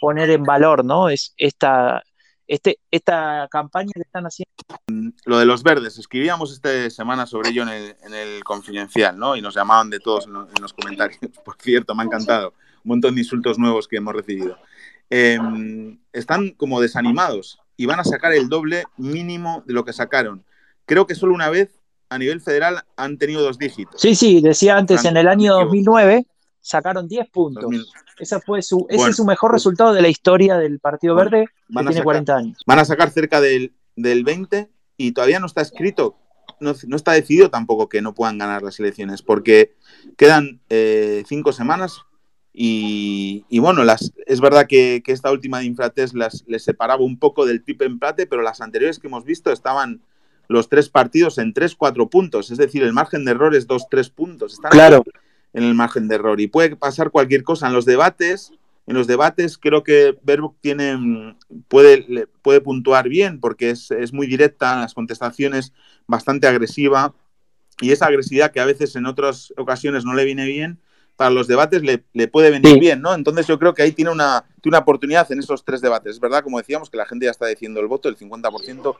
poner 0.00 0.30
en 0.30 0.44
valor 0.44 0.84
¿no? 0.84 1.08
es 1.08 1.34
esta, 1.36 2.02
este, 2.46 2.78
esta 2.90 3.48
campaña 3.50 3.90
que 3.94 4.02
están 4.02 4.24
haciendo. 4.24 4.52
Lo 5.24 5.38
de 5.38 5.46
los 5.46 5.62
verdes, 5.62 5.98
escribíamos 5.98 6.52
esta 6.52 6.88
semana 6.90 7.26
sobre 7.26 7.50
ello 7.50 7.64
en 7.64 8.14
el, 8.14 8.44
confidencial, 8.44 9.18
¿no? 9.18 9.34
Y 9.34 9.42
nos 9.42 9.54
llamaban 9.54 9.90
de 9.90 9.98
todos 9.98 10.26
en, 10.26 10.62
los 10.62 10.72
comentarios. 10.72 11.18
Por 11.44 11.56
cierto, 11.60 11.94
me 11.94 12.02
ha 12.02 12.06
encantado. 12.06 12.54
Un 12.84 12.90
montón 12.90 13.14
de 13.14 13.22
insultos 13.22 13.58
nuevos 13.58 13.88
que 13.88 13.96
hemos 13.96 14.14
recibido. 14.14 14.56
Em, 15.10 15.98
están 16.12 16.50
como 16.50 16.80
desanimados 16.80 17.58
y 17.76 17.86
van 17.86 17.98
a 17.98 18.04
sacar 18.04 18.32
el 18.32 18.48
doble 18.48 18.84
mínimo 18.96 19.64
de 19.66 19.74
lo 19.74 19.84
que 19.84 19.92
sacaron. 19.92 20.44
Creo 20.84 21.06
que 21.06 21.16
solo 21.16 21.34
una 21.34 21.50
vez 21.50 21.80
a 22.08 22.18
nivel 22.18 22.40
federal 22.40 22.82
han 22.96 23.18
tenido 23.18 23.42
dos 23.42 23.58
dígitos. 23.58 24.00
Sí, 24.00 24.14
sí, 24.14 24.40
decía 24.40 24.76
antes, 24.76 25.04
en 25.04 25.16
el 25.16 25.28
año 25.28 25.54
2009 25.54 26.26
sacaron 26.60 27.08
10 27.08 27.30
puntos. 27.30 27.92
Esa 28.18 28.40
fue 28.40 28.62
su, 28.62 28.86
ese 28.88 29.10
es 29.10 29.16
su 29.16 29.24
mejor 29.24 29.52
resultado 29.52 29.92
de 29.92 30.02
la 30.02 30.08
historia 30.08 30.56
del 30.56 30.80
Partido 30.80 31.14
Verde, 31.14 31.46
que 31.68 31.84
tiene 31.84 32.02
40 32.02 32.36
años. 32.36 32.58
Van 32.66 32.78
a 32.78 32.84
sacar 32.84 33.10
cerca 33.10 33.40
del, 33.40 33.74
del 33.94 34.24
20 34.24 34.68
y 34.96 35.12
todavía 35.12 35.38
no 35.38 35.46
está 35.46 35.60
escrito, 35.60 36.16
no, 36.60 36.72
está 36.72 37.12
decidido 37.12 37.50
tampoco 37.50 37.88
que 37.88 38.02
no 38.02 38.14
puedan 38.14 38.38
ganar 38.38 38.62
las 38.62 38.80
elecciones, 38.80 39.22
porque 39.22 39.74
quedan 40.16 40.60
eh, 40.70 41.24
cinco 41.26 41.52
semanas 41.52 42.00
y, 42.58 43.44
bueno, 43.58 43.84
las, 43.84 44.14
es 44.24 44.40
verdad 44.40 44.66
que, 44.66 45.02
esta 45.06 45.30
última 45.30 45.58
de 45.58 45.66
Infratest 45.66 46.14
les 46.14 46.64
separaba 46.64 47.04
un 47.04 47.18
poco 47.18 47.44
del 47.44 47.62
tipo 47.62 47.84
empate, 47.84 48.26
pero 48.26 48.40
las 48.40 48.62
anteriores 48.62 48.98
que 48.98 49.08
hemos 49.08 49.26
visto 49.26 49.52
estaban 49.52 50.00
los 50.48 50.68
tres 50.68 50.88
partidos 50.88 51.38
en 51.38 51.52
tres, 51.52 51.74
cuatro 51.74 52.08
puntos. 52.08 52.50
Es 52.50 52.58
decir, 52.58 52.82
el 52.82 52.92
margen 52.92 53.24
de 53.24 53.32
error 53.32 53.54
es 53.54 53.66
dos, 53.66 53.86
tres 53.90 54.10
puntos. 54.10 54.54
Están 54.54 54.70
claro. 54.70 55.04
en 55.52 55.64
el 55.64 55.74
margen 55.74 56.08
de 56.08 56.14
error. 56.14 56.40
Y 56.40 56.46
puede 56.46 56.76
pasar 56.76 57.10
cualquier 57.10 57.42
cosa. 57.42 57.66
En 57.66 57.72
los 57.72 57.84
debates, 57.84 58.52
en 58.86 58.94
los 58.94 59.06
debates 59.06 59.58
creo 59.58 59.82
que 59.82 60.16
Baerbock 60.22 60.56
tiene, 60.60 61.36
puede, 61.68 62.28
puede 62.42 62.60
puntuar 62.60 63.08
bien 63.08 63.40
porque 63.40 63.70
es, 63.70 64.12
muy 64.12 64.26
directa 64.26 64.74
en 64.74 64.80
las 64.80 64.94
contestaciones, 64.94 65.72
bastante 66.06 66.46
agresiva. 66.46 67.14
Y 67.80 67.90
esa 67.90 68.06
agresividad 68.06 68.52
que 68.52 68.60
a 68.60 68.64
veces 68.64 68.96
en 68.96 69.06
otras 69.06 69.52
ocasiones 69.56 70.04
no 70.04 70.14
le 70.14 70.24
viene 70.24 70.46
bien, 70.46 70.78
para 71.16 71.30
los 71.30 71.46
debates 71.46 71.82
le, 71.82 72.28
puede 72.28 72.50
venir 72.50 72.78
bien, 72.78 73.00
¿no? 73.00 73.14
Entonces 73.14 73.46
yo 73.46 73.58
creo 73.58 73.74
que 73.74 73.82
ahí 73.82 73.92
tiene 73.92 74.10
una, 74.10 74.44
tiene 74.60 74.76
una 74.76 74.82
oportunidad 74.82 75.30
en 75.32 75.40
esos 75.40 75.64
tres 75.64 75.80
debates. 75.80 76.12
Es 76.12 76.20
verdad, 76.20 76.42
como 76.42 76.58
decíamos, 76.58 76.88
que 76.88 76.96
la 76.96 77.06
gente 77.06 77.24
ya 77.24 77.30
está 77.30 77.46
diciendo 77.46 77.80
el 77.80 77.86
voto, 77.86 78.08
el 78.08 78.16
50% 78.16 78.96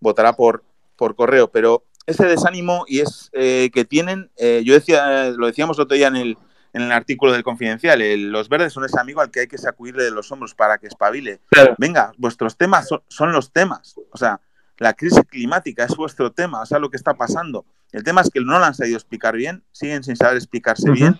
votará 0.00 0.32
por, 0.32 0.64
por 1.00 1.16
correo, 1.16 1.50
pero 1.50 1.86
ese 2.06 2.26
desánimo 2.26 2.84
y 2.86 3.00
es 3.00 3.30
eh, 3.32 3.70
que 3.72 3.86
tienen, 3.86 4.30
eh, 4.36 4.62
yo 4.66 4.74
decía, 4.74 5.30
lo 5.30 5.46
decíamos 5.46 5.78
el 5.78 5.84
otro 5.84 5.96
día 5.96 6.08
en 6.08 6.16
el, 6.16 6.38
en 6.74 6.82
el 6.82 6.92
artículo 6.92 7.32
del 7.32 7.42
Confidencial, 7.42 8.00
los 8.30 8.50
verdes 8.50 8.74
son 8.74 8.84
ese 8.84 9.00
amigo 9.00 9.22
al 9.22 9.30
que 9.30 9.40
hay 9.40 9.46
que 9.48 9.56
sacudirle 9.56 10.04
de 10.04 10.10
los 10.10 10.30
hombros 10.30 10.54
para 10.54 10.76
que 10.76 10.88
espabile. 10.88 11.40
Venga, 11.78 12.12
vuestros 12.18 12.58
temas 12.58 12.86
son, 13.08 13.32
los 13.32 13.50
temas, 13.50 13.96
o 14.12 14.18
sea, 14.18 14.40
la 14.76 14.92
crisis 14.92 15.22
climática 15.26 15.84
es 15.84 15.96
vuestro 15.96 16.32
tema, 16.32 16.60
o 16.60 16.66
sea, 16.66 16.78
lo 16.78 16.90
que 16.90 16.98
está 16.98 17.14
pasando. 17.14 17.64
El 17.92 18.04
tema 18.04 18.20
es 18.20 18.28
que 18.28 18.40
no 18.40 18.58
lo 18.58 18.64
han 18.64 18.74
sabido 18.74 18.98
explicar 18.98 19.34
bien, 19.34 19.64
siguen 19.72 20.04
sin 20.04 20.16
saber 20.16 20.36
explicarse 20.36 20.90
bien 20.90 21.18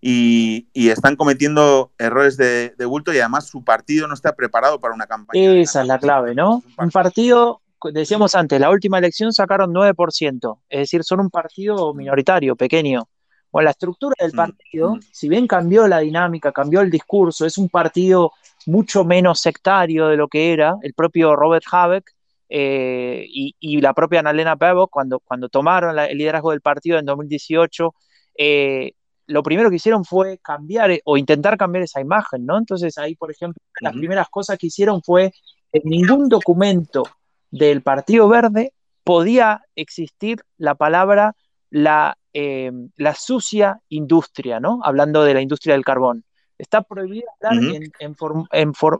y, 0.00 0.66
están 0.90 1.14
cometiendo 1.14 1.92
errores 1.98 2.36
de, 2.36 2.74
de, 2.76 2.84
bulto 2.84 3.14
y 3.14 3.18
además 3.20 3.46
su 3.46 3.62
partido 3.62 4.08
no 4.08 4.14
está 4.14 4.34
preparado 4.34 4.80
para 4.80 4.92
una 4.92 5.06
campaña. 5.06 5.40
Esa 5.54 5.82
es 5.82 5.86
la 5.86 5.98
clave, 5.98 6.34
¿no? 6.34 6.62
Un 6.76 6.90
partido 6.90 7.62
decíamos 7.92 8.34
antes, 8.34 8.60
la 8.60 8.70
última 8.70 8.98
elección 8.98 9.32
sacaron 9.32 9.72
9%, 9.72 10.58
es 10.68 10.78
decir, 10.80 11.04
son 11.04 11.20
un 11.20 11.30
partido 11.30 11.94
minoritario, 11.94 12.56
pequeño. 12.56 13.08
Bueno, 13.50 13.66
la 13.66 13.70
estructura 13.70 14.14
del 14.18 14.32
mm, 14.32 14.36
partido, 14.36 14.94
mm. 14.96 15.00
si 15.12 15.28
bien 15.28 15.46
cambió 15.46 15.86
la 15.86 16.00
dinámica, 16.00 16.52
cambió 16.52 16.80
el 16.80 16.90
discurso, 16.90 17.46
es 17.46 17.56
un 17.58 17.68
partido 17.68 18.32
mucho 18.66 19.04
menos 19.04 19.40
sectario 19.40 20.08
de 20.08 20.16
lo 20.16 20.28
que 20.28 20.52
era 20.52 20.76
el 20.82 20.94
propio 20.94 21.36
Robert 21.36 21.64
Habeck 21.70 22.14
eh, 22.48 23.26
y, 23.28 23.80
la 23.80 23.94
propia 23.94 24.20
Annalena 24.20 24.54
Baerbock 24.54 24.90
cuando, 24.90 25.20
cuando 25.20 25.48
tomaron 25.48 25.98
el 25.98 26.16
liderazgo 26.16 26.50
del 26.50 26.60
partido 26.60 26.98
en 26.98 27.04
2018. 27.04 27.94
Eh, 28.36 28.92
lo 29.26 29.42
primero 29.42 29.70
que 29.70 29.76
hicieron 29.76 30.04
fue 30.04 30.38
cambiar 30.38 30.90
eh, 30.90 31.00
o 31.04 31.16
intentar 31.16 31.56
cambiar 31.56 31.84
esa 31.84 32.00
imagen, 32.00 32.44
¿no? 32.44 32.58
Entonces 32.58 32.98
ahí, 32.98 33.14
por 33.14 33.30
ejemplo, 33.30 33.60
las 33.80 33.94
primeras 33.94 34.28
cosas 34.28 34.58
que 34.58 34.66
hicieron 34.66 35.02
fue 35.02 35.32
en 35.72 35.82
ningún 35.84 36.28
documento 36.28 37.04
del 37.58 37.82
Partido 37.82 38.28
Verde 38.28 38.72
podía 39.04 39.62
existir 39.76 40.42
la 40.58 40.74
palabra 40.74 41.36
la, 41.70 42.16
eh, 42.32 42.72
la 42.96 43.14
sucia 43.14 43.80
industria, 43.88 44.58
¿no? 44.58 44.80
Hablando 44.82 45.22
de 45.22 45.34
la 45.34 45.40
industria 45.40 45.74
del 45.74 45.84
carbón. 45.84 46.24
Está 46.58 46.82
prohibido 46.82 47.26
hablar 47.40 47.64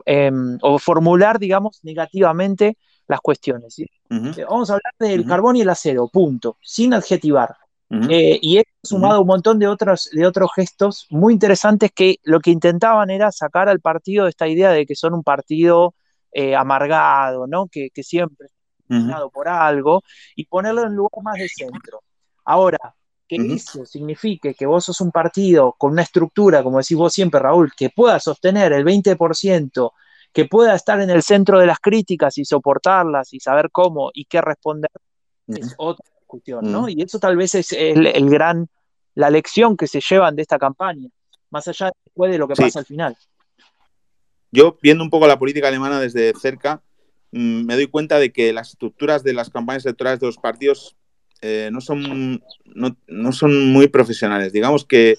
en, 0.05 0.57
o 0.61 0.79
formular, 0.79 1.39
digamos, 1.39 1.79
negativamente 1.83 2.77
las 3.07 3.19
cuestiones. 3.21 3.75
Vamos 4.09 4.69
a 4.69 4.73
hablar 4.73 4.93
del 4.99 5.25
carbón 5.25 5.55
y 5.55 5.61
el 5.61 5.69
acero, 5.69 6.07
punto, 6.07 6.57
sin 6.61 6.93
adjetivar. 6.93 7.55
y 7.89 8.57
he 8.57 8.63
sumado 8.83 9.21
un 9.21 9.27
montón 9.27 9.59
de 9.59 9.67
otros, 9.67 10.09
de 10.11 10.25
otros 10.25 10.49
gestos 10.55 11.07
muy 11.09 11.33
interesantes 11.33 11.91
que 11.93 12.17
lo 12.23 12.39
que 12.39 12.51
intentaban 12.51 13.09
era 13.09 13.31
sacar 13.31 13.69
al 13.69 13.79
partido 13.79 14.25
de 14.25 14.31
esta 14.31 14.47
idea 14.47 14.71
de 14.71 14.85
que 14.85 14.95
son 14.95 15.13
un 15.13 15.23
partido 15.23 15.93
amargado, 16.55 17.47
¿no? 17.47 17.67
Que, 17.67 17.89
que 17.91 18.03
siempre 18.03 18.47
por 19.33 19.47
algo 19.47 20.03
y 20.35 20.45
ponerlo 20.45 20.83
en 20.83 20.89
un 20.89 20.95
lugar 20.95 21.23
más 21.23 21.35
de 21.35 21.49
centro. 21.49 22.01
Ahora, 22.45 22.77
que 23.27 23.37
eso 23.37 23.85
signifique 23.85 24.53
que 24.53 24.65
vos 24.65 24.85
sos 24.85 25.01
un 25.01 25.11
partido 25.11 25.73
con 25.77 25.93
una 25.93 26.03
estructura, 26.03 26.61
como 26.61 26.77
decís 26.77 26.97
vos 26.97 27.13
siempre, 27.13 27.39
Raúl, 27.39 27.71
que 27.75 27.89
pueda 27.89 28.19
sostener 28.19 28.71
el 28.73 28.85
20%, 28.85 29.91
que 30.31 30.45
pueda 30.45 30.75
estar 30.75 30.99
en 31.01 31.09
el 31.09 31.23
centro 31.23 31.59
de 31.59 31.65
las 31.65 31.79
críticas 31.79 32.37
y 32.37 32.45
soportarlas 32.45 33.33
y 33.33 33.39
saber 33.39 33.71
cómo 33.71 34.11
y 34.13 34.25
qué 34.25 34.41
responder, 34.41 34.91
es 35.47 35.73
otra 35.77 36.05
discusión, 36.19 36.71
¿no? 36.71 36.87
Y 36.87 37.01
eso 37.01 37.19
tal 37.19 37.37
vez 37.37 37.55
es 37.55 37.71
el, 37.71 38.29
gran, 38.29 38.67
la 39.15 39.29
lección 39.29 39.75
que 39.75 39.87
se 39.87 40.01
llevan 40.01 40.35
de 40.35 40.43
esta 40.43 40.59
campaña, 40.59 41.09
más 41.49 41.67
allá 41.67 41.91
después 42.03 42.31
de 42.31 42.37
lo 42.37 42.47
que 42.47 42.55
pasa 42.55 42.79
al 42.79 42.85
final. 42.85 43.17
Yo, 44.55 44.77
viendo 44.81 45.03
un 45.03 45.09
poco 45.09 45.27
la 45.27 45.37
política 45.37 45.67
alemana 45.67 45.99
desde 45.99 46.33
cerca, 46.39 46.81
mm, 47.31 47.65
me 47.65 47.75
doy 47.75 47.87
cuenta 47.87 48.19
de 48.19 48.31
que 48.31 48.53
las 48.53 48.69
estructuras 48.69 49.21
de 49.21 49.33
las 49.33 49.49
campañas 49.49 49.85
electorales 49.85 50.21
de 50.21 50.27
los 50.27 50.37
partidos 50.37 50.95
eh, 51.41 51.69
no, 51.73 51.81
son, 51.81 52.41
no, 52.63 53.31
son 53.33 53.67
muy 53.67 53.89
profesionales. 53.89 54.53
Digamos 54.53 54.85
que, 54.85 55.17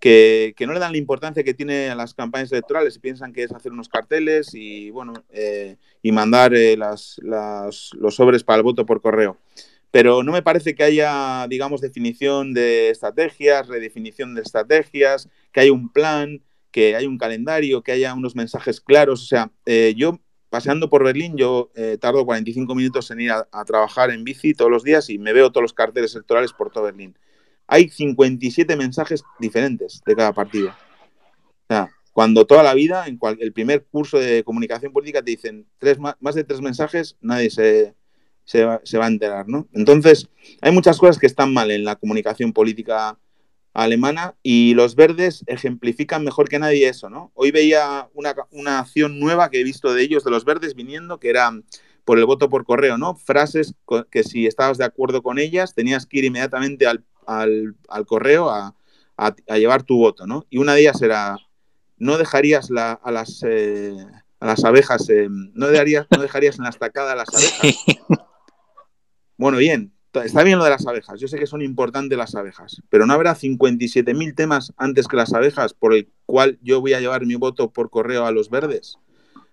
que, 0.00 0.54
no 0.66 0.72
le 0.72 0.80
dan 0.80 0.92
la 0.92 0.98
importancia 0.98 1.44
que 1.44 1.52
tiene 1.52 1.90
a 1.90 1.94
las 1.94 2.14
campañas 2.14 2.50
electorales 2.50 2.96
y 2.96 3.00
piensan 3.00 3.34
que 3.34 3.42
es 3.42 3.52
hacer 3.52 3.72
unos 3.72 3.90
carteles 3.90 4.54
y, 4.54 4.90
bueno, 4.90 5.12
eh, 5.30 5.76
y 6.00 6.10
mandar 6.10 6.54
eh, 6.54 6.74
las, 6.78 7.20
los 7.22 8.14
sobres 8.14 8.42
para 8.42 8.56
el 8.56 8.62
voto 8.62 8.86
por 8.86 9.02
correo. 9.02 9.36
Pero 9.90 10.22
no 10.22 10.32
me 10.32 10.42
parece 10.42 10.74
que 10.74 10.82
haya, 10.82 11.46
digamos, 11.46 11.82
definición 11.82 12.54
de 12.54 12.88
estrategias, 12.88 13.68
redefinición 13.68 14.34
de 14.34 14.40
estrategias, 14.40 15.28
que 15.52 15.60
haya 15.60 15.72
un 15.72 15.92
plan, 15.92 16.40
que 16.72 16.96
haya 16.96 17.08
un 17.08 17.18
calendario, 17.18 17.82
que 17.82 17.92
haya 17.92 18.14
unos 18.14 18.34
mensajes 18.34 18.80
claros. 18.80 19.22
O 19.22 19.26
sea, 19.26 19.50
yo 19.94 20.18
paseando 20.52 20.90
por 20.90 21.02
Berlín, 21.02 21.34
yo 21.38 21.70
eh, 21.74 21.96
tardo 21.98 22.26
45 22.26 22.74
minutos 22.74 23.10
en 23.10 23.22
ir 23.22 23.30
a, 23.32 23.64
trabajar 23.64 24.10
en 24.10 24.22
bici 24.22 24.52
todos 24.52 24.70
los 24.70 24.84
días 24.84 25.08
y 25.08 25.16
me 25.16 25.32
veo 25.32 25.50
todos 25.50 25.62
los 25.62 25.72
carteles 25.72 26.14
electorales 26.14 26.52
por 26.52 26.70
todo 26.70 26.84
Berlín. 26.84 27.16
Hay 27.66 27.88
57 27.88 28.76
mensajes 28.76 29.24
diferentes 29.38 30.02
de 30.04 30.14
cada 30.14 30.34
partido. 30.34 30.68
O 30.68 31.66
sea, 31.70 31.88
cuando 32.12 32.46
toda 32.46 32.62
la 32.62 32.74
vida, 32.74 33.06
en 33.06 33.18
el 33.38 33.54
primer 33.54 33.86
curso 33.86 34.18
de 34.18 34.44
comunicación 34.44 34.92
política, 34.92 35.22
te 35.22 35.30
dicen 35.30 35.66
tres, 35.78 35.96
más 35.98 36.34
de 36.34 36.44
tres 36.44 36.60
mensajes, 36.60 37.16
nadie 37.22 37.48
se, 37.48 37.94
se, 38.44 38.66
va, 38.66 38.82
se 38.84 38.98
va 38.98 39.06
a 39.06 39.08
enterar, 39.08 39.48
¿no? 39.48 39.68
Entonces, 39.72 40.28
hay 40.60 40.70
muchas 40.70 40.98
cosas 40.98 41.18
que 41.18 41.26
están 41.26 41.54
mal 41.54 41.70
en 41.70 41.84
la 41.84 41.96
comunicación 41.96 42.52
política 42.52 43.18
alemana 43.74 44.34
y 44.42 44.74
los 44.74 44.94
verdes 44.94 45.44
ejemplifican 45.46 46.24
mejor 46.24 46.48
que 46.48 46.58
nadie 46.58 46.88
eso, 46.88 47.08
¿no? 47.08 47.32
Hoy 47.34 47.50
veía 47.50 48.08
una, 48.14 48.78
acción 48.78 49.18
nueva 49.18 49.50
que 49.50 49.60
he 49.60 49.64
visto 49.64 49.94
de 49.94 50.02
ellos, 50.02 50.24
de 50.24 50.30
los 50.30 50.44
verdes 50.44 50.74
viniendo, 50.74 51.18
que 51.18 51.30
era 51.30 51.50
por 52.04 52.18
el 52.18 52.26
voto 52.26 52.48
por 52.48 52.64
correo, 52.64 52.98
¿no? 52.98 53.14
Frases 53.14 53.74
que 54.10 54.24
si 54.24 54.46
estabas 54.46 54.78
de 54.78 54.84
acuerdo 54.84 55.22
con 55.22 55.38
ellas 55.38 55.74
tenías 55.74 56.06
que 56.06 56.18
ir 56.18 56.24
inmediatamente 56.24 56.86
al, 56.86 57.04
correo 58.06 58.50
a, 58.50 58.74
llevar 59.56 59.84
tu 59.84 59.96
voto, 59.96 60.26
¿no? 60.26 60.46
Y 60.50 60.58
una 60.58 60.74
de 60.74 60.82
ellas 60.82 61.00
era, 61.00 61.36
no 61.96 62.18
dejarías 62.18 62.70
a, 62.76 63.10
las, 63.10 63.42
eh, 63.46 63.96
a 64.40 64.46
las 64.46 64.64
abejas, 64.64 65.08
eh, 65.08 65.28
no, 65.30 65.68
dejarías, 65.68 66.06
no 66.10 66.20
dejarías 66.20 66.58
en 66.58 66.64
la 66.64 66.70
estacada 66.70 67.12
a 67.12 67.16
las 67.16 67.28
abejas. 67.28 67.84
Bueno, 69.38 69.58
bien, 69.58 69.92
Está 70.14 70.42
bien 70.42 70.58
lo 70.58 70.64
de 70.64 70.70
las 70.70 70.86
abejas, 70.86 71.18
yo 71.18 71.26
sé 71.26 71.38
que 71.38 71.46
son 71.46 71.62
importantes 71.62 72.18
las 72.18 72.34
abejas, 72.34 72.82
pero 72.90 73.06
no 73.06 73.14
habrá 73.14 73.34
57.000 73.34 74.34
temas 74.34 74.74
antes 74.76 75.08
que 75.08 75.16
las 75.16 75.32
abejas 75.32 75.72
por 75.72 75.94
el 75.94 76.10
cual 76.26 76.58
yo 76.60 76.82
voy 76.82 76.92
a 76.92 77.00
llevar 77.00 77.24
mi 77.24 77.34
voto 77.34 77.70
por 77.70 77.88
correo 77.88 78.26
a 78.26 78.30
los 78.30 78.50
verdes. 78.50 78.98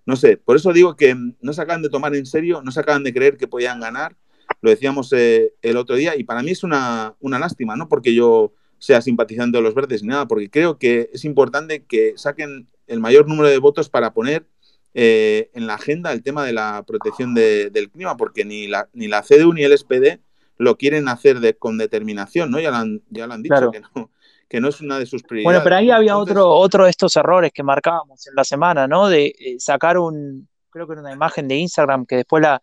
No 0.05 0.17
sé, 0.17 0.35
por 0.35 0.57
eso 0.57 0.73
digo 0.73 0.97
que 0.97 1.15
no 1.39 1.53
se 1.53 1.61
acaban 1.61 1.81
de 1.81 1.89
tomar 1.89 2.13
en 2.13 2.25
serio, 2.25 2.61
no 2.61 2.71
se 2.71 2.81
acaban 2.81 3.03
de 3.03 3.13
creer 3.13 3.37
que 3.37 3.47
podían 3.47 3.79
ganar, 3.79 4.17
lo 4.59 4.69
decíamos 4.69 5.13
eh, 5.13 5.53
el 5.61 5.77
otro 5.77 5.95
día, 5.95 6.17
y 6.17 6.25
para 6.25 6.43
mí 6.43 6.51
es 6.51 6.63
una, 6.63 7.15
lástima, 7.21 7.77
no 7.77 7.87
porque 7.87 8.13
yo 8.13 8.51
sea 8.79 9.01
simpatizante 9.01 9.59
de 9.59 9.63
los 9.63 9.73
verdes 9.73 10.03
ni 10.03 10.09
nada, 10.09 10.27
porque 10.27 10.49
creo 10.49 10.77
que 10.77 11.09
es 11.13 11.23
importante 11.23 11.85
que 11.85 12.13
saquen 12.17 12.67
el 12.87 12.99
mayor 12.99 13.29
número 13.29 13.47
de 13.47 13.59
votos 13.59 13.87
para 13.87 14.13
poner 14.13 14.45
eh, 14.93 15.51
en 15.53 15.67
la 15.67 15.75
agenda 15.75 16.11
el 16.11 16.21
tema 16.21 16.43
de 16.43 16.51
la 16.51 16.83
protección 16.85 17.33
del 17.33 17.89
clima, 17.91 18.17
porque 18.17 18.43
ni 18.43 18.67
la, 18.67 18.89
ni 18.91 19.07
la 19.07 19.21
CDU 19.21 19.53
ni 19.53 19.63
el 19.63 19.77
SPD 19.77 20.19
lo 20.59 20.77
quieren 20.77 21.07
hacer 21.07 21.39
de, 21.39 21.57
con 21.57 21.77
determinación, 21.77 22.51
¿no? 22.51 22.59
Ya 22.59 22.69
lo 22.69 22.77
han, 22.77 23.01
ya 23.09 23.25
lo 23.25 23.33
han 23.33 23.41
dicho, 23.41 23.71
que, 23.71 23.79
no, 23.79 24.11
que, 24.47 24.59
no, 24.59 24.67
es 24.67 24.81
una 24.81 24.99
de 24.99 25.05
sus 25.05 25.23
prioridades. 25.23 25.45
Bueno, 25.45 25.63
pero 25.63 25.77
ahí 25.77 25.89
había 25.89 26.17
otro, 26.17 26.49
otro 26.49 26.83
de 26.83 26.89
estos 26.89 27.15
errores 27.15 27.51
que 27.53 27.63
marcábamos 27.63 28.27
en 28.27 28.35
la 28.35 28.43
semana, 28.43 28.85
¿no? 28.85 29.07
De 29.07 29.27
eh, 29.27 29.55
sacar 29.57 29.97
un, 29.97 30.49
creo 30.69 30.85
que 30.85 30.93
era 30.93 31.01
una 31.01 31.13
imagen 31.13 31.47
de 31.47 31.55
Instagram 31.55 32.05
que 32.05 32.17
después 32.17 32.43
la, 32.43 32.61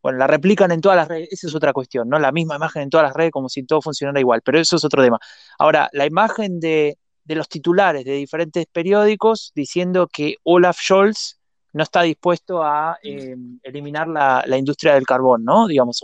bueno, 0.00 0.18
la 0.18 0.28
replican 0.28 0.70
en 0.70 0.80
todas 0.80 0.96
las 0.96 1.08
redes, 1.08 1.28
esa 1.32 1.48
es 1.48 1.54
otra 1.56 1.72
cuestión, 1.72 2.08
¿no? 2.08 2.20
La 2.20 2.30
misma 2.30 2.54
imagen 2.54 2.82
en 2.82 2.90
todas 2.90 3.08
las 3.08 3.16
redes 3.16 3.32
como 3.32 3.48
si 3.48 3.64
todo 3.64 3.82
funcionara 3.82 4.20
igual, 4.20 4.40
pero 4.44 4.60
eso 4.60 4.76
es 4.76 4.84
otro 4.84 5.02
tema. 5.02 5.18
Ahora, 5.58 5.90
la 5.92 6.06
imagen 6.06 6.60
de, 6.60 6.98
de 7.24 7.34
los 7.34 7.48
titulares 7.48 8.04
de 8.04 8.12
diferentes 8.12 8.64
periódicos 8.66 9.50
diciendo 9.56 10.06
que 10.06 10.36
Olaf 10.44 10.78
Scholz 10.78 11.40
no 11.72 11.82
está 11.82 12.02
dispuesto 12.02 12.62
a 12.62 12.96
eh, 13.02 13.34
eliminar 13.64 14.06
la, 14.06 14.44
la, 14.46 14.56
industria 14.56 14.94
del 14.94 15.04
carbón, 15.04 15.44
¿no? 15.44 15.66
Digamos, 15.66 16.00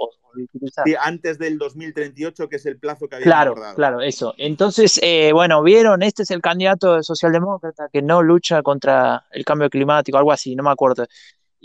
Sí, 0.84 0.94
antes 1.00 1.38
del 1.38 1.58
2038, 1.58 2.48
que 2.48 2.56
es 2.56 2.66
el 2.66 2.78
plazo 2.78 3.08
que 3.08 3.16
había 3.16 3.26
Claro, 3.26 3.52
acordado. 3.52 3.74
claro, 3.74 4.00
eso. 4.00 4.34
Entonces, 4.36 4.98
eh, 5.02 5.32
bueno, 5.32 5.62
vieron, 5.62 6.02
este 6.02 6.22
es 6.22 6.30
el 6.30 6.40
candidato 6.40 7.02
socialdemócrata 7.02 7.88
que 7.92 8.02
no 8.02 8.22
lucha 8.22 8.62
contra 8.62 9.24
el 9.30 9.44
cambio 9.44 9.70
climático, 9.70 10.18
algo 10.18 10.32
así, 10.32 10.54
no 10.54 10.62
me 10.62 10.70
acuerdo. 10.70 11.06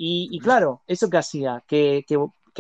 Y, 0.01 0.39
claro, 0.39 0.81
¿eso 0.87 1.09
qué 1.09 1.17
hacía? 1.17 1.61
Que, 1.67 2.05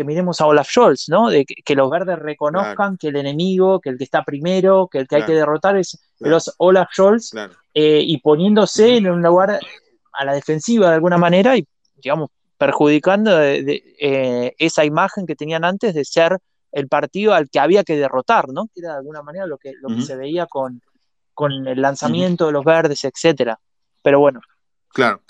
miremos 0.05 0.39
a 0.39 0.45
Olaf 0.45 0.69
Scholz, 0.69 1.09
¿no? 1.09 1.29
De 1.29 1.45
que, 1.45 1.75
los 1.75 1.89
verdes 1.89 2.19
reconozcan 2.19 2.97
que 2.97 3.09
el 3.09 3.17
enemigo, 3.17 3.79
que 3.79 3.89
el 3.89 3.97
que 3.97 4.03
está 4.05 4.23
primero, 4.23 4.87
que 4.91 4.99
el 4.99 5.07
que 5.07 5.17
hay 5.17 5.23
que 5.23 5.33
derrotar 5.33 5.77
es 5.77 5.97
los 6.19 6.53
Olaf 6.57 6.89
Scholz, 6.91 7.33
eh, 7.73 8.01
y 8.03 8.17
poniéndose 8.19 8.97
en 8.97 9.09
un 9.09 9.21
lugar 9.21 9.59
a 10.13 10.25
la 10.25 10.33
defensiva 10.33 10.89
de 10.89 10.95
alguna 10.95 11.17
manera 11.17 11.55
y, 11.55 11.65
digamos, 11.95 12.29
perjudicando 12.59 13.41
eh, 13.41 14.53
esa 14.59 14.83
imagen 14.83 15.25
que 15.25 15.37
tenían 15.37 15.63
antes 15.63 15.95
de 15.95 16.03
ser 16.03 16.37
el 16.73 16.89
partido 16.89 17.33
al 17.33 17.49
que 17.49 17.57
había 17.57 17.85
que 17.85 17.95
derrotar, 17.95 18.49
¿no? 18.49 18.67
Que 18.67 18.81
era 18.81 18.91
de 18.91 18.97
alguna 18.97 19.23
manera 19.23 19.47
lo 19.47 19.57
que, 19.57 19.71
lo 19.81 19.87
que 19.95 20.01
se 20.01 20.17
veía 20.17 20.45
con, 20.45 20.81
con 21.33 21.67
el 21.67 21.81
lanzamiento 21.81 22.47
de 22.47 22.51
los 22.51 22.65
verdes, 22.65 23.05
etcétera. 23.05 23.59
Pero 24.03 24.19
bueno. 24.19 24.41
Claro. 24.89 25.21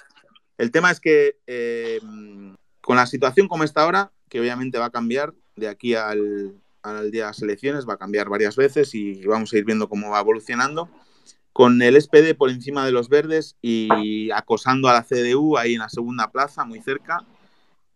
El 0.57 0.71
tema 0.71 0.89
es 0.89 0.99
que 0.99 1.38
eh, 1.45 1.99
con 2.82 2.97
la 2.97 3.05
situación 3.05 3.47
como 3.47 3.63
está 3.63 3.84
ahora, 3.84 4.11
que 4.27 4.39
obviamente 4.39 4.80
va 4.80 4.86
a 4.86 4.91
cambiar 4.91 5.34
de 5.55 5.67
aquí 5.67 5.93
al, 5.93 6.55
al 6.82 7.11
día 7.11 7.25
de 7.25 7.30
las 7.30 7.41
elecciones, 7.43 7.88
va 7.88 7.93
a 7.93 7.97
cambiar 7.97 8.27
varias 8.27 8.55
veces 8.55 8.95
y 8.95 9.23
vamos 9.23 9.53
a 9.53 9.57
ir 9.59 9.65
viendo 9.65 9.88
cómo 9.88 10.09
va 10.09 10.19
evolucionando 10.19 10.89
con 11.60 11.82
el 11.82 12.01
SPD 12.01 12.36
por 12.38 12.49
encima 12.51 12.86
de 12.86 12.93
los 12.93 13.10
verdes 13.10 13.57
y 13.62 14.32
acosando 14.32 14.88
a 14.88 14.93
la 14.93 15.03
CDU 15.03 15.57
ahí 15.57 15.74
en 15.74 15.80
la 15.80 15.89
segunda 15.89 16.32
plaza, 16.32 16.64
muy 16.64 16.80
cerca. 16.80 17.26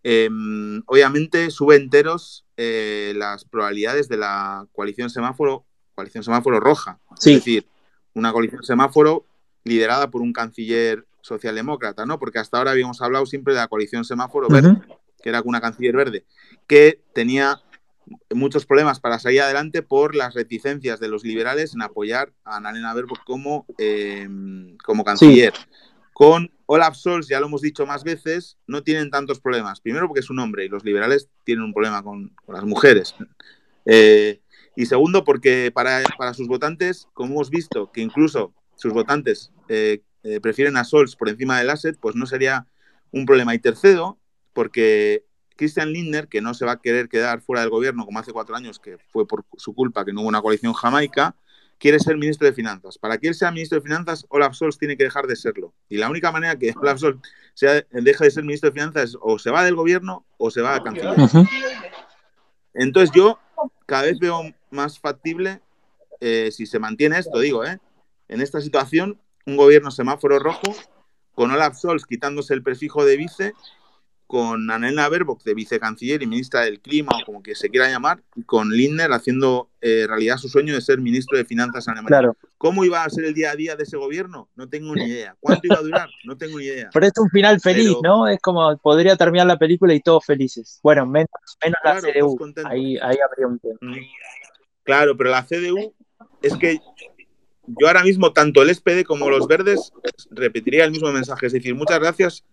Em, 0.03 0.83
obviamente 0.85 1.49
sube 1.49 1.77
enteros 1.77 2.43
eh, 2.57 3.13
las 3.15 3.45
probabilidades 3.45 4.09
de 4.09 4.17
la 4.17 4.67
coalición 4.73 5.09
semáforo, 5.09 5.63
coalición 5.95 6.25
semáforo 6.25 6.59
roja. 6.59 6.99
Es 7.17 7.23
decir, 7.23 7.65
una 8.13 8.33
coalición 8.33 8.63
semáforo 8.63 9.25
liderada 9.63 10.11
por 10.11 10.21
un 10.21 10.33
canciller 10.33 11.07
socialdemócrata, 11.21 12.05
¿no? 12.05 12.19
Porque 12.19 12.39
hasta 12.39 12.57
ahora 12.57 12.71
habíamos 12.71 13.01
hablado 13.01 13.25
siempre 13.25 13.53
de 13.53 13.61
la 13.61 13.69
coalición 13.69 14.03
semáforo 14.03 14.49
verde, 14.49 14.75
que 15.21 15.29
era 15.29 15.41
una 15.41 15.61
canciller 15.61 15.95
verde, 15.95 16.25
que 16.67 16.99
tenía 17.13 17.61
muchos 18.33 18.65
problemas 18.65 18.99
para 18.99 19.19
salir 19.19 19.41
adelante 19.41 19.81
por 19.81 20.15
las 20.15 20.33
reticencias 20.33 20.99
de 20.99 21.07
los 21.07 21.23
liberales 21.23 21.73
en 21.73 21.81
apoyar 21.81 22.33
a 22.43 22.57
Annalena 22.57 22.93
Baerbock 22.93 23.23
como, 23.23 23.65
eh, 23.77 24.27
como 24.83 25.03
canciller. 25.03 25.53
Con 26.13 26.51
Olaf 26.67 26.95
Scholz, 26.95 27.27
ya 27.27 27.39
lo 27.39 27.47
hemos 27.47 27.61
dicho 27.61 27.85
más 27.85 28.03
veces, 28.03 28.57
no 28.67 28.83
tienen 28.83 29.09
tantos 29.09 29.39
problemas. 29.39 29.81
Primero 29.81 30.07
porque 30.07 30.19
es 30.19 30.29
un 30.29 30.39
hombre 30.39 30.65
y 30.65 30.69
los 30.69 30.83
liberales 30.83 31.29
tienen 31.43 31.65
un 31.65 31.73
problema 31.73 32.03
con, 32.03 32.35
las 32.47 32.63
mujeres. 32.63 33.15
Eh, 33.85 34.41
y 34.75 34.85
segundo 34.85 35.23
porque 35.23 35.71
para, 35.73 36.03
sus 36.33 36.47
votantes, 36.47 37.07
como 37.13 37.33
hemos 37.33 37.49
visto 37.49 37.91
que 37.91 38.01
incluso 38.01 38.53
sus 38.75 38.93
votantes 38.93 39.51
eh, 39.69 40.01
prefieren 40.41 40.77
a 40.77 40.83
Scholz 40.83 41.15
por 41.15 41.29
encima 41.29 41.57
del 41.57 41.69
asset, 41.69 41.97
pues 41.99 42.15
no 42.15 42.25
sería 42.25 42.67
un 43.11 43.25
problema. 43.25 43.55
Y 43.55 43.59
tercero, 43.59 44.19
porque 44.53 45.25
Christian 45.55 45.91
Lindner, 45.91 46.27
que 46.27 46.41
no 46.41 46.53
se 46.53 46.65
va 46.65 46.73
a 46.73 46.81
querer 46.81 47.09
quedar 47.09 47.41
fuera 47.41 47.61
del 47.61 47.69
gobierno 47.69 48.05
como 48.05 48.19
hace 48.19 48.31
cuatro 48.31 48.55
años, 48.55 48.79
que 48.79 48.97
fue 49.11 49.27
por 49.27 49.45
su 49.57 49.73
culpa 49.73 50.05
que 50.05 50.13
no 50.13 50.21
hubo 50.21 50.29
una 50.29 50.41
coalición 50.41 50.73
jamaica, 50.73 51.35
quiere 51.77 51.99
ser 51.99 52.17
ministro 52.17 52.47
de 52.47 52.53
Finanzas. 52.53 52.97
Para 52.97 53.17
que 53.17 53.27
él 53.27 53.35
sea 53.35 53.51
ministro 53.51 53.77
de 53.77 53.83
Finanzas, 53.83 54.25
Olaf 54.29 54.53
Scholz 54.53 54.77
tiene 54.77 54.95
que 54.97 55.03
dejar 55.03 55.27
de 55.27 55.35
serlo. 55.35 55.73
Y 55.89 55.97
la 55.97 56.09
única 56.09 56.31
manera 56.31 56.57
que 56.57 56.73
Olaf 56.75 56.97
Scholz 56.97 57.19
sea, 57.53 57.83
deje 57.91 58.23
de 58.23 58.31
ser 58.31 58.43
ministro 58.43 58.69
de 58.69 58.73
Finanzas 58.73 59.09
es 59.09 59.17
o 59.21 59.37
se 59.37 59.51
va 59.51 59.63
del 59.63 59.75
gobierno 59.75 60.25
o 60.37 60.49
se 60.49 60.61
va 60.61 60.75
a 60.75 60.83
canciller. 60.83 61.15
Entonces 62.73 63.11
yo 63.13 63.39
cada 63.85 64.03
vez 64.03 64.17
veo 64.19 64.41
más 64.71 64.99
factible, 64.99 65.61
eh, 66.19 66.49
si 66.51 66.65
se 66.65 66.79
mantiene 66.79 67.19
esto, 67.19 67.39
digo, 67.39 67.65
eh, 67.65 67.79
en 68.29 68.41
esta 68.41 68.61
situación, 68.61 69.19
un 69.45 69.57
gobierno 69.57 69.91
semáforo 69.91 70.39
rojo, 70.39 70.73
con 71.35 71.51
Olaf 71.51 71.75
Scholz 71.75 72.05
quitándose 72.05 72.53
el 72.53 72.63
prefijo 72.63 73.05
de 73.05 73.17
vice 73.17 73.53
con 74.33 74.71
Annalena 74.71 75.07
Baerbock 75.09 75.43
de 75.43 75.53
vicecanciller 75.53 76.23
y 76.23 76.25
ministra 76.25 76.61
del 76.61 76.79
Clima, 76.79 77.11
o 77.21 77.23
como 77.23 77.43
que 77.43 77.53
se 77.53 77.69
quiera 77.69 77.87
llamar, 77.87 78.23
y 78.35 78.41
con 78.41 78.71
Lindner 78.71 79.13
haciendo 79.13 79.69
eh, 79.79 80.05
realidad 80.07 80.37
su 80.37 80.49
sueño 80.49 80.73
de 80.73 80.81
ser 80.81 80.99
ministro 80.99 81.37
de 81.37 81.45
Finanzas 81.45 81.87
alemán. 81.87 82.07
Claro. 82.07 82.35
¿Cómo 82.57 82.83
iba 82.83 83.03
a 83.03 83.09
ser 83.11 83.25
el 83.25 83.35
día 83.35 83.51
a 83.51 83.55
día 83.55 83.75
de 83.75 83.83
ese 83.83 83.95
gobierno? 83.95 84.49
No 84.55 84.67
tengo 84.67 84.95
ni 84.95 85.03
idea. 85.03 85.35
¿Cuánto 85.39 85.67
iba 85.67 85.75
a 85.75 85.83
durar? 85.83 86.09
No 86.25 86.35
tengo 86.35 86.57
ni 86.57 86.65
idea. 86.65 86.89
Pero 86.91 87.05
es 87.05 87.13
un 87.19 87.29
final 87.29 87.61
feliz, 87.61 87.95
¿no? 88.01 88.27
Es 88.27 88.39
como 88.41 88.75
podría 88.77 89.15
terminar 89.15 89.45
la 89.45 89.59
película 89.59 89.93
y 89.93 89.99
todos 89.99 90.25
felices. 90.25 90.79
Bueno, 90.81 91.05
menos, 91.05 91.29
menos 91.63 91.77
la 91.83 92.01
CDU. 92.01 92.35
Ahí, 92.65 92.97
ahí 92.97 93.17
habría 93.29 93.45
un 93.45 93.59
tema. 93.59 93.77
Mm. 93.81 93.99
Claro, 94.81 95.15
pero 95.15 95.29
la 95.29 95.45
CDU 95.45 95.93
es 96.41 96.57
que 96.57 96.79
yo 97.67 97.85
ahora 97.85 98.01
mismo, 98.01 98.33
tanto 98.33 98.63
el 98.63 98.73
SPD 98.73 99.03
como 99.05 99.29
los 99.29 99.47
verdes, 99.47 99.93
repetiría 100.31 100.85
el 100.85 100.91
mismo 100.91 101.11
mensaje. 101.11 101.45
Es 101.45 101.53
decir, 101.53 101.75
muchas 101.75 101.99
gracias 101.99 102.43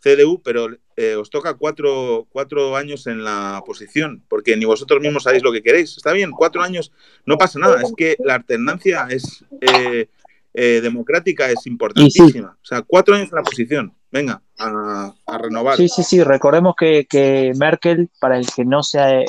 CDU, 0.00 0.40
pero 0.42 0.68
eh, 0.96 1.14
os 1.16 1.30
toca 1.30 1.54
cuatro, 1.54 2.26
cuatro, 2.30 2.76
años 2.76 3.06
en 3.06 3.24
la 3.24 3.62
posición, 3.66 4.24
porque 4.28 4.56
ni 4.56 4.64
vosotros 4.64 5.00
mismos 5.00 5.24
sabéis 5.24 5.42
lo 5.42 5.52
que 5.52 5.62
queréis. 5.62 5.96
Está 5.96 6.12
bien, 6.12 6.30
cuatro 6.30 6.62
años, 6.62 6.92
no 7.26 7.36
pasa 7.36 7.58
nada. 7.58 7.82
Es 7.82 7.92
que 7.96 8.16
la 8.24 8.36
alternancia 8.36 9.06
es 9.10 9.44
eh, 9.60 10.08
eh, 10.54 10.80
democrática, 10.80 11.50
es 11.50 11.66
importantísima. 11.66 12.56
O 12.60 12.64
sea, 12.64 12.82
cuatro 12.82 13.14
años 13.14 13.28
en 13.30 13.36
la 13.36 13.42
posición. 13.42 13.94
Venga, 14.10 14.40
a, 14.56 15.12
renovar. 15.38 15.76
Sí, 15.76 15.88
sí, 15.88 16.02
sí. 16.02 16.22
Recordemos 16.22 16.74
que, 16.76 17.52
Merkel, 17.56 18.08
para 18.18 18.38
el 18.38 18.46
que 18.46 18.64
no 18.64 18.82
sea, 18.82 19.22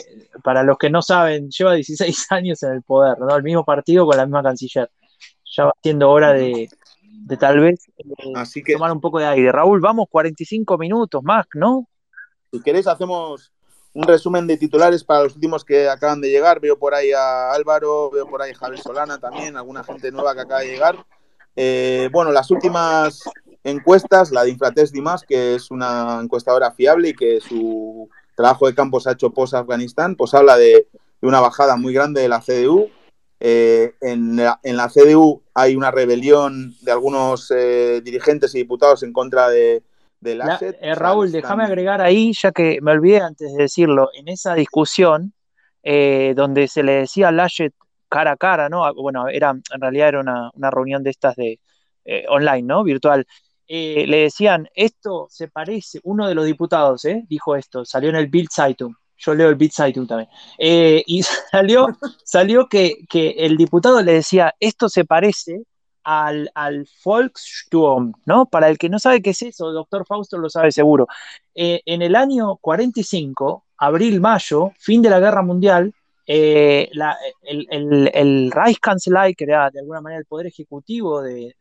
para 0.44 0.64
los 0.64 0.78
que 0.78 0.90
no 0.90 1.02
saben, 1.02 1.50
lleva 1.50 1.74
16 1.74 2.28
años 2.32 2.64
en 2.64 2.74
el 2.74 2.84
poder, 2.84 3.20
¿no? 3.20 3.36
El 3.36 3.44
mismo 3.44 3.66
partido 3.66 4.06
con 4.06 4.18
la 4.18 4.26
misma 4.26 4.44
canciller. 4.44 4.90
Ya 5.56 5.66
va 5.66 5.74
siendo 5.82 6.10
hora 6.10 6.32
de, 6.34 6.70
de 7.30 7.38
tal 7.38 7.60
vez 7.60 7.86
eh, 7.98 8.74
tomar 8.74 8.92
un 8.92 9.00
poco 9.00 9.20
de 9.20 9.26
aire. 9.26 9.52
Raúl, 9.52 9.80
vamos 9.80 10.08
45 10.10 10.80
minutos 10.80 11.24
más, 11.24 11.46
¿no? 11.54 11.88
Si 12.52 12.60
queréis 12.60 12.88
hacemos 12.88 13.54
un 13.94 14.04
resumen 14.04 14.48
de 14.48 14.58
titulares 14.58 15.04
para 15.04 15.24
los 15.24 15.36
últimos 15.36 15.64
que 15.64 15.88
acaban 15.88 16.22
de 16.22 16.32
llegar. 16.32 16.60
Veo 16.60 16.80
por 16.80 16.96
ahí 16.96 17.12
a 17.12 17.52
Álvaro, 17.52 18.10
veo 18.10 18.28
por 18.28 18.42
ahí 18.42 18.52
a 18.52 18.56
Javier 18.56 18.82
Solana 18.82 19.20
también, 19.20 19.56
alguna 19.56 19.84
gente 19.84 20.12
nueva 20.12 20.34
que 20.34 20.42
acaba 20.42 20.62
de 20.62 20.72
llegar. 20.72 21.06
Eh, 21.56 22.10
bueno, 22.12 22.32
las 22.32 22.50
últimas 22.50 23.22
encuestas, 23.64 24.32
la 24.32 24.44
de 24.44 24.50
Infratest 24.50 24.92
Dimas, 24.92 25.22
que 25.22 25.54
es 25.54 25.70
una 25.70 26.20
encuestadora 26.24 26.72
fiable 26.72 27.10
y 27.10 27.14
que 27.14 27.40
su 27.42 28.10
trabajo 28.36 28.66
de 28.66 28.74
campo 28.74 29.00
se 29.00 29.10
ha 29.10 29.14
hecho 29.14 29.30
post-Afganistán, 29.30 30.16
pues 30.16 30.34
habla 30.34 30.58
de, 30.58 30.88
de, 31.22 31.28
una 31.28 31.42
bajada 31.42 31.76
muy 31.76 31.94
grande 31.94 32.22
de 32.22 32.30
la 32.30 32.42
CDU, 32.42 32.90
eh, 33.42 33.94
en, 34.02 34.36
la, 34.36 34.60
en, 34.64 34.76
la, 34.76 34.90
CDU 34.90 35.44
hay 35.54 35.76
una 35.78 35.92
rebelión 35.92 36.76
de 36.82 36.92
algunos 36.92 37.50
eh, 37.52 38.02
dirigentes 38.04 38.54
y 38.54 38.58
diputados 38.58 39.02
en 39.04 39.14
contra 39.14 39.48
de, 39.48 39.82
del. 40.20 40.42
Eh, 40.62 40.94
Raúl, 40.94 41.32
déjame 41.32 41.64
agregar 41.64 42.02
ahí, 42.02 42.34
ya 42.34 42.52
que 42.52 42.80
me 42.82 42.92
olvidé 42.92 43.22
antes 43.22 43.54
de 43.54 43.64
decirlo, 43.64 44.10
en 44.14 44.28
esa 44.28 44.56
discusión 44.56 45.34
donde 45.82 46.68
se 46.68 46.84
le 46.84 46.92
decía 46.92 47.30
a 47.30 47.32
Laschet 47.32 47.74
cara 48.10 48.32
a 48.32 48.38
cara, 48.38 48.68
¿no? 48.68 48.86
Ah, 48.86 48.92
bueno, 48.92 49.30
era, 49.30 49.52
en 49.52 49.82
realidad 49.82 50.10
era 50.10 50.20
una, 50.20 50.52
una 50.54 50.70
reunión 50.70 51.02
de 51.04 51.10
estas 51.10 51.36
de 51.36 51.60
online, 52.28 52.64
¿no? 52.64 52.84
Virtual. 52.84 53.26
le 53.68 54.18
decían, 54.18 54.68
esto 54.76 55.28
se 55.30 55.48
parece, 55.48 56.00
uno 56.04 56.28
de 56.28 56.36
los 56.36 56.46
diputados, 56.46 57.08
dijo 57.28 57.56
esto, 57.56 57.86
salió 57.86 58.10
en 58.10 58.18
el 58.18 58.28
Bild 58.28 58.50
Zeitung, 58.52 58.96
yo 59.20 59.36
leo 59.36 59.50
el 59.50 59.56
Beat 59.56 59.72
Zeitung 59.74 60.08
también. 60.08 60.30
Eh, 60.58 61.04
y 61.06 61.22
salió, 61.52 61.88
salió 62.24 62.68
que, 62.68 63.06
el 63.38 63.58
diputado 63.58 64.02
le 64.02 64.14
decía, 64.14 64.56
esto 64.60 64.90
se 64.90 65.06
parece 65.06 65.64
al, 66.04 66.50
al, 66.56 66.88
Volkssturm, 67.04 68.14
¿no? 68.26 68.46
Para 68.48 68.70
el 68.70 68.78
que 68.78 68.90
no 68.90 68.98
sabe 68.98 69.22
qué 69.22 69.32
es 69.32 69.42
eso, 69.42 69.72
doctor 69.72 70.06
Fausto 70.08 70.38
lo 70.38 70.50
sabe 70.50 70.72
seguro. 70.72 71.08
Eh, 71.54 71.82
en 71.86 72.02
el 72.02 72.16
año 72.16 72.58
45, 72.58 73.66
abril-mayo, 73.78 74.72
fin 74.80 75.02
de 75.02 75.10
la 75.10 75.20
Guerra 75.20 75.42
Mundial, 75.44 75.94
eh, 76.26 76.90
el, 77.44 77.68
el, 77.70 78.12
el, 78.14 78.52
Reichskanzlei, 78.52 79.36
que 79.36 79.44
era 79.46 79.70
de 79.72 79.80
alguna 79.80 80.02
manera 80.02 80.20
el 80.20 80.26
poder 80.26 80.48
ejecutivo 80.48 81.22
del 81.22 81.56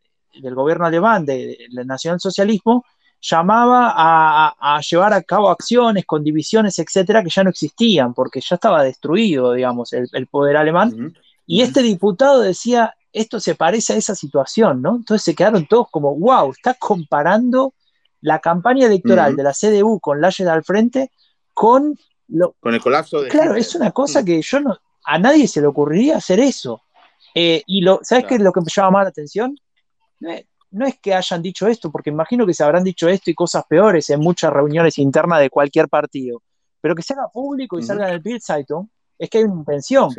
gobierno 0.55 0.87
alemán, 0.87 1.25
del 1.25 1.57
nacionalsocialismo, 1.85 2.85
llamaba 3.21 3.93
a, 3.97 4.81
llevar 4.81 5.13
a 5.13 5.23
cabo 5.23 5.51
acciones 5.51 6.05
con 6.07 6.23
divisiones, 6.23 6.79
etcétera, 6.79 7.23
que 7.23 7.31
ya 7.31 7.45
no 7.45 7.51
existían, 7.51 8.15
porque 8.15 8.41
ya 8.41 8.55
estaba 8.55 8.83
destruido, 8.83 9.53
digamos, 9.53 9.93
el, 9.93 10.27
poder 10.27 10.57
alemán. 10.57 11.15
Y 11.47 11.63
este 11.63 11.83
diputado 11.83 12.41
decía, 12.41 12.95
esto 13.13 13.41
se 13.41 13.55
parece 13.55 13.95
a 13.95 13.97
esa 13.97 14.15
situación, 14.15 14.83
¿no? 14.83 14.97
Entonces 14.97 15.25
se 15.25 15.35
quedaron 15.35 15.67
todos 15.67 15.89
como, 15.91 16.15
wow, 16.15 16.51
está 16.51 16.75
comparando 16.75 17.75
la 18.21 18.39
campaña 18.39 18.87
electoral 18.87 19.37
de 19.37 19.43
la 19.43 19.53
CDU 19.53 20.01
con 20.01 20.21
Laschet 20.21 20.47
al 20.49 20.65
frente 20.65 21.11
con 21.55 21.99
lo... 22.29 22.55
Con 22.61 22.75
el 22.75 22.81
colapso 22.81 23.23
de... 23.23 23.29
Claro, 23.29 23.55
es 23.55 23.75
una 23.75 23.91
cosa 23.91 24.25
que 24.25 24.41
yo 24.43 24.61
no... 24.61 24.79
A 25.05 25.19
nadie 25.19 25.49
se 25.49 25.61
le 25.61 25.67
ocurriría 25.67 26.19
hacer 26.19 26.39
eso. 26.39 26.83
Eh, 27.35 27.63
y 27.67 27.81
lo, 27.81 28.01
¿sabes 28.03 28.27
qué 28.27 28.35
es 28.35 28.41
lo 28.41 28.53
que 28.53 28.61
me 28.61 28.67
llama 28.69 28.91
más 28.91 29.05
la 29.05 29.09
atención? 29.09 29.59
Eh, 30.29 30.47
no 30.71 30.87
es 30.87 30.99
que 30.99 31.15
hayan 31.15 31.43
dicho 31.43 31.67
esto, 31.67 31.91
porque 31.91 32.11
imagino 32.11 32.47
que 32.47 32.55
se 32.55 32.65
habrán 32.65 32.85
dicho 32.85 33.09
esto 33.09 33.31
y 33.31 33.35
cosas 33.35 33.65
peores 33.69 34.11
en 34.11 34.21
muchas 34.21 34.53
reuniones 34.53 34.99
internas 34.99 35.41
de 35.41 35.51
cualquier 35.51 35.89
partido, 35.89 36.43
pero 36.81 36.95
que 36.95 37.03
se 37.03 37.15
haga 37.15 37.29
público 37.29 37.79
y 37.79 37.83
salga 37.83 38.09
en 38.09 38.15
el 38.15 38.21
Bild 38.21 38.43
Zeitung, 38.43 38.87
es 39.19 39.29
que 39.31 39.39
hay 39.39 39.45
una 39.45 39.55
intención 39.55 40.11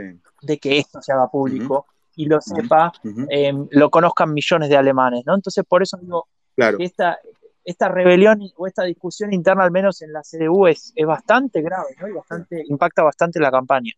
de 0.41 0.57
que 0.57 0.77
esto 0.77 1.01
se 1.01 1.11
haga 1.11 1.27
público 1.27 1.85
y 2.15 2.25
lo 2.25 2.41
sepa, 2.41 2.91
em, 3.29 3.67
lo 3.71 3.89
conozcan 3.89 4.33
millones 4.33 4.69
de 4.69 4.75
alemanes, 4.75 5.23
¿no? 5.25 5.35
Entonces, 5.35 5.63
por 5.67 5.81
eso 5.81 5.97
digo 5.97 6.27
que 6.55 6.83
esta, 6.83 7.17
esta 7.63 7.87
rebelión 7.87 8.41
o 8.57 8.67
esta 8.67 8.83
discusión 8.83 9.31
interna, 9.31 9.63
al 9.63 9.71
menos 9.71 10.01
en 10.01 10.11
la 10.11 10.21
CDU, 10.21 10.67
es, 10.67 10.91
es 10.95 11.05
bastante 11.05 11.61
grave, 11.61 11.95
¿no? 12.01 12.09
Y 12.09 12.11
bastante, 12.11 12.63
impacta 12.67 13.03
bastante 13.03 13.39
la 13.39 13.51
campaña. 13.51 13.93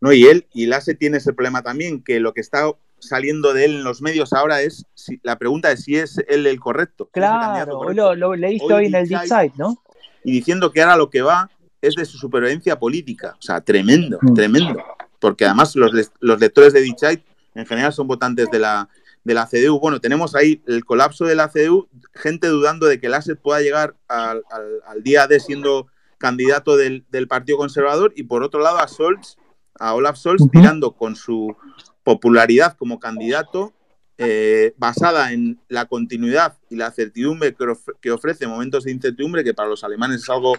No, 0.00 0.12
y 0.12 0.24
él, 0.24 0.46
y 0.52 0.66
LASE 0.66 0.94
tiene 0.94 1.18
ese 1.18 1.32
problema 1.32 1.62
también, 1.62 2.02
que 2.02 2.18
lo 2.18 2.32
que 2.32 2.40
está 2.40 2.72
saliendo 3.00 3.52
de 3.52 3.64
él 3.64 3.76
en 3.76 3.84
los 3.84 4.02
medios 4.02 4.32
ahora 4.32 4.62
es 4.62 4.86
si, 4.94 5.20
la 5.22 5.38
pregunta 5.38 5.72
es 5.72 5.84
si 5.84 5.96
es 5.96 6.18
él 6.28 6.46
el 6.46 6.60
correcto. 6.60 7.08
Claro, 7.12 7.78
hoy 7.78 7.94
lo, 7.94 8.14
lo, 8.14 8.34
leíste 8.34 8.72
hoy, 8.72 8.86
en 8.86 8.94
el 8.94 9.08
Deep 9.08 9.22
Side, 9.22 9.52
¿no? 9.56 9.82
Y 10.24 10.32
diciendo 10.32 10.70
que 10.70 10.82
ahora 10.82 10.96
lo 10.96 11.10
que 11.10 11.22
va 11.22 11.50
es 11.80 11.94
de 11.94 12.04
su 12.04 12.18
supervivencia 12.18 12.78
política. 12.78 13.36
O 13.38 13.42
sea, 13.42 13.60
tremendo, 13.60 14.18
mm. 14.20 14.34
tremendo. 14.34 14.82
Porque 15.18 15.44
además 15.44 15.74
los, 15.76 15.90
los 16.20 16.40
lectores 16.40 16.72
de 16.72 16.84
Side 16.84 17.24
en 17.54 17.66
general 17.66 17.92
son 17.92 18.06
votantes 18.06 18.50
de 18.50 18.58
la, 18.58 18.88
de 19.24 19.34
la 19.34 19.46
CDU. 19.46 19.78
Bueno, 19.80 20.00
tenemos 20.00 20.34
ahí 20.34 20.62
el 20.66 20.84
colapso 20.84 21.24
de 21.24 21.34
la 21.34 21.48
CDU, 21.48 21.88
gente 22.14 22.48
dudando 22.48 22.86
de 22.86 23.00
que 23.00 23.06
el 23.06 23.14
ASET 23.14 23.38
pueda 23.40 23.60
llegar 23.60 23.96
al, 24.08 24.42
al, 24.86 25.02
día 25.02 25.26
de 25.26 25.40
siendo 25.40 25.86
candidato 26.18 26.76
del, 26.76 27.04
del, 27.10 27.28
Partido 27.28 27.58
Conservador 27.58 28.12
y 28.14 28.24
por 28.24 28.42
otro 28.42 28.60
lado 28.60 28.78
a 28.78 28.88
Scholz, 28.88 29.36
a 29.78 29.94
Olaf 29.94 30.16
Scholz, 30.16 30.42
tirando 30.50 30.92
con 30.92 31.16
su 31.16 31.56
popularidad 32.02 32.76
como 32.76 32.98
candidato 32.98 33.72
eh, 34.22 34.74
basada 34.76 35.32
en 35.32 35.58
la 35.68 35.86
continuidad 35.86 36.58
y 36.68 36.76
la 36.76 36.90
certidumbre 36.90 37.56
que, 38.02 38.10
ofrece 38.10 38.46
momentos 38.46 38.84
de 38.84 38.92
incertidumbre, 38.92 39.42
que 39.42 39.54
para 39.54 39.70
los 39.70 39.82
alemanes 39.82 40.22
es 40.22 40.28
algo 40.28 40.58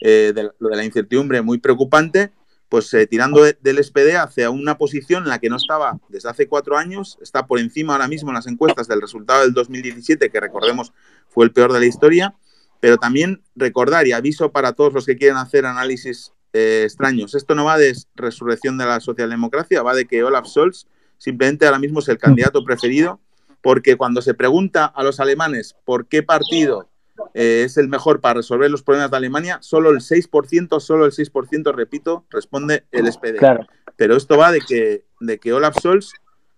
eh, 0.00 0.32
lo 0.58 0.68
de 0.70 0.76
la 0.76 0.84
incertidumbre 0.84 1.42
muy 1.42 1.58
preocupante, 1.58 2.32
pues 2.70 2.94
eh, 2.94 3.06
tirando 3.06 3.42
del 3.42 3.84
SPD 3.84 4.16
hacia 4.16 4.48
una 4.48 4.78
posición 4.78 5.24
en 5.24 5.28
la 5.28 5.40
que 5.40 5.50
no 5.50 5.56
estaba 5.56 6.00
desde 6.08 6.30
hace 6.30 6.48
cuatro 6.48 6.78
años, 6.78 7.18
está 7.20 7.46
por 7.46 7.58
encima 7.58 7.92
ahora 7.92 8.08
mismo 8.08 8.30
en 8.30 8.36
las 8.36 8.46
encuestas 8.46 8.88
del 8.88 9.02
resultado 9.02 9.42
del 9.42 9.52
2017, 9.52 10.30
que 10.30 10.40
recordemos 10.40 10.94
fue 11.28 11.44
el 11.44 11.52
peor 11.52 11.70
de 11.74 11.80
la 11.80 11.86
historia, 11.86 12.34
pero 12.80 12.96
también 12.96 13.42
recordar 13.54 14.06
y 14.06 14.12
aviso 14.12 14.52
para 14.52 14.72
todos 14.72 14.94
los 14.94 15.04
que 15.04 15.18
quieren 15.18 15.36
hacer 15.36 15.66
análisis 15.66 16.32
extraños, 16.52 17.34
esto 17.34 17.54
no 17.54 17.64
va 17.64 17.78
de 17.78 17.96
resurrección 18.14 18.78
de 18.78 18.86
la 18.86 19.00
socialdemocracia, 19.00 19.82
va 19.82 19.94
de 19.94 20.06
que 20.06 20.22
Olaf 20.22 20.46
Scholz 20.46 20.86
simplemente 21.18 21.66
ahora 21.66 21.78
mismo 21.78 22.00
es 22.00 22.08
el 22.08 22.18
candidato 22.18 22.64
preferido, 22.64 23.20
porque 23.62 23.96
cuando 23.96 24.22
se 24.22 24.34
pregunta 24.34 24.84
a 24.86 25.02
los 25.02 25.20
alemanes 25.20 25.76
por 25.84 26.06
qué 26.06 26.22
partido 26.22 26.88
eh, 27.34 27.62
es 27.64 27.76
el 27.76 27.88
mejor 27.88 28.20
para 28.20 28.34
resolver 28.34 28.70
los 28.70 28.82
problemas 28.82 29.10
de 29.10 29.16
Alemania, 29.16 29.58
solo 29.62 29.90
el 29.90 29.98
6%, 29.98 30.80
solo 30.80 31.06
el 31.06 31.12
6%, 31.12 31.72
repito, 31.74 32.26
responde 32.30 32.84
el 32.90 33.10
SPD. 33.10 33.38
Pero 33.96 34.16
esto 34.16 34.36
va 34.36 34.50
de 34.50 34.60
que, 34.60 35.04
de 35.20 35.38
que 35.38 35.52
Olaf 35.52 35.76
Scholz 35.78 36.12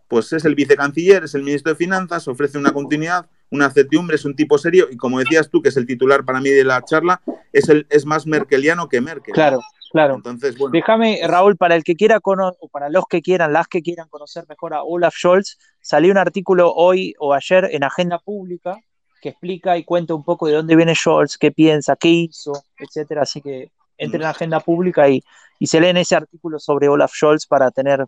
pues 0.09 0.33
es 0.33 0.45
el 0.45 0.55
vicecanciller, 0.55 1.25
es 1.25 1.35
el 1.35 1.43
ministro 1.43 1.73
de 1.73 1.77
Finanzas, 1.77 2.29
ofrece 2.29 2.59
una 2.59 2.73
continuidad, 2.73 3.27
una 3.51 3.71
certidumbre, 3.71 4.17
es 4.17 4.25
un 4.25 4.37
tipo 4.37 4.59
serio 4.59 4.89
y 4.91 4.97
como 4.97 5.19
decías 5.19 5.49
tú, 5.51 5.63
que 5.63 5.71
es 5.71 5.77
el 5.77 5.87
titular 5.87 6.25
para 6.25 6.41
mí 6.41 6.51
de 6.51 6.65
la 6.65 6.83
charla, 6.83 7.21
es, 7.53 7.69
el, 7.69 7.87
es 7.91 8.05
más 8.07 8.27
merkeliano 8.27 8.89
que 8.89 9.01
Merkel. 9.01 9.35
Claro. 9.35 9.61
Claro. 9.95 10.17
Entonces, 10.17 10.59
bueno. 10.59 10.73
Déjame, 10.73 11.21
Raúl, 11.25 11.57
para 11.57 11.77
el 11.77 11.85
que 11.85 11.95
quiera 11.95 12.19
o 12.21 12.69
para 12.69 12.89
los 12.89 13.05
que 13.09 13.23
quieran, 13.23 13.53
las 13.53 13.69
que 13.69 13.81
quieran 13.81 14.09
conocer 14.09 14.45
mejor 14.49 14.75
a 14.75 14.83
Olaf 14.83 15.15
Scholz, 15.15 15.57
salió 15.81 16.11
un 16.11 16.19
artículo 16.19 16.73
hoy 16.75 17.15
o 17.21 17.33
ayer 17.33 17.69
en 17.71 17.85
Agenda 17.85 18.19
Pública 18.19 18.77
que 19.23 19.29
explica 19.29 19.79
y 19.79 19.85
cuenta 19.85 20.13
un 20.13 20.25
poco 20.25 20.49
de 20.49 20.55
dónde 20.55 20.75
viene 20.75 20.97
Scholz, 20.97 21.39
qué 21.39 21.53
piensa, 21.53 21.95
qué 21.95 22.09
hizo, 22.09 22.65
etcétera. 22.77 23.23
Así 23.23 23.41
que 23.41 23.71
entren 23.97 24.23
en 24.23 24.29
Agenda 24.29 24.59
Pública 24.59 25.09
y, 25.09 25.23
y 25.61 25.69
se 25.69 25.81
leen 25.81 25.97
ese 25.97 26.17
artículo 26.17 26.59
sobre 26.59 26.89
Olaf 26.89 27.13
Scholz 27.15 27.47
para 27.47 27.71
tener 27.71 28.05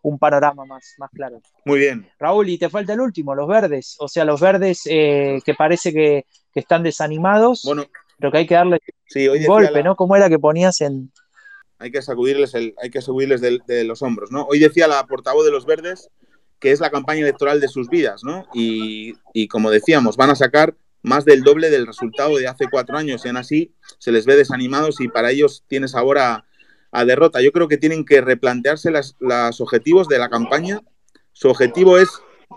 un 0.00 0.18
panorama 0.18 0.64
más, 0.64 0.94
más 0.96 1.10
claro. 1.10 1.42
Muy 1.66 1.80
bien. 1.80 2.08
Raúl, 2.18 2.48
y 2.48 2.56
te 2.56 2.70
falta 2.70 2.94
el 2.94 3.00
último, 3.00 3.34
los 3.34 3.46
verdes. 3.46 3.96
O 3.98 4.08
sea, 4.08 4.24
los 4.24 4.40
verdes 4.40 4.84
eh, 4.86 5.40
que 5.44 5.52
parece 5.52 5.92
que, 5.92 6.24
están 6.54 6.82
desanimados, 6.82 7.64
bueno, 7.66 7.84
pero 8.18 8.32
que 8.32 8.38
hay 8.38 8.46
que 8.46 8.54
darle 8.54 8.78
un 9.14 9.44
golpe, 9.44 9.82
¿no? 9.82 9.94
¿Cómo 9.94 10.16
era 10.16 10.30
que 10.30 10.38
ponías 10.38 10.80
en, 10.80 11.12
hay 11.78 11.90
que 11.90 12.02
sacudirles, 12.02 12.54
el, 12.54 12.74
hay 12.82 12.90
que 12.90 13.02
sacudirles 13.02 13.40
de, 13.40 13.84
los 13.84 14.02
hombros, 14.02 14.30
¿no? 14.30 14.44
Hoy 14.44 14.58
decía 14.58 14.88
la 14.88 15.04
portavoz 15.06 15.44
de 15.44 15.50
los 15.50 15.66
Verdes 15.66 16.10
que 16.58 16.72
es 16.72 16.80
la 16.80 16.90
campaña 16.90 17.20
electoral 17.20 17.60
de 17.60 17.68
sus 17.68 17.88
vidas, 17.88 18.22
¿no? 18.24 18.46
Y, 18.54 19.14
como 19.48 19.70
decíamos, 19.70 20.16
van 20.16 20.30
a 20.30 20.34
sacar 20.34 20.74
más 21.02 21.24
del 21.24 21.42
doble 21.42 21.70
del 21.70 21.86
resultado 21.86 22.36
de 22.36 22.48
hace 22.48 22.66
cuatro 22.70 22.96
años 22.96 23.24
y 23.24 23.28
aún 23.28 23.36
así 23.36 23.74
se 23.98 24.10
les 24.10 24.26
ve 24.26 24.36
desanimados 24.36 25.00
y 25.00 25.08
para 25.08 25.30
ellos 25.30 25.64
tiene 25.68 25.86
sabor 25.86 26.18
a, 26.18 26.44
derrota. 27.04 27.42
Yo 27.42 27.52
creo 27.52 27.68
que 27.68 27.76
tienen 27.76 28.06
que 28.06 28.22
replantearse 28.22 28.90
los 28.90 29.60
objetivos 29.60 30.08
de 30.08 30.18
la 30.18 30.30
campaña. 30.30 30.80
Su 31.34 31.50
objetivo 31.50 31.98
es 31.98 32.08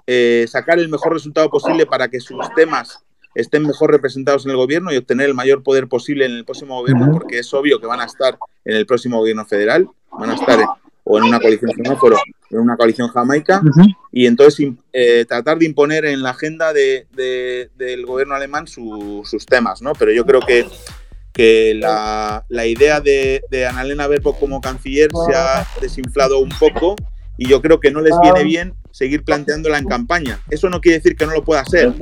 eh, 0.08 0.46
sacar 0.48 0.80
el 0.80 0.88
mejor 0.88 1.12
resultado 1.12 1.50
posible 1.50 1.86
para 1.86 2.08
que 2.08 2.22
sus 2.22 2.38
temas 2.56 3.04
estén 3.40 3.64
mejor 3.64 3.92
representados 3.92 4.46
en 4.46 4.52
el 4.52 4.58
gobierno 4.58 4.92
y 4.92 4.98
obtener 4.98 5.28
el 5.28 5.34
mayor 5.34 5.64
poder 5.64 5.88
posible 5.88 6.26
en 6.26 6.32
el 6.32 6.46
próximo 6.46 6.80
gobierno, 6.80 7.12
porque 7.12 7.40
es 7.40 7.54
obvio 7.54 7.80
que 7.80 7.88
van 7.88 8.02
a 8.02 8.06
estar 8.06 8.38
en 8.66 8.76
el 8.76 8.86
próximo 8.86 9.18
gobierno 9.18 9.46
federal, 9.46 9.88
van 10.12 10.32
a 10.32 10.36
estar 10.36 10.60
o 11.04 11.18
en 11.18 11.24
una 11.24 11.40
coalición 11.40 11.72
en 12.52 12.60
una 12.60 12.78
coalición 12.78 13.08
jamaica, 13.10 13.62
y 14.12 14.26
entonces 14.28 14.70
eh, 14.94 15.26
tratar 15.28 15.58
de 15.58 15.66
imponer 15.66 16.06
en 16.06 16.22
la 16.22 16.32
agenda 16.32 16.72
de, 16.74 17.08
del 17.76 18.06
gobierno 18.06 18.36
alemán 18.36 18.68
sus 18.68 19.46
temas, 19.48 19.82
¿no? 19.82 19.94
Pero 19.94 20.12
yo 20.12 20.26
creo 20.26 20.42
que, 20.42 20.68
que 21.34 21.74
la, 21.76 22.46
la 22.50 22.66
idea 22.66 23.02
de, 23.02 23.42
de 23.50 23.66
Annalena 23.66 24.08
Baerbock 24.08 24.40
como 24.40 24.62
canciller 24.62 25.10
se 25.28 25.36
ha 25.36 25.66
desinflado 25.82 26.40
un 26.40 26.50
poco 26.50 26.96
y 27.40 27.48
yo 27.48 27.62
creo 27.62 27.80
que 27.80 27.90
no 27.90 28.02
les 28.02 28.14
viene 28.22 28.44
bien 28.44 28.74
seguir 28.92 29.24
planteándola 29.24 29.78
en 29.78 29.86
campaña. 29.86 30.40
Eso 30.50 30.70
no 30.70 30.82
quiere 30.82 30.98
decir 30.98 31.16
que 31.16 31.26
no 31.26 31.32
lo 31.32 31.44
pueda 31.44 31.62
hacer, 31.62 31.94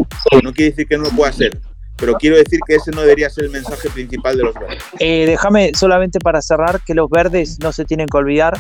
no 0.44 0.52
quiere 0.52 0.72
decir 0.72 0.88
que 0.88 0.98
no 0.98 1.04
lo 1.04 1.12
pueda 1.12 1.30
hacer, 1.30 1.60
pero 1.96 2.16
quiero 2.16 2.38
decir 2.38 2.60
que 2.66 2.76
ese 2.76 2.90
no 2.90 3.02
debería 3.02 3.30
ser 3.30 3.46
el 3.46 3.52
mensaje 3.52 3.88
principal 3.92 4.36
de 4.36 4.44
los 4.44 4.56
verdes. 4.56 4.84
Eh, 5.00 5.28
déjame 5.28 5.74
solamente 5.76 6.20
para 6.20 6.42
cerrar 6.42 6.82
que 6.84 6.96
los 6.96 7.08
verdes 7.08 7.60
no 7.60 7.72
se 7.72 7.86
tienen 7.86 8.08
que 8.08 8.18
olvidar 8.18 8.58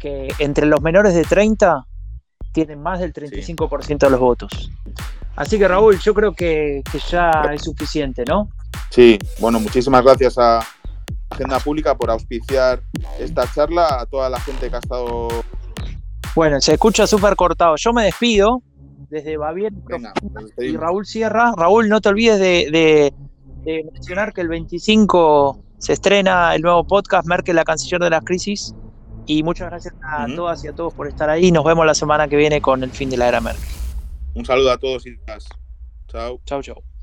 que 0.00 0.28
entre 0.40 0.66
los 0.66 0.82
menores 0.82 1.14
de 1.14 1.22
30 1.22 1.86
tienen 2.52 2.82
más 2.82 2.98
del 2.98 3.12
35% 3.12 3.98
de 3.98 4.10
los 4.10 4.18
votos. 4.18 4.72
Así 5.36 5.56
que 5.56 5.68
Raúl, 5.68 6.00
yo 6.00 6.14
creo 6.14 6.34
que, 6.34 6.82
que 6.90 6.98
ya 6.98 7.30
es 7.52 7.62
suficiente, 7.62 8.24
¿no? 8.26 8.48
Sí, 8.90 9.20
bueno, 9.38 9.60
muchísimas 9.60 10.02
gracias 10.02 10.36
a 10.36 10.66
Agenda 11.30 11.60
Pública 11.60 11.96
por 11.96 12.10
auspiciar 12.10 12.82
esta 13.20 13.48
charla, 13.54 14.00
a 14.00 14.06
toda 14.06 14.28
la 14.28 14.40
gente 14.40 14.68
que 14.68 14.74
ha 14.74 14.80
estado 14.80 15.28
bueno, 16.38 16.60
se 16.60 16.74
escucha 16.74 17.04
súper 17.04 17.34
cortado. 17.34 17.74
Yo 17.74 17.92
me 17.92 18.04
despido 18.04 18.62
desde 19.10 19.36
Baviera 19.36 19.74
y 20.56 20.76
Raúl 20.76 21.04
Sierra. 21.04 21.52
Raúl, 21.56 21.88
no 21.88 22.00
te 22.00 22.10
olvides 22.10 22.38
de, 22.38 23.12
mencionar 23.92 24.32
que 24.32 24.42
el 24.42 24.46
25 24.46 25.58
se 25.78 25.94
estrena 25.94 26.54
el 26.54 26.62
nuevo 26.62 26.84
podcast 26.86 27.26
Merkel, 27.26 27.56
la 27.56 27.64
canciller 27.64 28.00
de 28.00 28.10
las 28.10 28.22
crisis. 28.22 28.72
Y 29.26 29.42
muchas 29.42 29.68
gracias 29.68 29.94
a 30.00 30.28
todas 30.32 30.62
y 30.62 30.68
a 30.68 30.72
todos 30.72 30.94
por 30.94 31.08
estar 31.08 31.28
ahí. 31.28 31.50
Nos 31.50 31.64
vemos 31.64 31.84
la 31.84 31.94
semana 31.94 32.28
que 32.28 32.36
viene 32.36 32.60
con 32.60 32.84
el 32.84 32.92
fin 32.92 33.10
de 33.10 33.16
la 33.16 33.26
era 33.26 33.40
Merkel. 33.40 33.68
Un 34.34 34.44
saludo 34.44 34.70
a 34.70 34.78
todos 34.78 35.04
y 35.08 35.16
todas. 35.16 35.48
Chao. 36.06 36.40
Chao, 36.44 36.62
chao. 36.62 36.97